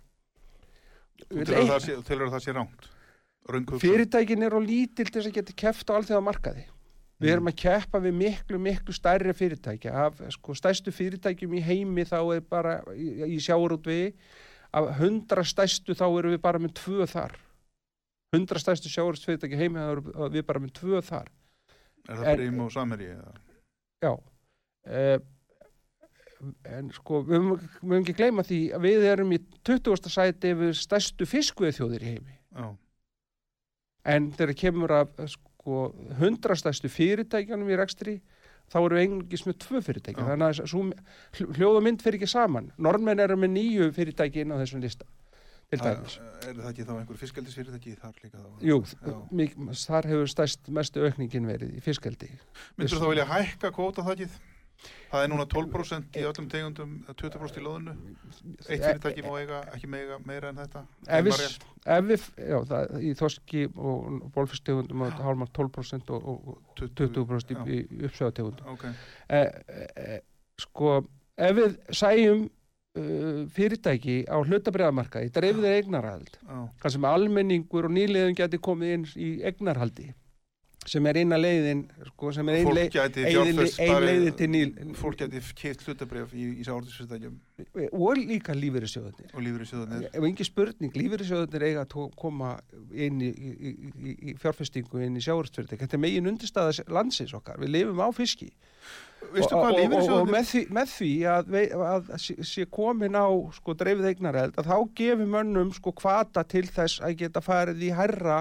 Þú 1.27 1.45
telur 2.07 2.30
að 2.30 2.36
það 2.38 2.43
sé, 2.45 2.53
ránt. 2.55 2.86
Fyrirtækin 3.82 4.45
er 4.45 4.53
á 4.55 4.59
lítil 4.63 5.09
til 5.09 5.17
þess 5.17 5.27
að 5.27 5.36
geta 5.39 5.55
keft 5.57 5.89
á 5.91 5.97
alþjóða 5.97 6.23
markaði. 6.23 6.63
Við 7.19 7.34
erum 7.34 7.49
að 7.51 7.57
keppa 7.59 7.99
við 7.99 8.15
miklu, 8.15 8.59
miklu 8.63 8.95
stærri 8.95 9.34
fyrirtækja 9.36 9.91
af 10.05 10.21
sko, 10.32 10.55
stærstu 10.55 10.93
fyrirtækjum 10.95 11.57
í 11.59 11.63
heimi 11.65 12.05
þá 12.07 12.19
er 12.38 12.45
bara 12.47 12.77
í, 12.95 13.09
í 13.36 13.39
sjáurútvegi 13.43 14.13
af 14.80 14.88
hundra 15.01 15.43
stærstu 15.43 15.97
þá 15.97 16.05
erum 16.07 16.38
við 16.38 16.41
bara 16.45 16.61
með 16.63 16.77
tvö 16.80 17.09
þar 17.09 17.36
hundra 18.36 18.61
stærstu 18.61 18.91
sjáurútvegi 18.91 19.49
í 19.55 19.59
heimi 19.59 19.84
við 20.34 20.45
bara 20.47 20.61
með 20.63 20.75
tvö 20.80 21.01
þar 21.05 21.30
Er 22.09 22.17
það 22.23 22.38
brím 22.39 22.61
og 22.65 22.71
samherji? 22.73 23.11
eða? 23.17 23.34
já 24.05 24.11
uh, 24.15 25.19
en 26.71 26.88
sko 26.95 27.19
við 27.27 27.41
höfum 27.49 27.95
ekki 27.99 28.15
gleyma 28.15 28.45
því 28.47 28.59
að 28.77 28.86
við 28.88 29.05
erum 29.11 29.34
í 29.36 29.39
20. 29.67 30.07
sæti 30.13 30.53
yfir 30.55 30.77
stærstu 30.80 31.27
fiskveðþjóðir 31.27 32.05
í 32.05 32.13
heimi 32.13 32.38
Já. 32.55 32.69
en 34.15 34.30
þegar 34.38 34.55
kemur 34.61 34.93
að 35.01 35.25
sko 35.34 35.82
hundrastæstu 36.21 36.89
fyrirtækjanum 36.89 37.69
í 37.69 37.77
rekstri 37.82 38.15
þá 38.71 38.77
eru 38.86 38.95
við 38.99 39.03
engis 39.09 39.43
með 39.49 39.57
tvö 39.65 39.82
fyrirtæki 39.89 40.23
Já. 40.23 40.30
þannig 40.32 40.63
að 40.63 41.57
hljóð 41.59 41.80
og 41.82 41.86
mynd 41.89 42.05
fyrir 42.05 42.21
ekki 42.21 42.32
saman 42.32 42.71
normenn 42.77 43.19
eru 43.25 43.36
með 43.41 43.53
nýju 43.57 43.89
fyrirtæki 43.97 44.45
inn 44.45 44.55
á 44.55 44.61
þessum 44.63 44.86
lista 44.86 45.09
til 45.70 45.82
dæmis 45.84 46.20
Er 46.47 46.55
það 46.55 46.70
ekki 46.72 46.86
þá 46.88 46.93
einhver 46.97 47.20
fiskeldisfyrirtæki 47.20 47.95
þar 47.99 48.22
líka 48.24 48.43
þá? 48.43 48.61
Jú, 48.65 48.78
mik, 49.41 49.57
þar 49.86 50.11
hefur 50.13 50.32
stærst 50.32 50.70
mestu 50.74 51.03
aukningin 51.05 51.49
verið 51.49 51.76
í 51.78 51.84
fiskeldi 51.84 52.32
Myndur 52.80 53.03
þá 53.03 53.09
vilja 53.11 53.28
hækka 53.34 53.74
kvóta 53.76 54.05
þakkið? 54.07 54.39
Það 55.09 55.24
er 55.24 55.32
núna 55.32 55.45
12% 55.49 56.17
í 56.20 56.26
öllum 56.30 56.47
tegundum, 56.51 56.91
eða 57.07 57.15
20% 57.20 57.57
í 57.59 57.63
loðinu. 57.65 57.93
Eitt 58.70 58.84
fyrirtæki 58.84 59.24
má 59.26 59.32
eiga, 59.39 59.61
ekki 59.74 59.89
meiga 59.91 60.20
meira 60.28 60.51
en 60.53 60.61
þetta. 60.61 60.84
ef 61.17 61.26
við, 61.26 61.55
ef 61.95 62.05
við 62.11 62.28
já, 62.51 62.57
það, 62.70 62.93
í 63.01 63.13
þoski 63.20 63.63
og 63.74 64.20
bólfistegundum 64.36 65.03
og 65.07 65.24
hálfmann 65.26 65.51
12% 65.57 66.13
og, 66.15 66.30
og, 66.34 66.53
og 66.53 66.86
20% 67.01 67.55
Já. 67.57 67.63
í, 67.65 67.82
í 67.82 68.05
uppsöðategundum 68.07 68.72
Ok, 68.76 68.86
eh, 69.36 69.49
eh, 69.89 70.15
sko 70.61 70.99
ef 71.39 71.57
við 71.57 71.76
sæjum 71.95 72.45
uh, 72.99 73.43
fyrirtæki 73.55 74.21
á 74.27 74.37
hlutabriðamarkaði 74.37 75.33
dreifðir 75.35 75.77
eignarhald 75.79 76.39
þar 76.81 76.95
sem 76.95 77.11
almenningur 77.11 77.89
og 77.89 77.95
nýliðum 77.95 78.37
geti 78.37 78.61
komið 78.69 78.97
inn 78.97 79.05
í 79.15 79.29
eignarhaldi 79.47 80.11
sem 80.87 81.05
er 81.09 81.19
eina 81.19 81.37
leiðin 81.37 81.81
sko, 82.07 82.31
sem 82.33 82.49
er 82.49 82.61
ein, 82.61 82.69
leið, 82.71 82.95
ein, 82.95 83.33
fjárfest 83.33 83.81
ein 83.83 84.05
leiðin 84.05 84.35
til 84.39 84.47
ný 84.51 84.61
Fólk 84.97 85.19
gæti 85.19 85.41
keitt 85.57 85.83
hlutabrif 85.85 86.31
í, 86.33 86.45
í 86.61 86.65
sáortisfyrirtækjum 86.67 87.35
og 87.91 88.21
líka 88.21 88.55
lífeyrissjóðunir 88.55 89.35
og 89.35 89.67
sjóðanir. 89.69 90.07
ef 90.07 90.27
engi 90.29 90.47
spurning, 90.47 90.95
lífeyrissjóðunir 90.95 91.67
eiga 91.67 91.83
að 91.83 92.07
koma 92.19 92.55
inn 92.95 93.19
í, 93.25 93.29
í, 93.29 94.15
í, 94.31 94.35
fjárfestingu 94.39 95.03
inn 95.03 95.19
í 95.19 95.25
sjáurstfyrirtæk 95.25 95.83
þetta 95.83 95.99
er 95.99 96.03
megin 96.05 96.31
undirstaða 96.31 96.87
landsins 96.95 97.35
okkar. 97.37 97.59
Við 97.61 97.75
lifum 97.75 97.99
á 97.99 98.09
fiski 98.15 98.49
og, 99.20 99.51
og, 99.51 100.09
og, 100.15 100.30
með 100.32 100.47
því, 100.51 100.61
með 100.74 100.93
því 100.93 101.11
að, 101.30 101.57
að 101.89 102.13
sé, 102.24 102.65
komin 102.72 103.17
á 103.20 103.28
sko, 103.57 103.76
dreifið 103.78 104.09
eignareld 104.13 104.57
að 104.57 104.72
þá 104.72 104.78
gefur 105.01 105.30
mönnum 105.36 105.74
sko 105.76 105.93
kvata 105.97 106.45
til 106.49 106.65
þess 106.70 107.03
að 107.05 107.17
geta 107.24 107.43
farið 107.43 107.84
í 107.89 107.91
hærra 107.95 108.39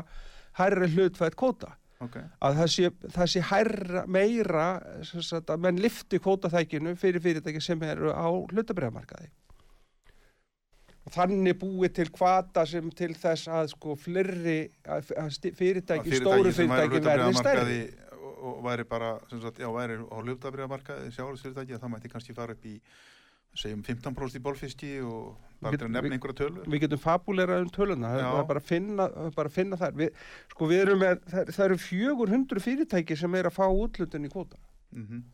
hærri 0.61 0.91
hlutfætt 0.95 1.37
kóta 1.39 1.75
Ok, 1.99 2.15
að 2.47 2.61
það 2.61 2.69
sé, 2.71 2.89
það 3.11 3.31
sé 3.33 3.41
hærra 3.49 4.05
meira 4.07 4.67
sagt, 5.03 5.51
að 5.51 5.65
menn 5.65 5.81
lifti 5.83 6.21
kvótaþækinu 6.23 6.93
fyrir 6.99 7.25
fyrirtæki 7.25 7.63
sem 7.65 7.83
eru 7.83 8.13
á 8.15 8.31
hlutabriðamarkaði 8.53 9.33
og 11.09 11.15
þannig 11.17 11.57
búið 11.59 11.95
til 11.97 12.07
kvata 12.15 12.63
sem 12.69 12.91
til 12.95 13.15
þess 13.19 13.49
að 13.51 13.73
sko 13.73 13.97
sti- 13.99 15.55
fyrirtæki, 15.59 16.21
stóru 16.21 16.53
fyrirtæki 16.55 17.03
verði 17.03 17.33
hlutabrifamarkaði 17.33 17.81
og, 18.39 18.59
væri 18.65 18.87
bara, 18.89 19.13
sem 19.31 19.43
sagt, 19.43 19.61
já, 19.63 19.69
væri 19.75 20.01
á 20.01 20.17
hlutabrifamarkaði 20.19 21.13
sjáortisfyrirtæki 21.17 21.77
að 21.77 21.85
það 21.85 21.95
mætti 21.95 22.13
kannski 22.13 22.37
fara 22.37 22.57
upp 22.57 22.67
í 22.69 22.75
segjum 23.59 23.81
15% 23.83 24.39
í 24.39 24.43
bólfiski 24.45 24.91
og 25.03 25.39
bara 25.63 25.79
til 25.79 25.89
að 25.89 25.95
nefna 25.95 26.15
einhverja 26.15 26.39
tölu. 26.43 26.67
við 26.69 26.85
getum 26.85 27.01
fabulerað 27.03 27.65
um 27.65 27.73
töluna 27.75 28.11
það 28.13 28.27
er 28.29 28.45
bara 28.51 28.63
að 28.63 28.69
finna, 28.69 29.07
bara 29.35 29.51
að 29.51 29.57
finna 29.57 29.79
þar 29.81 29.97
við, 29.99 30.21
sko 30.53 30.69
við 30.71 30.83
erum 30.85 31.03
með, 31.03 31.25
það, 31.33 31.51
það 31.57 31.65
eru 31.65 31.79
400 31.87 32.65
fyrirtæki 32.67 33.19
sem 33.19 33.39
er 33.41 33.49
að 33.49 33.57
fá 33.57 33.67
útlutun 33.67 34.29
í 34.29 34.33
kvóta. 34.33 34.61
Mm 34.95 35.25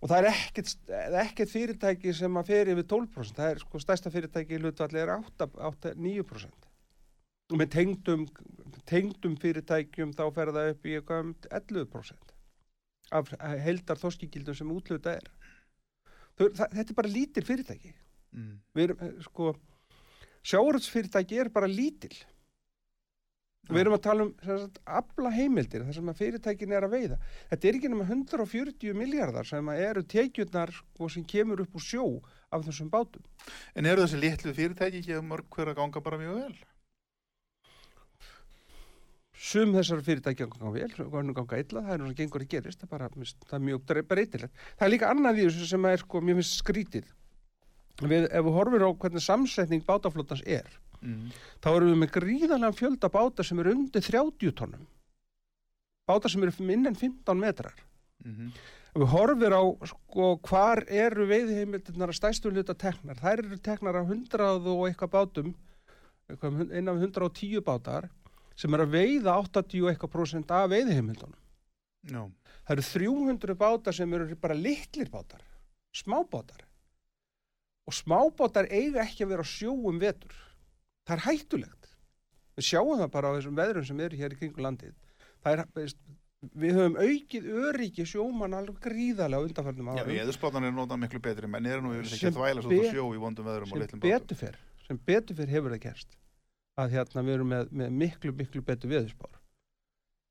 og 0.00 0.08
það 0.08 0.22
er 0.22 0.28
ekkert, 0.30 0.74
er 0.96 1.16
ekkert 1.26 1.52
fyrirtæki 1.52 2.14
sem 2.16 2.40
að 2.40 2.50
fer 2.54 2.72
yfir 2.72 2.86
12% 2.88 3.36
það 3.36 3.50
er 3.52 3.62
sko 3.62 3.80
stærsta 3.82 4.12
fyrirtæki 4.12 4.56
í 4.56 4.60
hlutvalli 4.62 5.02
er 5.02 5.12
8, 5.18 5.48
8 5.70 5.94
9% 6.00 6.68
og 7.50 7.58
með 7.58 7.72
tengdum, 7.74 8.24
tengdum 8.90 9.36
fyrirtækjum 9.40 10.12
þá 10.18 10.24
fer 10.36 10.52
það 10.56 10.74
upp 10.74 10.86
í 10.86 10.96
eitthvað 10.98 11.24
um 11.24 11.32
11% 11.60 12.36
af 13.10 13.32
heldar 13.64 13.98
þoskigildum 13.98 14.56
sem 14.56 14.74
útluta 14.74 15.16
er 15.18 15.30
Þau, 16.38 16.46
það, 16.56 16.66
þetta 16.76 16.86
er 16.86 16.96
bara 16.96 17.12
lítil 17.12 17.44
fyrirtæki 17.44 17.90
mm. 17.92 18.52
við 18.76 18.84
erum, 18.86 19.00
eh, 19.04 19.16
sko 19.26 19.54
sjáuröldsfyrirtæki 20.50 21.40
er 21.42 21.50
bara 21.52 21.68
lítil 21.68 22.14
Já. 22.14 23.74
við 23.74 23.82
erum 23.82 23.96
að 23.98 24.04
tala 24.06 24.24
um 24.24 24.30
sagt, 24.40 24.80
afla 24.88 25.32
heimildir 25.34 25.84
þar 25.84 25.98
sem 25.98 26.12
að 26.12 26.22
fyrirtækin 26.22 26.72
er 26.74 26.86
að 26.86 26.94
veiða 26.96 27.18
þetta 27.50 27.68
er 27.68 27.78
ekki 27.78 27.92
nema 27.92 28.06
140 28.08 28.96
miljardar 28.96 29.48
sem 29.50 29.72
eru 29.74 30.04
tekjurnar 30.14 30.72
sko, 30.74 31.10
sem 31.12 31.26
kemur 31.28 31.66
upp 31.66 31.76
úr 31.76 31.84
sjó 31.84 32.06
af 32.50 32.64
þessum 32.66 32.90
bátum 32.92 33.26
En 33.74 33.86
eru 33.90 34.06
þessi 34.06 34.22
litlu 34.22 34.56
fyrirtæki 34.56 35.02
ekki 35.02 35.18
að 35.18 35.28
mörg 35.28 35.50
hver 35.52 35.74
að 35.74 35.82
ganga 35.82 36.04
bara 36.06 36.22
mjög 36.22 36.40
vel? 36.40 36.56
Sum 39.40 39.72
þessar 39.72 40.02
fyrirtæki 40.04 40.46
ganga 40.46 40.72
vel, 40.74 41.08
ganga 41.32 41.60
illa 41.62 41.82
það 41.86 41.94
er 41.94 42.02
sem 42.04 42.16
gengur 42.18 42.44
að 42.44 42.50
gerist, 42.54 42.82
það 42.82 42.86
er, 42.86 42.90
bara, 42.92 43.08
það 43.48 43.56
er 43.56 43.64
mjög 43.68 43.94
breytilegt. 44.10 44.66
Það 44.76 44.86
er 44.86 44.92
líka 44.92 45.10
annað 45.14 45.40
í 45.40 45.46
þessu 45.48 45.68
sem 45.70 45.88
er 45.88 46.02
sko, 46.04 46.20
mjög 46.24 46.40
finnst 46.40 46.58
skrítið 46.60 47.08
við, 48.00 48.26
ef 48.28 48.44
við 48.46 48.56
horfir 48.56 48.84
á 48.84 48.90
hvernig 48.92 49.24
samsetning 49.24 49.86
bátaflótans 49.88 50.44
er 50.46 50.68
Mm. 51.00 51.30
þá 51.64 51.68
erum 51.70 51.94
við 51.94 51.96
með 51.96 52.10
gríðarlega 52.12 52.76
fjölda 52.76 53.08
báta 53.08 53.40
sem 53.40 53.56
eru 53.62 53.70
undir 53.72 54.02
30 54.04 54.50
tónum 54.52 54.82
báta 56.04 56.28
sem 56.28 56.42
eru 56.44 56.66
minn 56.68 56.84
en 56.90 56.98
15 56.98 57.40
metrar. 57.40 57.72
Mm 58.20 58.50
ef 58.90 58.98
við 58.98 59.10
horfir 59.12 59.54
á 59.54 59.62
sko, 59.86 60.28
hvar 60.48 60.82
eru 60.90 61.26
veiðheimildirnar 61.30 62.10
að 62.10 62.18
stæstu 62.18 62.50
hluta 62.50 62.74
teknar 62.74 63.20
þær 63.22 63.44
eru 63.44 63.58
teknar 63.62 64.00
af 64.00 64.08
100 64.10 64.66
og 64.72 64.86
eitthvað 64.88 65.12
bátum 65.14 65.52
eitthvað, 66.30 66.72
innan 66.74 66.98
við 66.98 67.12
110 67.12 67.62
bátar 67.66 68.08
sem 68.60 68.74
eru 68.76 68.86
að 68.86 68.94
veiða 68.98 69.36
80 69.40 69.84
og 69.84 69.90
eitthvað 69.92 70.12
prósent 70.14 70.52
af 70.56 70.68
veiðheimildunum 70.72 71.38
Já, 72.10 72.22
það 72.68 72.74
eru 72.76 72.84
300 72.88 73.56
bátar 73.60 73.96
sem 73.96 74.12
eru 74.16 74.36
bara 74.40 74.54
litlir 74.56 75.10
bátar 75.12 75.42
smábátar. 75.96 76.62
Og 77.90 77.94
smábátar 77.96 78.68
eiga 78.70 79.02
ekki 79.02 79.24
að 79.26 79.32
vera 79.34 79.42
á 79.42 79.48
sjó 79.50 79.72
um 79.90 79.96
vetur. 79.98 80.32
Það 81.08 81.16
er 81.16 81.22
hættulegt. 81.24 81.88
Við 82.56 82.66
sjáum 82.68 83.00
það 83.00 83.10
bara 83.16 83.32
á 83.32 83.36
þessum 83.36 83.56
veðrum 83.58 83.86
sem 83.88 84.00
eru 84.04 84.20
hér 84.20 84.36
í 84.36 84.38
kringu 84.38 84.62
landið. 84.62 84.94
Það 85.42 85.56
er, 85.64 85.94
við 86.62 86.78
höfum 86.78 86.96
aukið 87.02 87.48
öryggi 87.66 88.06
sjómann 88.08 88.54
alveg 88.56 88.78
gríðarlega 88.86 89.42
á 89.42 89.46
undanfærnum 89.48 89.90
Já 89.90 89.98
árum. 90.04 90.12
veðurspátan 90.14 90.68
er 90.70 90.76
notað 90.78 91.02
miklu 91.04 91.20
betri 91.26 91.50
menn 91.50 91.66
eru 91.68 91.82
nú 91.84 91.92
yfir 91.98 92.14
Sem 92.14 92.30
að 92.30 92.38
þvæla 92.38 92.62
svo 92.64 92.70
be- 92.70 92.80
á 92.80 92.92
sjó 92.94 93.04
í 93.12 93.20
vondum 93.26 93.48
veðrum 93.50 93.66
og 93.66 93.74
sem 93.74 93.82
litlum 93.82 94.00
bátum. 94.00 94.14
betur 94.14 94.40
fyrr 94.40 94.58
sem 94.86 95.00
betur 95.10 95.36
fyrr 95.40 95.52
hefur 95.56 95.74
það 95.74 95.82
gerst 95.88 96.16
að 96.80 96.96
hérna 96.96 97.24
við 97.26 97.36
erum 97.36 97.52
með, 97.54 97.70
með 97.82 97.94
miklu 98.02 98.32
miklu 98.36 98.64
betur 98.66 98.92
veðurspár. 98.94 99.36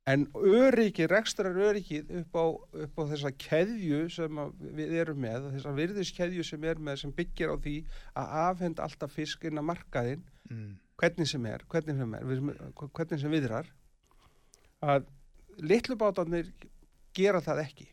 En 0.10 0.24
öryggi, 0.34 1.06
rekstrar 1.10 1.58
öryggi 1.60 2.00
upp 2.22 2.38
á, 2.39 2.45
upp 2.86 2.95
á 2.97 3.04
þessa 3.12 3.30
keðju 3.38 4.00
sem 4.14 4.39
við 4.78 4.95
erum 5.04 5.20
með 5.22 5.50
þessa 5.54 5.74
virðiskeðju 5.78 6.45
sem 6.47 6.66
er 6.66 6.82
með 6.82 7.04
sem 7.04 7.14
byggir 7.14 7.54
á 7.54 7.56
því 7.62 7.76
að 8.18 8.32
afhenda 8.45 8.88
alltaf 8.88 9.14
fisk 9.14 9.45
inn 9.45 9.62
að 9.62 9.68
markaðinn 9.70 10.24
mm. 10.50 10.72
hvernig 10.97 11.30
sem 11.30 11.45
er, 11.52 11.66
hvernig 11.70 12.02
sem 12.02 12.18
er 12.18 12.26
við- 12.32 12.50
hvernig 12.97 13.22
sem 13.22 13.36
viðrar 13.36 13.70
að 14.82 15.06
litlu 15.62 16.00
bátarnir 16.00 16.50
gera 17.14 17.43
það 17.43 17.64
ekki. 17.68 17.89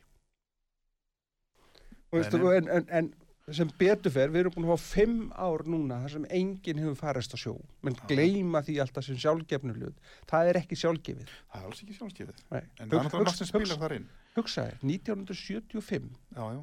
Og 2.14 2.20
veistu, 2.22 2.40
en, 2.54 2.68
en, 2.70 2.86
en 2.94 3.12
sem 3.54 3.68
betur 3.78 4.10
fer, 4.10 4.30
við 4.34 4.40
erum 4.40 4.54
búin 4.56 4.64
að 4.66 4.72
hafa 4.72 4.88
fimm 4.90 5.18
ár 5.38 5.62
núna 5.70 6.00
þar 6.02 6.12
sem 6.16 6.24
enginn 6.34 6.80
hefur 6.82 6.96
farist 6.98 7.34
á 7.34 7.38
sjó. 7.38 7.52
Menn 7.86 7.94
Já. 7.94 8.06
gleyma 8.10 8.62
því 8.66 8.78
alltaf 8.82 9.06
sem 9.06 9.18
sjálfgefnu 9.22 9.74
hlut. 9.76 10.00
Það 10.26 10.50
er 10.50 10.58
ekki 10.62 10.78
sjálfgefið. 10.80 11.34
Það 11.52 11.60
er 11.60 11.68
alls 11.68 11.82
ekki 11.84 11.94
sjálfskefið 12.00 12.40
Nei. 12.50 12.62
En 12.80 12.90
það 12.90 12.96
er 12.98 13.04
náttúrulega 13.06 13.46
spilar 13.46 13.62
hugsa, 13.62 13.78
þar 13.84 13.94
inn. 14.00 14.08
hugsaði, 14.34 14.78
1975 14.82 16.08
Já, 16.34 16.42
já, 16.56 16.62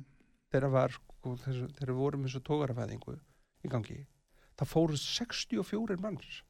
þegar 0.52 0.74
var 0.76 0.98
sko, 0.98 1.38
þegar 1.46 1.94
vorum 2.02 2.28
þessu 2.28 2.44
tógarafæðingu 2.50 3.16
í 3.64 3.72
gangi 3.72 4.02
það 4.60 4.70
fóru 4.70 5.00
64 5.00 5.98
manns. 6.04 6.42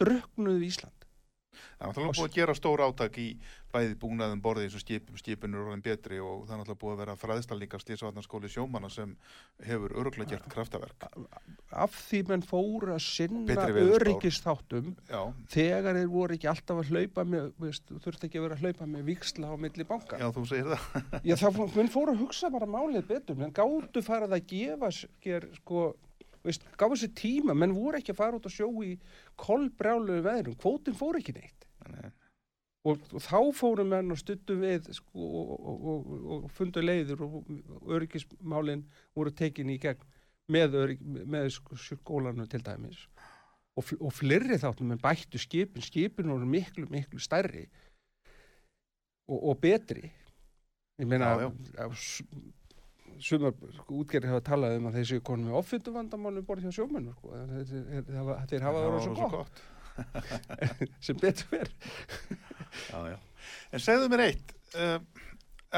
Druknuðu 0.00 0.60
í 0.60 0.68
Ísland 0.68 1.01
Það 1.52 1.82
er 1.82 1.90
náttúrulega 1.90 2.18
búið 2.18 2.30
að 2.30 2.38
gera 2.38 2.54
stór 2.56 2.82
átak 2.86 3.18
í 3.20 3.26
bæði 3.72 3.96
búnaðum 4.02 4.40
borðið 4.44 4.66
eins 4.66 4.76
og 4.76 4.82
skipum, 4.82 5.18
skipin 5.20 5.54
eru 5.56 5.70
orðin 5.70 5.84
betri 5.84 6.18
og 6.20 6.44
það 6.46 6.54
er 6.54 6.60
náttúrulega 6.60 6.80
búið 6.82 6.94
að 6.94 7.00
vera 7.02 7.16
fræðsla 7.20 7.58
líka 7.58 7.80
slísavatnarskóli 7.80 8.50
sjómanna 8.52 8.90
sem 8.92 9.14
hefur 9.64 9.94
öruglega 10.02 10.34
gert 10.34 10.48
kraftaverk. 10.52 11.06
af 11.72 11.96
því 12.10 12.20
menn 12.28 12.44
fóru 12.44 12.92
að 12.92 13.02
sinna 13.06 13.56
Já, 15.08 15.22
þegar 15.56 16.00
þeir 16.00 16.12
voru 16.12 16.36
ekki 16.36 16.52
alltaf 16.52 16.82
að 16.82 16.92
hlaupa 16.92 17.26
með, 17.32 17.50
veist, 17.64 17.94
þurfti 18.04 18.28
ekki 18.28 18.40
að 18.40 18.46
vera 18.46 18.58
að 18.58 18.66
hlaupa 18.66 18.90
með 18.92 19.08
viksla 19.08 19.52
á 19.52 19.56
milli 19.64 19.88
banka. 19.88 20.20
já, 20.20 20.28
þú 20.36 20.46
segir 20.52 20.72
það. 20.72 21.18
Já, 21.24 21.36
það 21.40 21.60
menn 21.78 21.92
fóru 21.96 22.16
að 22.16 22.24
hugsa 22.26 22.52
bara 22.52 22.68
málið 22.68 23.08
betur, 23.08 23.40
menn 23.40 23.56
gátu 23.56 24.04
farið 24.04 24.36
að 24.36 24.48
gefa 24.52 24.92
sér, 25.00 25.48
sko, 25.62 25.92
veist, 26.44 26.64
gáfu 26.80 26.96
sér 26.98 27.12
tíma, 27.18 27.54
menn 27.54 27.74
voru 27.76 27.98
ekki 28.00 28.12
að 28.14 28.20
fara 28.22 28.38
út 28.38 28.48
að 28.48 28.56
sjó 28.56 28.68
í 28.82 28.96
kolbrjálu 29.40 30.20
veðrum, 30.24 30.56
kvótin 30.58 30.96
fór 30.98 31.20
ekki 31.20 31.34
neitt. 31.36 31.68
Nei. 31.92 32.10
Og, 32.82 32.98
og 33.14 33.22
þá 33.22 33.38
fóru 33.54 33.84
menn 33.86 34.10
og 34.10 34.18
stuttu 34.18 34.56
við 34.58 34.88
sko, 34.96 35.22
og, 35.22 35.50
og, 35.70 35.84
og, 35.92 36.24
og 36.34 36.48
fundu 36.50 36.82
leiður 36.82 37.20
og 37.28 37.36
öryggismálin 37.94 38.82
voru 39.14 39.30
tekin 39.38 39.70
í 39.70 39.76
gegn 39.78 40.02
með, 40.50 40.74
örygg, 40.80 41.04
með 41.30 41.46
sko, 41.54 41.78
skólanu 41.78 42.48
til 42.50 42.58
dæmis 42.66 43.04
og, 43.78 43.84
fl- 43.86 44.00
og 44.02 44.10
fleiri 44.12 44.58
þáttum 44.58 44.90
en 44.96 45.00
bættu 45.00 45.38
skipin, 45.38 45.84
skipin 45.86 46.32
voru 46.34 46.48
miklu, 46.50 46.88
miklu 46.90 47.22
stærri 47.22 47.68
og, 49.30 49.38
og 49.38 49.60
betri 49.62 50.10
ég 50.98 51.06
meina 51.08 51.36
Já, 51.38 51.86
s- 51.94 52.26
sumar 53.22 53.54
sko, 53.76 53.98
útgerðir 54.02 54.32
hafa 54.32 54.44
talað 54.50 54.76
um 54.80 54.88
að 54.90 54.96
séu 55.12 55.22
konum 55.24 55.48
með 55.50 55.58
offittu 55.60 55.94
vandamálum 55.94 56.46
borð 56.48 56.66
hjá 56.66 56.74
sjómennu 56.78 57.14
sko. 57.16 57.32
þeir, 57.52 58.14
hafa- 58.18 58.38
það 58.42 59.04
svo 59.06 59.28
gott 59.36 59.62
sem 61.04 61.18
betur 61.20 61.68
já. 63.12 63.18
En 63.74 63.82
segðu 63.82 64.08
mér 64.12 64.22
eitt, 64.28 64.54
uh, 64.78 64.96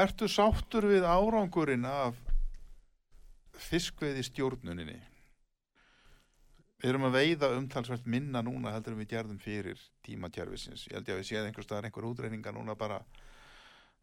ertu 0.05 0.29
sáttur 0.31 0.87
við 0.87 1.03
árangurinn 1.07 1.83
af 1.89 2.15
fiskveiði 3.65 4.23
stjórnuninni? 4.29 4.97
Við 6.83 6.91
erum 6.91 7.07
að 7.07 7.15
veiða 7.17 7.49
umtalsvært 7.57 8.05
minna 8.11 8.41
núna 8.45 8.71
heldur 8.75 8.97
við 8.99 9.07
gerðum 9.15 9.39
fyrir 9.41 9.79
tímatjærfisins. 10.05 10.83
Ég 10.89 10.97
held 10.99 11.07
ég 11.09 11.15
að 11.15 11.21
við 11.21 11.29
séð 11.31 11.47
einhver 11.47 11.65
staðar 11.65 11.87
einhver 11.87 12.07
útreininga 12.11 12.51
núna 12.53 12.75
bara, 12.77 12.99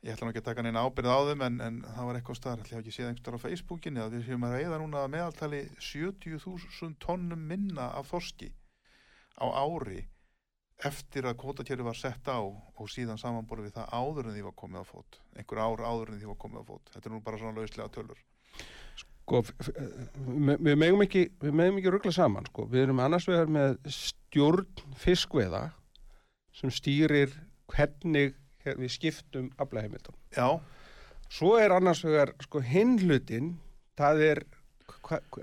ég 0.03 0.12
ætla 0.14 0.26
nú 0.26 0.32
ekki 0.32 0.40
að 0.42 0.48
taka 0.50 0.62
neina 0.66 0.82
ábyrð 0.86 1.11
á 1.14 1.18
þeim 1.30 1.42
en, 1.46 1.59
en 1.62 1.76
það 1.86 2.07
var 2.09 2.16
eitthvað 2.18 2.38
staðar, 2.40 2.62
ætla 2.64 2.76
ég 2.78 2.82
ekki 2.82 2.94
séð 2.96 3.09
einhver 3.11 3.22
staðar 3.22 3.38
á 3.38 3.44
Facebookinni 3.46 4.03
að 4.03 4.16
við 4.16 4.24
séum 4.28 4.46
að 4.48 4.57
veiða 4.59 4.78
núna 4.82 5.03
að 5.05 5.12
meðaltali 5.14 5.61
70.000 5.78 6.96
tonnum 7.05 7.44
minna 7.53 7.86
af 8.00 8.11
þorski 8.11 8.50
á 9.38 9.46
ári 9.46 10.03
eftir 10.82 11.28
að 11.30 11.36
kvótakjöri 11.38 11.84
var 11.86 11.94
sett 11.94 12.26
á 12.26 12.42
og 12.42 12.88
síðan 12.90 13.20
samanborið 13.20 13.68
við 13.68 13.76
það 13.76 13.92
áður 13.94 14.26
en 14.30 14.34
því 14.34 14.42
var 14.48 14.57
komið 14.59 14.82
á 14.82 14.86
fót. 14.90 15.18
Einhver 15.38 15.61
ár 15.62 15.82
áður 15.86 16.11
en 16.11 16.18
því 16.18 16.30
var 16.32 16.38
komið 16.42 16.59
á 16.59 16.64
fót. 16.72 16.90
Þetta 16.96 17.07
er 17.07 17.14
nú 17.14 17.20
bara 17.22 17.38
svona 17.38 17.61
lauslega 17.61 17.92
tölur. 17.94 18.18
Sko, 18.98 19.42
f- 19.46 19.70
við 20.66 20.80
megum 20.82 21.05
ekki 21.07 21.22
við 21.38 21.55
megum 21.55 21.78
ekki 21.78 21.92
ruggla 21.94 22.12
saman 22.16 22.48
sko. 22.50 22.66
við 22.66 22.88
erum 22.88 22.98
annars 23.05 23.28
vegar 23.30 23.46
með 23.55 23.78
stjórn 23.94 24.66
fiskveða 24.98 25.62
sem 26.59 26.74
stýrir 26.74 27.30
hvernig 27.70 28.34
við 28.65 28.95
skiptum 28.95 29.51
aflaheimildum. 29.61 30.17
Já, 30.37 30.61
svo 31.33 31.57
er 31.61 31.75
annars 31.75 32.05
vegar 32.07 32.35
sko, 32.45 32.63
hinn 32.65 32.99
hlutin 33.03 33.55
það 33.99 34.27
er 34.31 34.45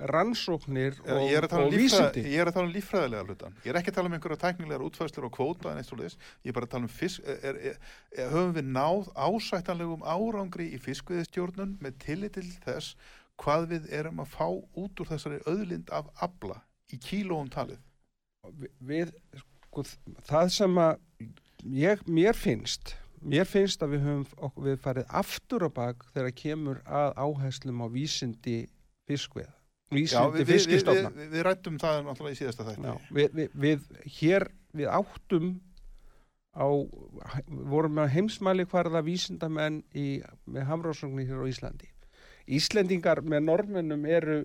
rannsóknir 0.10 0.98
og, 1.04 1.22
ég, 1.30 1.44
og 1.44 1.54
um 1.58 1.72
líffræð, 1.72 1.80
vísindi. 1.80 2.24
ég 2.32 2.42
er 2.42 2.50
að 2.50 2.56
tala 2.58 2.68
um 2.68 2.74
líffræðilega 2.74 3.26
hlutan 3.28 3.58
ég 3.64 3.72
er 3.72 3.80
ekki 3.80 3.92
að 3.92 3.98
tala 3.98 4.10
um 4.10 4.16
einhverja 4.18 4.40
tæknilegar 4.44 4.86
útfæðslur 4.86 5.28
og 5.28 5.34
kvóta 5.36 5.72
en 5.72 5.82
eitt 5.82 5.90
svo 5.90 6.00
leiðis, 6.00 6.18
ég 6.44 6.52
er 6.52 6.58
bara 6.58 6.68
að 6.70 6.74
tala 6.76 6.88
um 6.88 6.94
fisk 6.94 7.26
er, 7.26 7.60
er, 7.72 7.80
er, 8.14 8.32
höfum 8.34 8.54
við 8.58 8.72
náð 8.78 9.10
ásættanlegum 9.16 10.06
árangri 10.06 10.70
í 10.76 10.80
fiskveiðistjórnun 10.84 11.76
með 11.84 12.00
tillit 12.06 12.38
til 12.38 12.46
þess 12.66 12.96
hvað 13.40 13.68
við 13.74 13.92
erum 14.00 14.24
að 14.24 14.34
fá 14.36 14.48
út 14.50 15.04
úr 15.04 15.12
þessari 15.14 15.42
öðlind 15.50 15.92
af 15.96 16.10
abla 16.24 16.62
í 16.94 17.00
kílóum 17.02 17.52
talið? 17.54 17.80
Við 18.80 19.14
sko, 19.40 19.86
það 20.28 20.56
sem 20.56 20.82
að 20.82 21.00
ég, 21.76 22.04
mér 22.08 22.38
finnst 22.38 22.96
mér 23.22 23.48
finnst 23.50 23.84
að 23.84 23.96
við 23.96 24.06
höfum 24.08 24.66
við 24.66 24.82
farið 24.84 25.16
aftur 25.22 25.66
á 25.68 25.70
bak 25.74 26.04
þegar 26.14 26.36
kemur 26.38 26.82
að 26.86 27.16
áherslum 27.20 27.84
á 27.84 27.88
vísindi 27.92 28.60
fiskveð 29.10 29.50
Já, 29.50 29.98
vísindi 29.98 30.26
við, 30.26 30.34
við, 30.34 30.40
við, 30.40 30.52
fiskistofna 30.54 31.12
við, 31.16 31.30
við 31.34 31.46
rættum 31.48 31.80
það 31.82 32.02
náttúrulega 32.06 32.36
í 32.36 32.40
síðasta 32.40 32.66
þætti. 32.68 32.84
Já, 32.86 33.14
við, 33.18 33.32
við, 33.40 33.56
við 33.64 33.88
hér 34.20 34.46
við 34.78 34.92
áttum 34.94 35.48
á 36.54 36.68
vorum 37.48 37.96
með 37.98 38.12
heimsmæli 38.14 38.66
hvarða 38.70 39.02
vísindamenn 39.06 39.80
í, 39.98 40.20
með 40.46 40.68
hamrásunni 40.70 41.26
hér 41.26 41.42
á 41.42 41.50
Íslandi. 41.50 41.90
Íslendingar 42.50 43.22
með 43.22 43.44
normennum 43.46 44.06
eru 44.10 44.40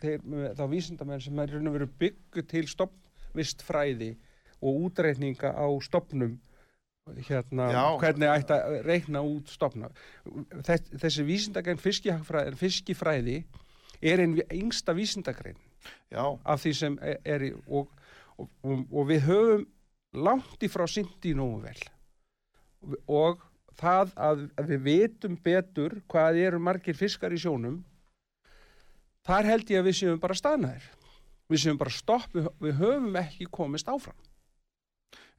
þeir, 0.00 0.24
þá 0.56 0.64
vísindamenn 0.72 1.22
sem 1.24 1.38
er 1.40 1.86
byggu 2.00 2.44
til 2.48 2.66
stopnvistfræði 2.68 4.14
og 4.60 4.88
útreikninga 4.88 5.52
á 5.56 5.66
stopnum 5.84 6.36
hérna, 7.28 7.68
Já. 7.70 7.84
hvernig 8.02 8.32
ætti 8.32 8.56
að 8.56 8.80
reikna 8.86 9.22
út 9.22 9.50
stopna 9.52 9.90
Þess, 10.66 10.90
þessi 10.98 11.26
vísindagrein 11.26 11.78
fiskifræði, 11.78 12.56
fiskifræði 12.58 13.36
er 14.02 14.22
einn 14.24 14.40
yngsta 14.50 14.94
vísindagrein 14.96 15.58
Já, 16.10 16.24
af 16.44 16.62
því 16.62 16.72
sem 16.74 16.98
er, 17.02 17.18
er 17.24 17.44
í, 17.48 17.52
og, 17.66 17.90
og, 18.36 18.48
og, 18.62 18.86
og 18.90 19.08
við 19.10 19.26
höfum 19.28 19.66
langt 20.16 20.64
í 20.64 20.70
frá 20.70 20.86
syndi 20.88 21.34
nógu 21.36 21.60
vel. 21.66 21.78
Og 23.10 23.42
það 23.76 24.14
að, 24.28 24.44
við 24.70 24.84
vitum 24.86 25.36
betur 25.44 25.98
hvað 26.08 26.40
eru 26.46 26.60
margir 26.62 26.96
fiskar 26.96 27.34
í 27.34 27.40
sjónum 27.40 27.82
þar 29.26 29.50
held 29.52 29.72
ég 29.72 29.82
að 29.82 29.90
við 29.90 29.98
séum 30.00 30.22
bara 30.22 30.38
staðnæðir. 30.38 30.86
Við 31.46 31.62
séum 31.62 31.78
bara 31.78 31.94
stopp, 31.94 32.30
við, 32.34 32.48
við 32.62 32.80
höfum 32.80 33.20
ekki 33.20 33.50
komist 33.52 33.90
áfram 33.90 34.18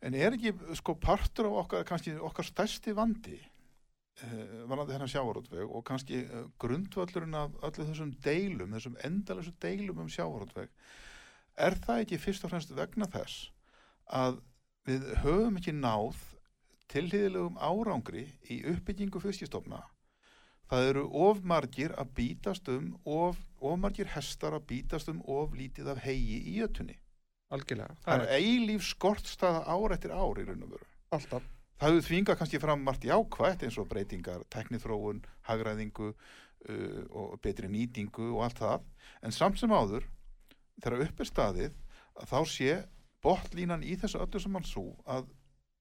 En 0.06 0.14
er 0.14 0.36
ekki 0.36 0.54
sko 0.78 0.94
partur 1.02 1.50
af 1.50 1.64
okkar, 1.64 1.86
kannski 1.88 2.14
okkar 2.22 2.46
stærsti 2.46 2.94
vandi 2.98 3.38
uh, 3.38 4.64
varandi 4.70 4.94
þennan 4.94 5.12
sjávarútveg 5.12 5.66
og 5.66 5.86
kannski 5.88 6.22
uh, 6.26 6.46
grundvöllurinn 6.62 7.38
af 7.38 7.58
öllu 7.66 7.88
þessum 7.88 8.14
deilum, 8.24 8.76
þessum 8.78 8.98
endalessu 9.08 9.56
deilum 9.62 10.06
um 10.06 10.12
sjávarútveg 10.12 10.70
er 11.58 11.78
það 11.82 12.04
ekki 12.04 12.22
fyrst 12.22 12.46
og 12.46 12.54
fremst 12.54 12.74
vegna 12.78 13.10
þess 13.10 13.50
að 14.14 14.42
við 14.88 15.08
höfum 15.24 15.58
ekki 15.60 15.74
náð 15.76 16.20
tilhýðilegum 16.94 17.58
árangri 17.60 18.28
í 18.54 18.62
uppbyggingu 18.72 19.20
fiskistofna 19.24 19.82
það 20.72 20.90
eru 20.92 21.04
of 21.26 21.42
margir 21.48 21.96
að 22.00 22.14
bítast 22.20 22.70
um 22.72 22.94
of, 23.04 23.40
of 23.60 23.82
margir 23.82 24.10
hestar 24.14 24.56
að 24.56 24.68
bítast 24.72 25.12
um 25.12 25.20
of 25.26 25.56
lítið 25.58 25.92
af 25.94 26.04
hegi 26.06 26.40
í 26.54 26.58
jötunni 26.62 26.96
algjörlega, 27.54 27.96
það 28.04 28.24
er 28.26 28.42
eilíf 28.42 28.84
skortstaða 28.88 29.64
ár 29.68 29.96
eftir 29.96 30.14
ár 30.14 30.42
í 30.42 30.46
raun 30.48 30.66
og 30.66 30.74
veru. 30.76 30.90
Alltaf. 31.16 31.46
Það 31.78 31.94
hefur 31.94 32.06
þvingað 32.08 32.38
kannski 32.40 32.60
fram 32.62 32.84
margt 32.84 33.06
jákvætt 33.06 33.64
eins 33.68 33.78
og 33.78 33.88
breytingar, 33.92 34.44
teknithróun, 34.54 35.22
hagræðingu 35.46 36.10
uh, 36.10 37.02
og 37.14 37.36
betri 37.44 37.70
nýtingu 37.70 38.32
og 38.34 38.48
allt 38.48 38.62
það, 38.64 38.88
en 39.22 39.36
samt 39.36 39.62
sem 39.62 39.74
áður 39.74 40.08
þegar 40.82 41.06
upp 41.06 41.22
er 41.22 41.30
staðið 41.30 41.78
að 42.18 42.32
þá 42.32 42.40
sé 42.54 42.80
botlínan 43.24 43.86
í 43.86 43.98
þessu 44.00 44.22
öllu 44.24 44.42
sem 44.42 44.54
mann 44.54 44.66
svo 44.68 44.90
að 45.06 45.30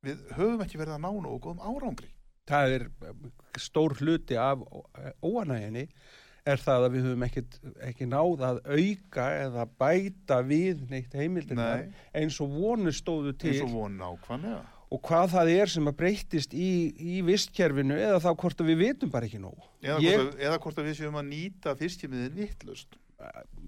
við 0.05 0.23
höfum 0.37 0.63
ekki 0.65 0.79
verið 0.81 0.99
að 0.99 1.03
ná 1.07 1.11
nógu 1.11 1.41
góðum 1.47 1.65
árangri. 1.65 2.13
Það 2.47 2.77
er 2.77 2.85
stór 3.59 3.97
hluti 3.99 4.37
af 4.39 4.61
óanæginni 5.25 5.89
er 6.47 6.63
það 6.63 6.85
að 6.87 6.95
við 6.95 7.07
höfum 7.09 7.25
ekkit, 7.27 7.59
ekki 7.89 8.07
náð 8.11 8.45
að 8.49 8.61
auka 8.77 9.27
eða 9.43 9.65
bæta 9.83 10.39
við 10.47 10.85
neitt 10.93 11.17
heimildirnar 11.19 11.85
Nei. 11.85 12.05
eins 12.23 12.39
og 12.45 12.55
vonur 12.55 12.95
stóðu 12.97 13.35
til. 13.39 13.53
Eins 13.57 13.65
og 13.67 13.75
von 13.75 13.97
nákvæmlega. 14.01 14.63
Og 14.95 15.01
hvað 15.03 15.33
það 15.33 15.49
er 15.57 15.73
sem 15.73 15.89
að 15.91 15.97
breytist 15.99 16.53
í, 16.55 16.69
í 16.95 17.17
vistkerfinu 17.27 17.97
eða 17.99 18.21
þá 18.23 18.29
hvort 18.39 18.61
að 18.63 18.69
við 18.71 18.79
vitum 18.85 19.11
bara 19.11 19.27
ekki 19.27 19.41
nóg. 19.43 19.59
Eða, 19.83 19.97
Ég- 20.05 20.21
hvort, 20.21 20.37
að, 20.37 20.45
eða 20.47 20.61
hvort 20.63 20.79
að 20.79 20.87
við 20.87 20.97
séum 21.01 21.19
að 21.19 21.27
nýta 21.33 21.75
fiskimiðin 21.81 22.39
vittlust 22.39 22.95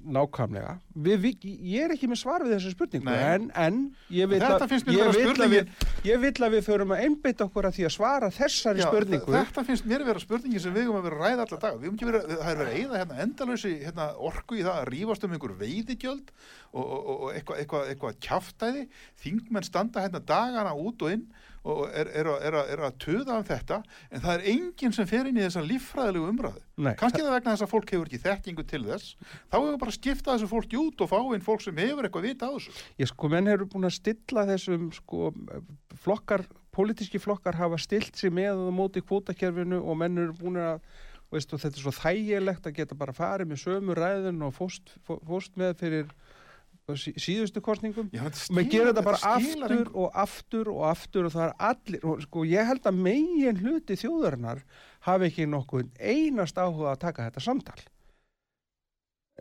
nákvæmlega. 0.09 0.75
Við, 1.05 1.17
við, 1.23 1.45
ég 1.73 1.85
er 1.87 1.93
ekki 1.95 2.09
með 2.11 2.21
svar 2.21 2.45
við 2.45 2.53
þessu 2.55 2.73
spurningu 2.75 3.13
en, 3.13 3.47
en 3.59 3.79
ég 4.15 4.29
vil 4.31 4.39
að, 4.45 4.63
að 4.63 4.73
við 5.53 5.71
ég 6.09 6.21
vil 6.23 6.33
að 6.47 6.55
við 6.55 6.63
förum 6.69 6.93
að 6.95 7.03
einbeita 7.07 7.47
okkur 7.49 7.69
að 7.69 7.77
því 7.79 7.87
að 7.89 7.95
svara 7.97 8.31
þessari 8.35 8.83
Já, 8.83 8.87
spurningu. 8.89 9.35
Þetta 9.35 9.65
finnst 9.69 9.89
mér 9.89 10.05
vera 10.09 10.23
spurningi 10.23 10.63
sem 10.63 10.77
við 10.77 10.87
höfum 10.87 11.01
að 11.01 11.09
vera 11.09 11.19
að 11.19 11.25
ræða 11.25 11.47
allar 11.47 11.63
dag. 11.65 11.79
Við 11.81 11.89
höfum 11.89 11.99
ekki 11.99 12.11
verið, 12.11 12.31
það 12.35 12.53
er 12.53 12.61
verið 12.63 12.73
að 12.73 12.79
eyða 12.83 13.03
hérna 13.03 13.21
endalösi 13.27 13.75
hérna, 13.83 14.09
orku 14.31 14.59
í 14.59 14.65
það 14.69 14.81
að 14.83 14.89
rífast 14.95 15.27
um 15.29 15.37
einhver 15.37 15.57
veiðigjöld 15.65 16.33
og, 16.73 16.85
og, 16.85 17.13
og- 17.17 17.29
eitthvað 17.35 17.63
eitthva, 17.65 17.83
eitthva 17.93 18.15
kjaftæði. 18.29 18.87
Þingmenn 19.25 19.69
standa 19.69 20.05
hérna 20.07 20.25
dagana 20.29 20.77
út 20.79 21.05
og 21.09 21.17
inn 21.17 21.27
og 21.69 21.83
er, 21.93 22.09
er, 22.17 22.29
er, 22.49 22.55
er 22.75 22.83
að 22.89 22.95
töða 23.05 23.35
um 23.39 23.45
þetta 23.45 23.79
en 24.11 24.23
það 24.25 24.33
er 24.39 24.45
enginn 24.55 24.95
sem 24.97 25.09
fer 25.11 25.27
inn 25.29 25.37
í 25.37 25.43
þessa 25.45 25.63
líffræðilegu 25.69 26.31
umræðu. 26.33 26.63
Kannski 27.01 27.21
það 27.25 27.35
vegna 27.35 27.53
þess 27.57 27.67
að 27.67 27.73
fólk 27.75 27.93
hefur 27.93 28.09
ekki 28.09 28.21
þekkingu 28.25 28.65
til 28.71 28.81
þess. 28.87 29.11
Þá 29.51 29.57
hefur 29.59 29.81
bara 29.83 29.93
að 29.93 29.99
skipta 29.99 30.35
þessu 30.37 30.49
fólki 30.55 30.79
út 30.81 31.05
og 31.05 31.11
fá 31.13 31.19
inn 31.37 31.45
fólk 31.45 31.65
sem 31.67 31.83
hefur 31.83 32.09
eitthvað 32.09 32.29
vita 32.31 32.49
á 32.49 32.53
þessu. 32.57 32.73
Ég 33.03 33.11
sko, 33.13 33.31
menn 33.35 33.53
eru 33.53 33.69
búin 33.69 33.89
að 33.91 33.97
stilla 33.99 34.47
þessum 34.49 34.89
sko, 34.97 35.33
flokkar, 36.05 36.47
pólitíski 36.75 37.21
flokkar 37.21 37.59
hafa 37.59 37.79
stilt 37.83 38.17
sig 38.17 38.33
með 38.35 38.65
og 38.69 38.73
móti 38.77 39.03
kvótakerfinu 39.05 39.81
og 39.83 39.99
menn 40.01 40.19
eru 40.25 40.35
búin 40.39 40.59
að 40.63 40.81
veist, 41.29 41.51
og 41.53 41.61
þetta 41.61 41.77
er 41.77 41.83
svo 41.85 41.93
þægilegt 41.93 42.67
að 42.71 42.77
geta 42.79 42.97
bara 42.97 43.13
farið 43.13 43.51
með 43.51 43.59
sömu 43.67 43.97
ræðun 43.99 44.39
og 44.47 44.55
fóst, 44.57 44.95
fó- 45.05 45.19
fóst 45.29 45.59
með 45.61 45.75
fyrir 45.83 46.07
síðustu 46.97 47.61
kostningum 47.61 48.09
Já, 48.13 48.23
og 48.25 48.33
skilar- 48.33 48.71
gera 48.71 48.93
þetta 48.93 49.05
bara 49.05 49.19
aftur 49.35 49.73
engu. 49.73 49.91
og 49.95 50.11
aftur 50.15 50.69
og 50.73 50.83
aftur 50.91 51.25
og 51.27 51.33
það 51.33 51.45
er 51.49 51.55
allir 51.59 52.05
og 52.05 52.23
sko 52.23 52.45
ég 52.49 52.67
held 52.67 52.83
að 52.89 52.97
megin 53.03 53.61
hluti 53.61 53.97
þjóðarinnar 54.01 54.63
hafi 55.01 55.25
ekki 55.29 55.47
nokkuð 55.47 55.91
einast 56.01 56.57
áhuga 56.57 56.93
að 56.95 56.99
taka 57.01 57.29
þetta 57.31 57.41
samtal 57.45 57.81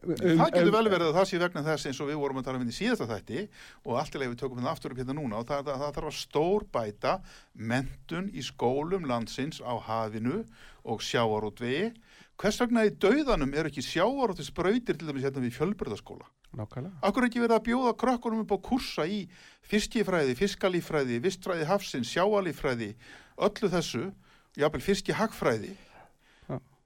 Um- 0.03 0.37
það 0.37 0.51
getur 0.53 0.67
um- 0.67 0.75
vel 0.77 0.89
verið 0.93 1.07
að 1.09 1.15
það 1.17 1.27
sé 1.27 1.39
vegna 1.41 1.63
þess 1.65 1.87
eins 1.89 2.01
og 2.01 2.09
við 2.11 2.19
vorum 2.21 2.37
að 2.37 2.43
tala 2.45 2.57
um 2.57 2.63
hérna 2.63 2.75
í 2.75 2.77
síðasta 2.77 3.07
þætti 3.09 3.47
og 3.85 3.97
allt 3.97 4.13
í 4.13 4.19
leið 4.21 4.29
við 4.29 4.39
tökum 4.41 4.59
hérna 4.59 4.71
aftur 4.71 4.91
upp 4.93 4.99
hérna 5.01 5.17
núna 5.17 5.39
og 5.39 5.47
það, 5.47 5.63
það, 5.65 5.79
það 5.81 5.95
þarf 5.97 6.11
að 6.11 6.19
stór 6.21 6.65
bæta 6.71 7.13
mentun 7.55 8.29
í 8.29 8.41
skólum 8.45 9.07
landsins 9.09 9.61
á 9.61 9.73
hafinu 9.81 10.45
og 10.85 11.01
sjávarútvegi. 11.01 11.93
Hvers 12.37 12.59
vegna 12.61 12.85
í 12.85 12.93
dauðanum 12.93 13.55
eru 13.57 13.71
ekki 13.71 13.81
sjávarútvis 13.81 14.53
brautir 14.53 14.97
til 14.97 15.07
dæmis 15.09 15.25
hérna 15.25 15.41
við 15.41 15.57
fjölbröðaskóla 15.57 16.29
nákvæmlega. 16.57 16.93
Akkur 17.01 17.23
er 17.23 17.29
ekki 17.29 17.41
verið 17.41 17.57
að 17.57 17.65
bjóða 17.67 17.93
krökkunum 17.97 18.43
upp 18.45 18.53
á 18.53 18.57
kursa 18.69 19.05
í 19.09 19.25
fiskifræði, 19.67 20.37
fiskalífræði, 20.37 21.19
vistfræði 21.23 21.67
hafsins, 21.67 22.13
sjáalífræði, 22.13 22.93
öllu 23.37 23.71
þessu, 23.73 24.05
jafnvel 24.57 24.83
fiskihagfræði. 24.85 25.73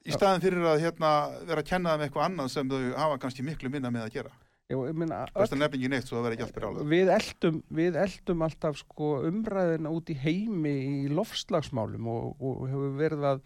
Í 0.05 0.15
staðin 0.15 0.43
fyrir 0.43 0.69
að 0.71 0.85
hérna, 0.85 1.11
vera 1.49 1.63
að 1.63 1.71
kenna 1.71 1.95
þeim 1.95 2.05
eitthvað 2.07 2.29
annað 2.29 2.53
sem 2.55 2.71
þau 2.71 2.79
hafa 2.97 3.19
kannski 3.25 3.45
miklu 3.45 3.73
minna 3.73 3.91
með 3.93 4.07
að 4.07 4.15
gera. 4.19 4.33
Best 4.71 5.51
að 5.51 5.59
nefningin 5.59 5.97
eitt 5.97 6.07
svo 6.07 6.17
það 6.17 6.25
vera 6.25 6.35
ekki 6.37 6.45
allt 6.45 6.55
byrjálað. 6.55 6.85
við 6.93 7.09
eldum, 7.11 7.57
við 7.75 7.97
eldum 7.99 8.45
alltaf 8.45 8.77
sko 8.79 9.09
umræðina 9.27 9.91
út 9.91 10.11
í 10.13 10.15
heimi 10.15 10.73
í 11.03 11.11
lofslagsmálum 11.11 12.07
og, 12.07 12.29
og 12.39 12.61
hefur 12.71 12.93
verið 13.01 13.27
að 13.33 13.41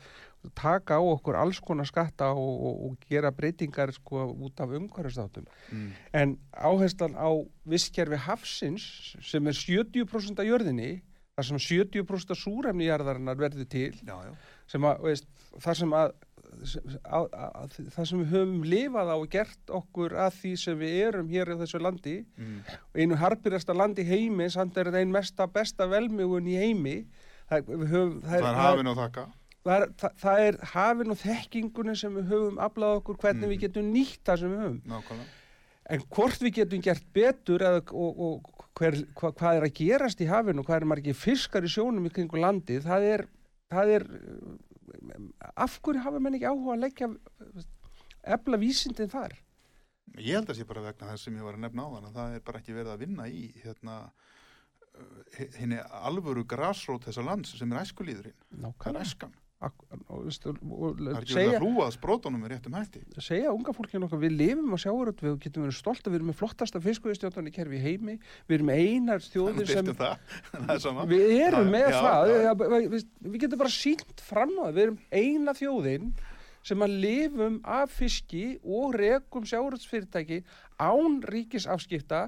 taka 0.54 1.00
á 1.00 1.04
okkur 1.04 1.40
alls 1.40 1.60
konar 1.66 1.88
skatta 1.90 2.28
og, 2.38 2.54
og, 2.70 2.84
og 2.86 3.08
gera 3.10 3.32
breytingar 3.34 3.94
sko 3.96 4.28
út 4.46 4.62
af 4.62 4.76
umhverfistátum. 4.78 5.48
Mm. 5.72 5.90
En 6.14 6.36
áherslan 6.54 7.18
á 7.18 7.30
visskerfi 7.66 8.20
hafsins 8.28 9.16
sem 9.26 9.50
er 9.50 9.58
70% 9.58 10.44
af 10.44 10.46
jörðinni, 10.46 11.00
þar 11.36 11.50
sem 11.50 11.64
70% 11.82 12.36
af 12.36 12.40
súrefni 12.40 12.86
jarðarinnar 12.92 13.40
verður 13.40 13.68
til, 13.72 13.92
Já, 14.06 14.16
já. 14.28 14.36
sem 14.72 14.86
að, 14.86 15.02
veist, 15.10 15.28
þar 15.58 15.82
sem 15.82 15.98
að, 15.98 16.14
að, 16.14 16.14
að, 16.14 16.22
að 16.22 16.25
það 16.66 18.08
sem 18.10 18.22
við 18.22 18.32
höfum 18.34 18.64
lifað 18.68 19.12
á 19.12 19.16
og 19.16 19.28
gert 19.34 19.72
okkur 19.80 20.16
að 20.26 20.36
því 20.42 20.52
sem 20.64 20.80
við 20.80 20.96
erum 21.08 21.30
hér 21.32 21.52
í 21.54 21.58
þessu 21.62 21.82
landi 21.84 22.16
Mm. 22.38 22.60
einu 22.96 23.16
harbyrjasta 23.22 23.76
land 23.76 24.00
í 24.00 24.06
heimi 24.08 24.50
samt 24.50 24.78
er 24.78 24.90
þetta 24.90 25.02
ein 25.04 25.12
mesta 25.12 25.48
besta 25.48 25.88
velmjögun 25.88 26.48
í 26.52 26.58
heimi 26.60 26.96
það, 27.50 27.72
höfum, 27.92 28.22
það, 28.22 28.40
Það 28.42 28.50
er 28.50 28.60
hafin 28.62 28.88
og 28.92 28.98
þakka. 28.98 29.26
það, 29.66 29.82
er, 29.82 30.12
það, 30.24 30.40
er 30.48 30.58
hafin 30.74 31.12
og 31.16 31.18
þekkingunni 31.22 31.96
sem 31.98 32.16
við 32.20 32.30
höfum 32.34 32.60
aflað 32.60 33.00
okkur 33.02 33.18
hvernig 33.24 33.46
Mm. 33.48 33.54
við 33.56 33.64
getum 33.68 33.94
nýtt 33.94 34.22
það 34.26 34.40
sem 34.40 34.52
við 34.56 34.64
höfum 34.66 34.82
Nákvæmlega. 34.86 35.30
en 35.90 36.00
hvort 36.10 36.40
við 36.42 36.54
getum 36.60 36.82
gert 36.82 37.06
betur 37.14 37.60
eða, 37.62 37.82
og, 37.94 38.20
og 38.20 38.52
hver, 38.76 38.96
hva, 39.16 39.32
hvað 39.32 39.56
er 39.56 39.64
að 39.70 39.74
gerast 39.78 40.22
í 40.22 40.26
hafinu 40.28 40.64
hvað 40.66 40.82
er 40.82 40.86
margir 40.86 41.14
fiskar 41.16 41.64
í 41.64 41.70
sjónum 41.72 42.06
í 42.06 42.12
kringu 42.12 42.38
landi 42.42 42.80
það 42.84 43.02
er, 43.14 43.26
það 43.72 43.88
er 44.00 44.08
af 45.56 45.80
hverju 45.82 46.04
hafa 46.06 46.22
menn 46.22 46.38
ekki 46.38 46.50
áhuga 46.50 46.76
að 46.76 46.84
leggja 46.86 47.10
efla 48.36 48.62
vísindin 48.62 49.12
þar 49.12 49.36
Ég 50.16 50.38
held 50.38 50.50
að 50.50 50.60
sé 50.60 50.66
bara 50.68 50.84
vegna 50.86 51.12
þess 51.12 51.28
sem 51.28 51.36
ég 51.36 51.46
var 51.46 51.58
að 51.58 51.66
nefna 51.66 51.86
á 51.86 51.94
þann 51.96 52.08
að 52.10 52.18
það 52.20 52.36
er 52.36 52.44
bara 52.48 52.60
ekki 52.62 52.76
verið 52.76 52.92
að 52.94 53.02
vinna 53.04 53.26
í 53.28 53.42
hérna 53.64 53.96
uh, 54.06 55.24
henni 55.58 55.80
alvöru 56.10 56.46
grasrót 56.48 57.08
þessa 57.10 57.26
lands 57.26 57.56
sem 57.58 57.74
er 57.74 57.82
æskulíðurinn. 57.82 58.38
Það 58.54 58.92
er 58.92 59.02
æskan. 59.02 59.34
Er 59.64 61.26
segja, 61.30 61.60
hlúa 61.62 61.86
að 61.88 61.94
sprótunum 61.96 62.42
með 62.44 62.52
réttum 62.52 62.76
hætti. 62.76 63.02
segja 63.24 63.54
unga 63.56 63.72
fólkinu 63.74 64.06
okkar, 64.06 64.20
við 64.22 64.36
lifum 64.42 64.76
á 64.76 64.78
sjáuröld, 64.84 65.24
við 65.24 65.38
getum 65.46 65.64
verið 65.64 65.78
stolt 65.78 66.04
að 66.04 66.12
við 66.12 66.20
erum 66.20 66.30
með 66.30 66.38
flottasta 66.42 66.82
fiskveiðstjóðan 66.84 67.50
í 67.50 67.54
kerfi 67.56 67.80
heimi, 67.80 68.18
við 68.50 68.58
erum 68.58 68.72
einar 68.76 69.24
þjóðir 69.24 69.72
sem, 69.72 69.90
er 69.96 71.10
við 71.10 71.34
erum 71.48 71.72
með 71.72 71.88
já, 71.88 71.98
það, 72.04 72.34
já. 72.36 72.52
við, 72.60 72.90
við, 72.94 73.08
við 73.32 73.40
getum 73.46 73.64
bara 73.64 73.74
sínt 73.78 74.26
fram 74.28 74.54
á 74.60 74.64
það, 74.68 74.76
við 74.76 74.86
erum 74.86 75.02
eina 75.16 75.58
þjóðin 75.62 76.14
sem 76.66 76.86
að 76.86 77.00
lifum 77.08 77.60
af 77.80 77.96
fiski 77.96 78.46
og 78.62 78.96
rekum 79.00 79.48
sjáuröldsfyrirtæki 79.48 80.44
án 80.84 81.22
ríkisafskipta 81.32 82.26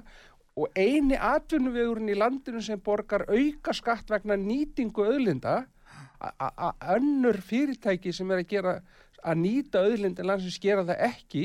og 0.58 0.70
eini 0.78 1.18
atvinnuvegurinn 1.20 2.10
í 2.10 2.18
landinu 2.18 2.62
sem 2.64 2.80
borgar 2.82 3.28
auka 3.28 3.74
skatt 3.76 4.08
vegna 4.10 4.38
nýtingu 4.40 5.04
auðlinda 5.06 5.60
að 5.60 5.74
önnur 6.18 7.38
fyrirtæki 7.46 8.12
sem 8.14 8.30
er 8.30 8.42
að 8.42 8.50
gera 8.52 8.74
að 9.22 9.40
nýta 9.42 9.82
auðlindin 9.84 10.26
landsins 10.26 10.58
gera 10.62 10.86
það 10.86 11.04
ekki 11.08 11.44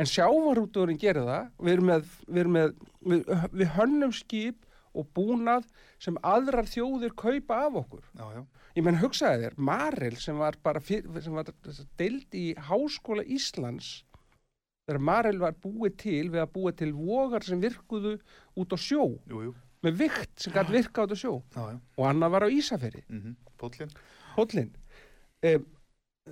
en 0.00 0.08
sjávarútugurinn 0.08 1.00
gerir 1.00 1.26
það 1.28 1.48
við 1.68 1.82
með, 1.88 2.12
við, 2.26 2.52
með 2.56 2.70
við, 3.00 3.32
við 3.52 3.72
hönnum 3.76 4.14
skip 4.16 4.68
og 4.92 5.08
búnað 5.16 5.66
sem 6.02 6.18
aðrar 6.26 6.68
þjóðir 6.68 7.14
kaupa 7.16 7.62
af 7.66 7.78
okkur 7.82 8.04
Já, 8.18 8.24
já. 8.36 8.42
ég 8.76 8.86
menn 8.86 9.00
hugsaði 9.00 9.46
þér, 9.46 9.58
Marel 9.70 10.16
sem 10.20 10.40
var 10.40 10.58
bara 10.64 10.82
deild 12.00 12.36
í 12.36 12.46
Háskóla 12.68 13.24
Íslands 13.24 14.02
þegar 14.86 15.04
Marel 15.08 15.40
var 15.40 15.56
búið 15.62 15.98
til 16.04 16.24
við 16.32 16.42
að 16.44 16.54
búið 16.56 16.78
til 16.82 16.92
vogar 16.96 17.46
sem 17.46 17.60
virkuðu 17.62 18.16
út 18.58 18.74
á 18.74 18.78
sjó 18.80 19.04
Jú, 19.30 19.46
jú. 19.48 19.54
Með 19.82 19.98
vikt 20.04 20.40
sem 20.40 20.54
gæti 20.54 20.72
virka 20.76 21.04
á 21.04 21.14
sjó. 21.14 21.42
Já, 21.54 21.62
já. 21.72 21.78
og 21.98 22.04
annað 22.08 22.34
var 22.36 22.46
á 22.46 22.48
Ísaferi 22.50 23.04
Mm 23.08 23.36
Póllinn. 23.62 23.90
Hóllin 24.36 24.70
um, 25.46 25.66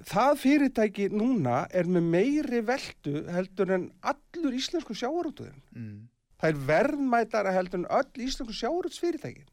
það 0.07 0.33
fyrirtæki 0.43 1.09
núna 1.15 1.67
er 1.71 1.87
með 1.87 2.09
meiri 2.15 2.61
veldu 2.67 3.25
heldur 3.31 3.71
en 3.77 3.91
allur 4.03 4.55
íslensku 4.55 4.95
sjávarútuðin 4.95 5.63
Mm. 5.71 6.09
það 6.41 6.49
er 6.51 6.61
verðmætara 6.67 7.53
heldur 7.53 7.79
en 7.85 7.87
öll 7.91 8.27
íslensku 8.27 8.55
sjávarútsfyrirtæki 8.55 9.47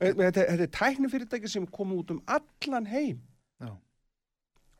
þetta, 0.00 0.44
þetta 0.48 0.64
er 0.64 0.72
tæknifyrirtæki 0.76 1.48
sem 1.50 1.66
kom 1.66 1.92
út 1.92 2.10
um 2.14 2.22
allan 2.26 2.86
heim. 2.86 3.20
Já. 3.60 3.74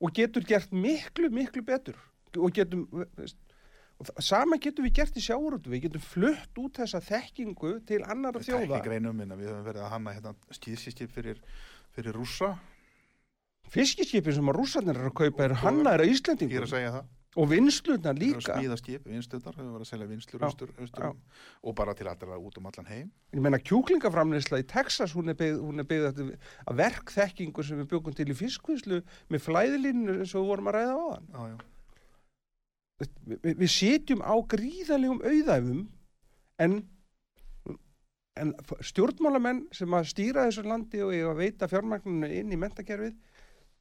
og 0.00 0.12
getur 0.16 0.44
gert 0.48 0.72
miklu, 0.72 1.28
miklu 1.28 1.62
betur. 1.62 1.96
Og 2.38 2.52
getum 2.56 2.86
veist, 3.18 3.36
sama 4.22 4.58
getum 4.62 4.86
við 4.86 4.96
gert 5.00 5.16
í 5.18 5.22
sjáurútu 5.24 5.72
við 5.72 5.86
getum 5.88 6.04
flutt 6.04 6.60
út 6.62 6.80
þessa 6.80 7.02
þekkingu 7.04 7.76
til 7.88 8.00
annara 8.04 8.42
þjóða. 8.42 8.80
Tækni 8.80 8.82
greinum 8.88 9.16
minna, 9.16 9.38
við 9.38 9.52
höfum 9.52 9.64
verið 9.68 9.86
að 9.86 9.94
hanna 9.94 10.16
hérna 10.16 10.34
skýðsískip 10.56 11.12
fyrir, 11.14 11.40
fyrir 11.96 12.16
rússa. 12.16 12.54
Fiskiskipin 13.70 14.34
sem 14.34 14.50
að 14.50 14.58
rússarnir 14.58 14.98
eru 14.98 15.12
að 15.12 15.18
kaupa 15.20 15.46
eru 15.46 15.58
hannaðir 15.62 16.04
að 16.04 16.08
Ég 16.08 16.14
er 16.14 16.18
Íslandingum 16.18 16.66
að 16.66 16.72
segja 16.72 16.92
það. 16.96 17.08
Og 17.38 17.46
að 18.10 18.18
líka. 18.18 18.54
smíða 18.58 18.76
skip, 18.80 19.04
vinstöðar, 19.06 19.54
við 19.54 19.62
höfum 19.62 19.74
verið 19.76 19.84
að 19.84 19.90
selja 19.92 20.06
vinslur 20.10 20.44
austur, 20.48 20.72
austur, 20.82 21.04
og 21.62 21.74
bara 21.78 21.94
til 21.94 22.08
allra 22.10 22.38
út 22.42 22.56
um 22.58 22.66
allan 22.66 22.88
heim. 22.90 23.12
Ég 23.30 23.44
meina 23.44 23.60
kjúklingaframleysla 23.62 24.58
í 24.58 24.66
Texas 24.66 25.14
hún 25.14 25.30
er 25.30 25.38
byggð, 25.38 25.84
er 25.94 26.08
að, 26.10 26.32
verkþekkingu 26.80 27.62
sem 27.62 27.78
við 27.78 27.92
byggum 27.92 28.16
til 28.18 28.26
í 28.26 28.34
fiskvíslu 28.34 28.98
með 29.30 29.44
flæðilínu 29.46 30.16
eins 30.24 30.34
og 30.34 30.42
við 30.42 30.50
vorum 30.50 30.72
að 30.72 30.78
ræða 30.80 30.96
á 30.98 31.06
þann 31.06 31.30
Já, 31.30 31.44
já, 31.52 31.56
við, 33.00 33.54
við 33.62 33.70
sitjum 33.72 34.22
á 34.24 34.34
gríðalegum 34.52 35.22
auðæfum 35.24 35.80
en, 36.60 36.76
en 38.40 38.52
stjórnmálamenn 38.84 39.64
sem 39.76 39.96
að 39.96 40.10
stýra 40.12 40.46
þessu 40.48 40.66
landi 40.68 41.02
og 41.04 41.14
eiga 41.14 41.32
að 41.32 41.42
veita 41.44 41.70
fjármagninu 41.70 42.30
inn 42.40 42.52
í 42.52 42.60
mentakerfið 42.60 43.16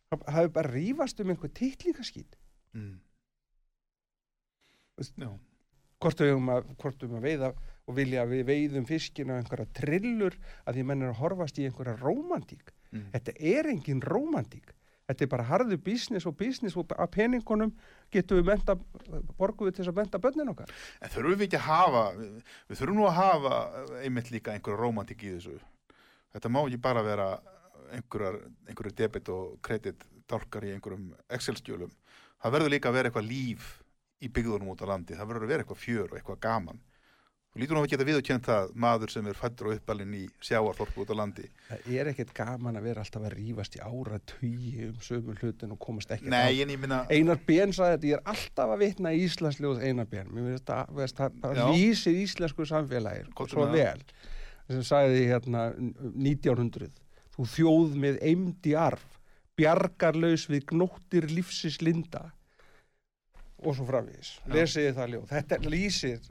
hafi 0.09 0.53
bara 0.55 0.73
rífast 0.73 1.21
um 1.21 1.33
einhver 1.33 1.53
titlingaskýt 1.53 2.39
mm. 2.77 2.95
já. 5.21 5.29
hvort 5.99 6.23
við 6.25 6.35
um 6.37 6.49
að, 6.55 6.73
um 7.05 7.19
að 7.19 7.27
veiða 7.27 7.53
og 7.89 7.95
vilja 7.97 8.23
að 8.23 8.33
við 8.35 8.43
veiðum 8.49 8.89
fiskinu 8.89 9.37
á 9.37 9.39
einhverja 9.39 9.69
trillur 9.77 10.35
að 10.65 10.77
því 10.77 10.89
menn 10.89 11.05
er 11.05 11.13
að 11.13 11.23
horfast 11.23 11.61
í 11.61 11.65
einhverja 11.67 11.97
rómantík 12.01 12.73
Mm. 12.89 13.09
þetta 13.13 13.33
er 13.37 13.69
engin 13.69 14.01
rómantík 14.01 14.71
þetta 15.09 15.25
er 15.25 15.31
bara 15.31 15.47
harðu 15.49 15.77
business 15.81 16.27
og 16.29 16.37
business 16.37 16.77
og 16.77 16.93
að 16.93 17.11
peningunum 17.17 17.73
getum 18.13 18.39
við 18.39 18.51
menta 18.51 18.75
borgum 19.39 19.67
við 19.67 19.77
til 19.77 19.83
þess 19.83 19.93
að 19.93 20.01
menta 20.01 20.21
börnin 20.21 20.53
okkar 20.53 20.73
En 21.01 21.13
þurfum 21.13 21.39
við 21.39 21.47
ekki 21.47 21.59
að 21.59 21.67
hafa, 21.67 22.03
við, 22.19 22.35
við 22.69 22.81
þurfum 22.81 22.99
nú 22.99 23.07
að 23.09 23.17
hafa 23.19 23.59
einmitt 24.03 24.31
líka 24.33 24.53
einhverja 24.53 24.79
rómantik 24.79 25.25
í 25.25 25.33
þessu. 25.35 25.57
Þetta 26.35 26.51
má 26.53 26.61
ekki 26.61 26.81
bara 26.83 27.05
vera 27.05 27.29
einhverju 27.97 28.95
debit 28.95 29.31
og 29.33 29.57
kredit 29.65 30.05
dálkar 30.29 30.67
í 30.67 30.73
einhverjum 30.75 31.09
Excel-skjölum. 31.33 31.91
Það 32.39 32.55
verður 32.55 32.73
líka 32.75 32.91
að 32.91 32.99
vera 32.99 33.09
eitthvað 33.09 33.29
líf 33.29 33.71
í 34.21 34.29
byggðunum 34.35 34.73
út 34.73 34.83
á 34.85 34.91
landi. 34.91 35.17
Það 35.17 35.31
verður 35.31 35.47
að 35.47 35.53
vera 35.53 35.65
eitthvað 35.65 35.81
fjör 35.81 36.11
og 36.11 36.19
eitthvað 36.19 36.41
gaman. 36.45 36.81
Þú 37.49 37.59
lítur 37.63 37.77
nú 37.79 37.81
að 37.81 37.87
geta 37.89 38.05
viðurkjönt 38.05 38.45
það 38.45 38.67
maður 38.77 39.09
sem 39.09 39.27
er 39.31 39.37
fættur 39.39 39.67
og 39.71 39.79
uppalinn 39.79 40.11
í 40.13 40.21
sjáarþorpu 40.45 41.01
út 41.01 41.09
á 41.09 41.15
landi. 41.17 41.47
það 41.69 41.87
er 41.97 42.09
ekkert 42.11 42.33
gaman 42.37 42.77
að 42.77 42.85
vera 42.85 43.01
alltaf 43.01 43.23
að 43.25 43.33
rífast 43.39 43.77
í 43.79 43.81
ára 43.81 44.19
tugi 44.29 44.73
um 44.85 44.99
sömu 45.01 45.33
hlutin 45.39 45.73
og 45.73 45.79
komast 45.81 46.11
ekki 46.13 46.29
Nei, 46.29 46.61
en 46.61 46.69
ég 46.75 46.77
minna, 46.83 46.99
Einar 47.09 47.39
Ben 47.47 47.73
sagði 47.73 47.95
þetta, 47.95 48.07
ég 48.11 48.19
er 48.19 48.33
alltaf 48.35 48.73
að 48.75 48.83
vitna 48.83 49.13
í 49.17 49.23
Íslandsljóð 49.25 49.81
Einar 49.81 50.05
Ben, 50.11 50.29
mér 50.29 50.45
finnst 50.51 50.69
það, 50.69 51.01
það, 51.17 51.39
það 51.41 51.61
lýsir 51.73 52.19
íslensku 52.21 52.67
samfélagi 52.69 53.25
Komdu 53.33 53.55
svo 53.55 53.65
með 53.65 53.73
það. 53.73 53.81
vel. 53.81 54.27
Sem 54.69 54.83
sagði 54.85 55.23
hérna 55.31 55.63
1900 55.79 56.91
þú 57.33 57.47
þjóð 57.55 57.95
með 58.05 58.19
eimdi 58.29 58.75
arf 58.77 59.07
bjargarlaus 59.57 60.45
við 60.53 60.67
gnóttir 60.69 61.25
lífsins 61.33 61.81
linda. 61.83 62.27
Og 63.65 63.73
svo 63.75 63.83
framvís, 63.89 64.37
lesiði 64.47 64.93
það 64.95 65.09
ljóð. 65.15 65.25
Þetta 65.33 65.57
lýsir, 65.73 66.21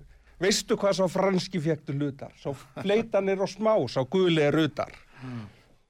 veistu 0.40 0.76
hvað 0.78 0.96
sá 1.00 1.04
franski 1.10 1.60
fjektu 1.62 1.94
hlutar, 1.96 2.32
sá 2.38 2.52
fleitanir 2.82 3.40
og 3.42 3.50
smá, 3.50 3.74
sá 3.90 4.00
guðlega 4.06 4.52
rutar 4.54 4.92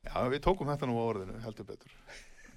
já, 0.05 0.15
við 0.33 0.41
tókum 0.45 0.71
þetta 0.73 0.89
nú 0.89 0.97
á 0.97 1.05
orðinu, 1.05 1.41
heldur 1.45 1.67
betur. 1.69 1.91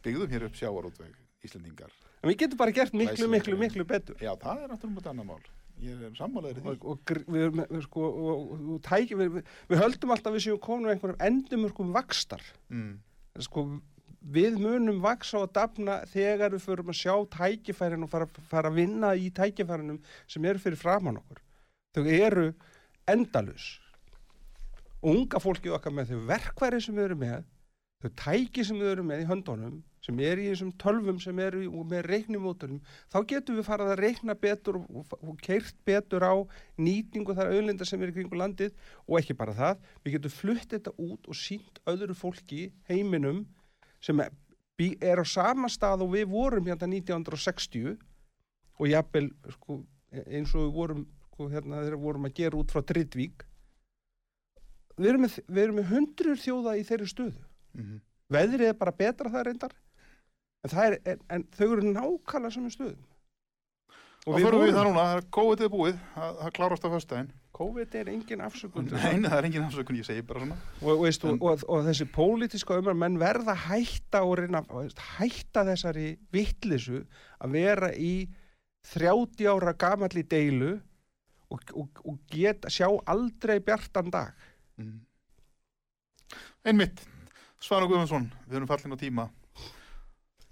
Byggðum 0.05 0.31
hér 0.31 0.45
upp 0.47 0.55
sjáarútveg, 0.55 1.15
Íslendingar. 1.45 1.91
en 2.23 2.29
við 2.31 2.37
getum 2.45 2.57
bara 2.61 2.71
gert 2.71 2.93
miklu, 2.93 3.15
Glæsilegt. 3.15 3.31
miklu, 3.35 3.57
miklu 3.59 3.85
betur 3.85 4.15
Já, 4.21 4.31
það 4.39 4.63
er 4.63 4.71
náttúrulega 4.71 5.01
þetta 5.01 5.09
annar 5.15 5.25
mál. 5.25 5.43
Ég 5.81 6.01
er 6.05 6.11
sammálaður 6.13 6.57
í 6.57 6.61
því. 6.61 6.73
við, 7.33 7.61
við, 7.71 7.83
sko, 7.87 8.01
við, 9.17 9.37
við, 9.69 9.79
höldum 9.81 10.11
alltaf 10.13 10.33
við 10.35 10.43
séum 10.45 10.59
komin 10.61 10.89
á 10.89 10.93
einhverjum 10.93 11.23
endumörkum 11.27 11.93
vakstar 11.95 12.41
Mm. 12.69 12.99
sko, 13.39 13.63
við 14.21 14.57
munum 14.61 14.99
vaksa 15.01 15.39
og 15.41 15.51
dafna 15.53 16.01
þegar 16.05 16.53
við 16.53 16.61
förum 16.61 16.91
að 16.93 16.99
sjá 17.01 17.15
tækifærin 17.33 18.03
og 18.05 18.09
fara, 18.11 18.27
fara 18.49 18.69
að 18.69 18.75
vinna 18.77 19.15
í 19.17 19.31
tækifærinum 19.33 19.97
sem 20.27 20.45
eru 20.45 20.59
fyrir 20.61 20.77
framann 20.77 21.17
okkur 21.17 21.41
þau 21.95 22.05
eru 22.07 22.47
endalus 23.11 23.69
og 25.01 25.15
unga 25.15 25.41
fólkið 25.41 25.77
okkar 25.77 25.95
með 25.97 26.13
þau 26.13 26.25
verkværi 26.29 26.81
sem 26.83 26.97
við 26.97 27.09
erum 27.09 27.23
með 27.25 27.47
þau 28.01 28.11
tæki 28.23 28.65
sem 28.65 28.79
við 28.81 28.93
erum 28.95 29.09
með 29.11 29.23
í 29.23 29.29
höndunum 29.29 29.79
sem 30.01 30.17
er 30.25 30.39
í 30.41 30.47
þessum 30.49 30.71
tölvum 30.81 31.19
sem 31.21 31.39
eru 31.43 31.61
í- 31.61 31.69
með 31.91 32.07
reiknimótunum, 32.09 32.79
þá 33.13 33.17
getum 33.29 33.59
við 33.59 33.67
farað 33.67 33.91
að 33.93 33.99
reikna 34.01 34.33
betur 34.33 34.79
og, 34.81 35.05
og, 35.21 35.35
keirt 35.45 35.75
betur 35.85 36.25
á 36.25 36.33
nýtingu 36.81 37.35
þar 37.37 37.51
auðlinda 37.53 37.85
sem 37.85 38.01
er 38.01 38.09
í 38.09 38.15
kringu 38.15 38.39
landið. 38.39 38.73
Og 39.05 39.19
ekki 39.19 39.35
bara 39.37 39.53
það, 39.53 39.83
við 40.03 40.15
getum 40.17 40.33
flutt 40.33 40.73
þetta 40.73 40.95
út 40.97 41.29
og 41.29 41.37
sínt 41.37 41.77
öðru 41.85 42.17
fólki 42.17 42.71
heiminum 42.89 43.43
sem 44.01 44.17
er, 44.25 44.33
er 44.81 45.21
á 45.21 45.25
sama 45.29 45.69
stað 45.69 46.01
og 46.07 46.15
við 46.15 46.25
vorum 46.33 46.65
hérna 46.65 46.89
1960 46.89 47.93
og 48.81 48.89
jafnvel 48.89 49.27
sko, 49.53 49.83
eins 50.25 50.55
og 50.57 50.65
við 50.65 50.73
vorum 50.79 51.05
sko, 51.41 51.49
hérna, 51.55 51.81
þegar 51.81 51.99
vorum 52.05 52.29
að 52.29 52.37
gera 52.37 52.61
út 52.61 52.71
frá 52.71 52.85
Drittvík 52.85 53.45
við 55.01 55.11
erum 55.15 55.25
með, 55.25 55.37
með 55.49 55.85
hundruður 55.89 56.41
þjóða 56.43 56.77
í 56.77 56.85
þeirri 56.85 57.09
stöðu. 57.09 57.45
Mm 57.73 57.99
veðrið 58.31 58.71
er 58.71 58.79
bara 58.79 58.95
betra 58.95 59.31
það 59.31 59.47
reyndar 59.49 59.77
en, 60.61 60.71
það 60.71 60.83
er, 60.87 60.97
en, 61.13 61.23
en 61.35 61.47
þau 61.57 61.67
eru 61.67 61.87
nákvæmlega 61.87 62.55
saman 62.55 62.73
stöðum. 62.73 63.07
Og 64.21 64.35
við 64.35 64.45
förum 64.45 64.61
við 64.61 64.75
það 64.75 64.85
núna, 64.85 65.03
það 65.03 65.19
er 65.19 65.23
COVID 65.33 65.63
er 65.65 65.71
búið, 65.73 65.95
það, 66.15 66.35
það 66.41 66.51
klárast 66.57 66.83
á 66.85 66.89
föstudaginn. 66.93 67.31
COVID 67.57 67.95
er 67.97 68.11
engin 68.13 68.43
afsökun 68.45 68.91
Nei, 68.91 69.15
nei, 69.17 69.25
það 69.25 69.37
er 69.39 69.47
engin 69.49 69.65
afsökun, 69.65 69.97
ég 69.97 70.07
segi 70.07 70.25
bara 70.25 70.43
svona. 70.43 70.59
og, 70.83 71.01
veist, 71.01 71.25
En- 71.25 71.39
og, 71.39 71.47
og, 71.49 71.65
og 71.73 71.87
þessi 71.89 72.07
pólitíska 72.13 72.77
umar 72.77 72.99
menn 73.01 73.17
verða 73.21 73.57
hætta 73.65 74.21
og 74.27 74.37
reyna 74.39 74.61
hætta 75.17 75.65
þessari 75.71 76.13
vittlisu 76.33 77.01
að 77.41 77.57
vera 77.57 77.91
í 77.97 78.13
30 78.93 79.49
ára 79.49 79.73
gamalli 79.77 80.23
deilu 80.29 80.75
og, 81.51 81.75
og, 81.75 82.01
og 82.07 82.17
geta 82.31 82.71
sjá 82.71 82.87
aldrei 83.11 83.59
bjartan 83.59 84.11
dag 84.13 84.33
Mm. 84.81 85.01
Einmitt, 86.65 87.03
Svanu 87.61 87.89
Guðmundsson, 87.89 88.29
við 88.47 88.59
erum 88.59 88.69
fallin 88.69 88.95
á 88.95 88.97
tíma. 88.97 89.27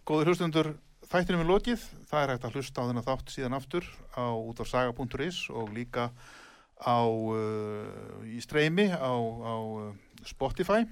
Góður 0.06 0.32
hlustundur, 0.32 0.70
þættinum 1.10 1.44
er 1.46 1.50
lokið. 1.50 1.86
Það 2.10 2.24
er 2.24 2.34
hægt 2.34 2.46
að 2.46 2.58
hlusta 2.58 2.84
á 2.84 2.88
þennan 2.90 3.08
þátt 3.08 3.34
síðan 3.34 3.58
aftur 3.58 3.88
á 4.14 4.26
út 4.34 4.62
af 4.62 4.70
saga.is 4.70 5.42
og 5.50 5.72
líka 5.74 6.10
á, 6.78 7.00
uh, 7.06 8.22
í 8.26 8.38
streymi 8.44 8.90
á, 8.94 9.14
á 9.14 9.56
uh, 9.58 9.90
Spotify 10.26 10.86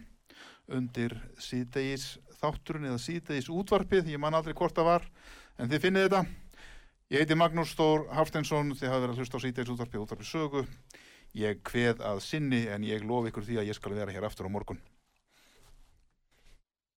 undir 0.68 1.16
síðdegis 1.42 2.18
þátturinn 2.42 2.90
eða 2.90 3.02
síðdegis 3.02 3.52
útvarpið, 3.54 4.12
ég 4.14 4.22
man 4.22 4.36
aldrei 4.38 4.54
hvort 4.58 4.76
það 4.78 4.92
var, 4.92 5.08
en 5.58 5.70
þið 5.72 5.86
finnið 5.86 6.08
þetta. 6.08 6.47
Ég 7.08 7.22
heiti 7.22 7.36
Magnús 7.40 7.70
Stór 7.72 8.02
Hafsteinsson, 8.12 8.74
þið 8.76 8.90
hafa 8.92 9.00
verið 9.00 9.14
að 9.14 9.20
hlusta 9.22 9.40
á 9.40 9.44
síðdegis 9.46 9.70
útvarpið, 9.72 10.02
útvarpið 10.04 10.28
sögu. 10.28 10.64
Ég 11.40 11.62
kveð 11.64 12.02
að 12.04 12.18
sinni 12.26 12.66
en 12.68 12.84
ég 12.84 13.06
lofi 13.08 13.32
ykkur 13.32 13.46
því 13.48 13.60
að 13.62 13.70
ég 13.70 13.78
skal 13.78 13.94
vera 13.96 14.12
hér 14.12 14.26
aftur 14.28 14.50
á 14.52 14.52
morgun. 14.52 14.82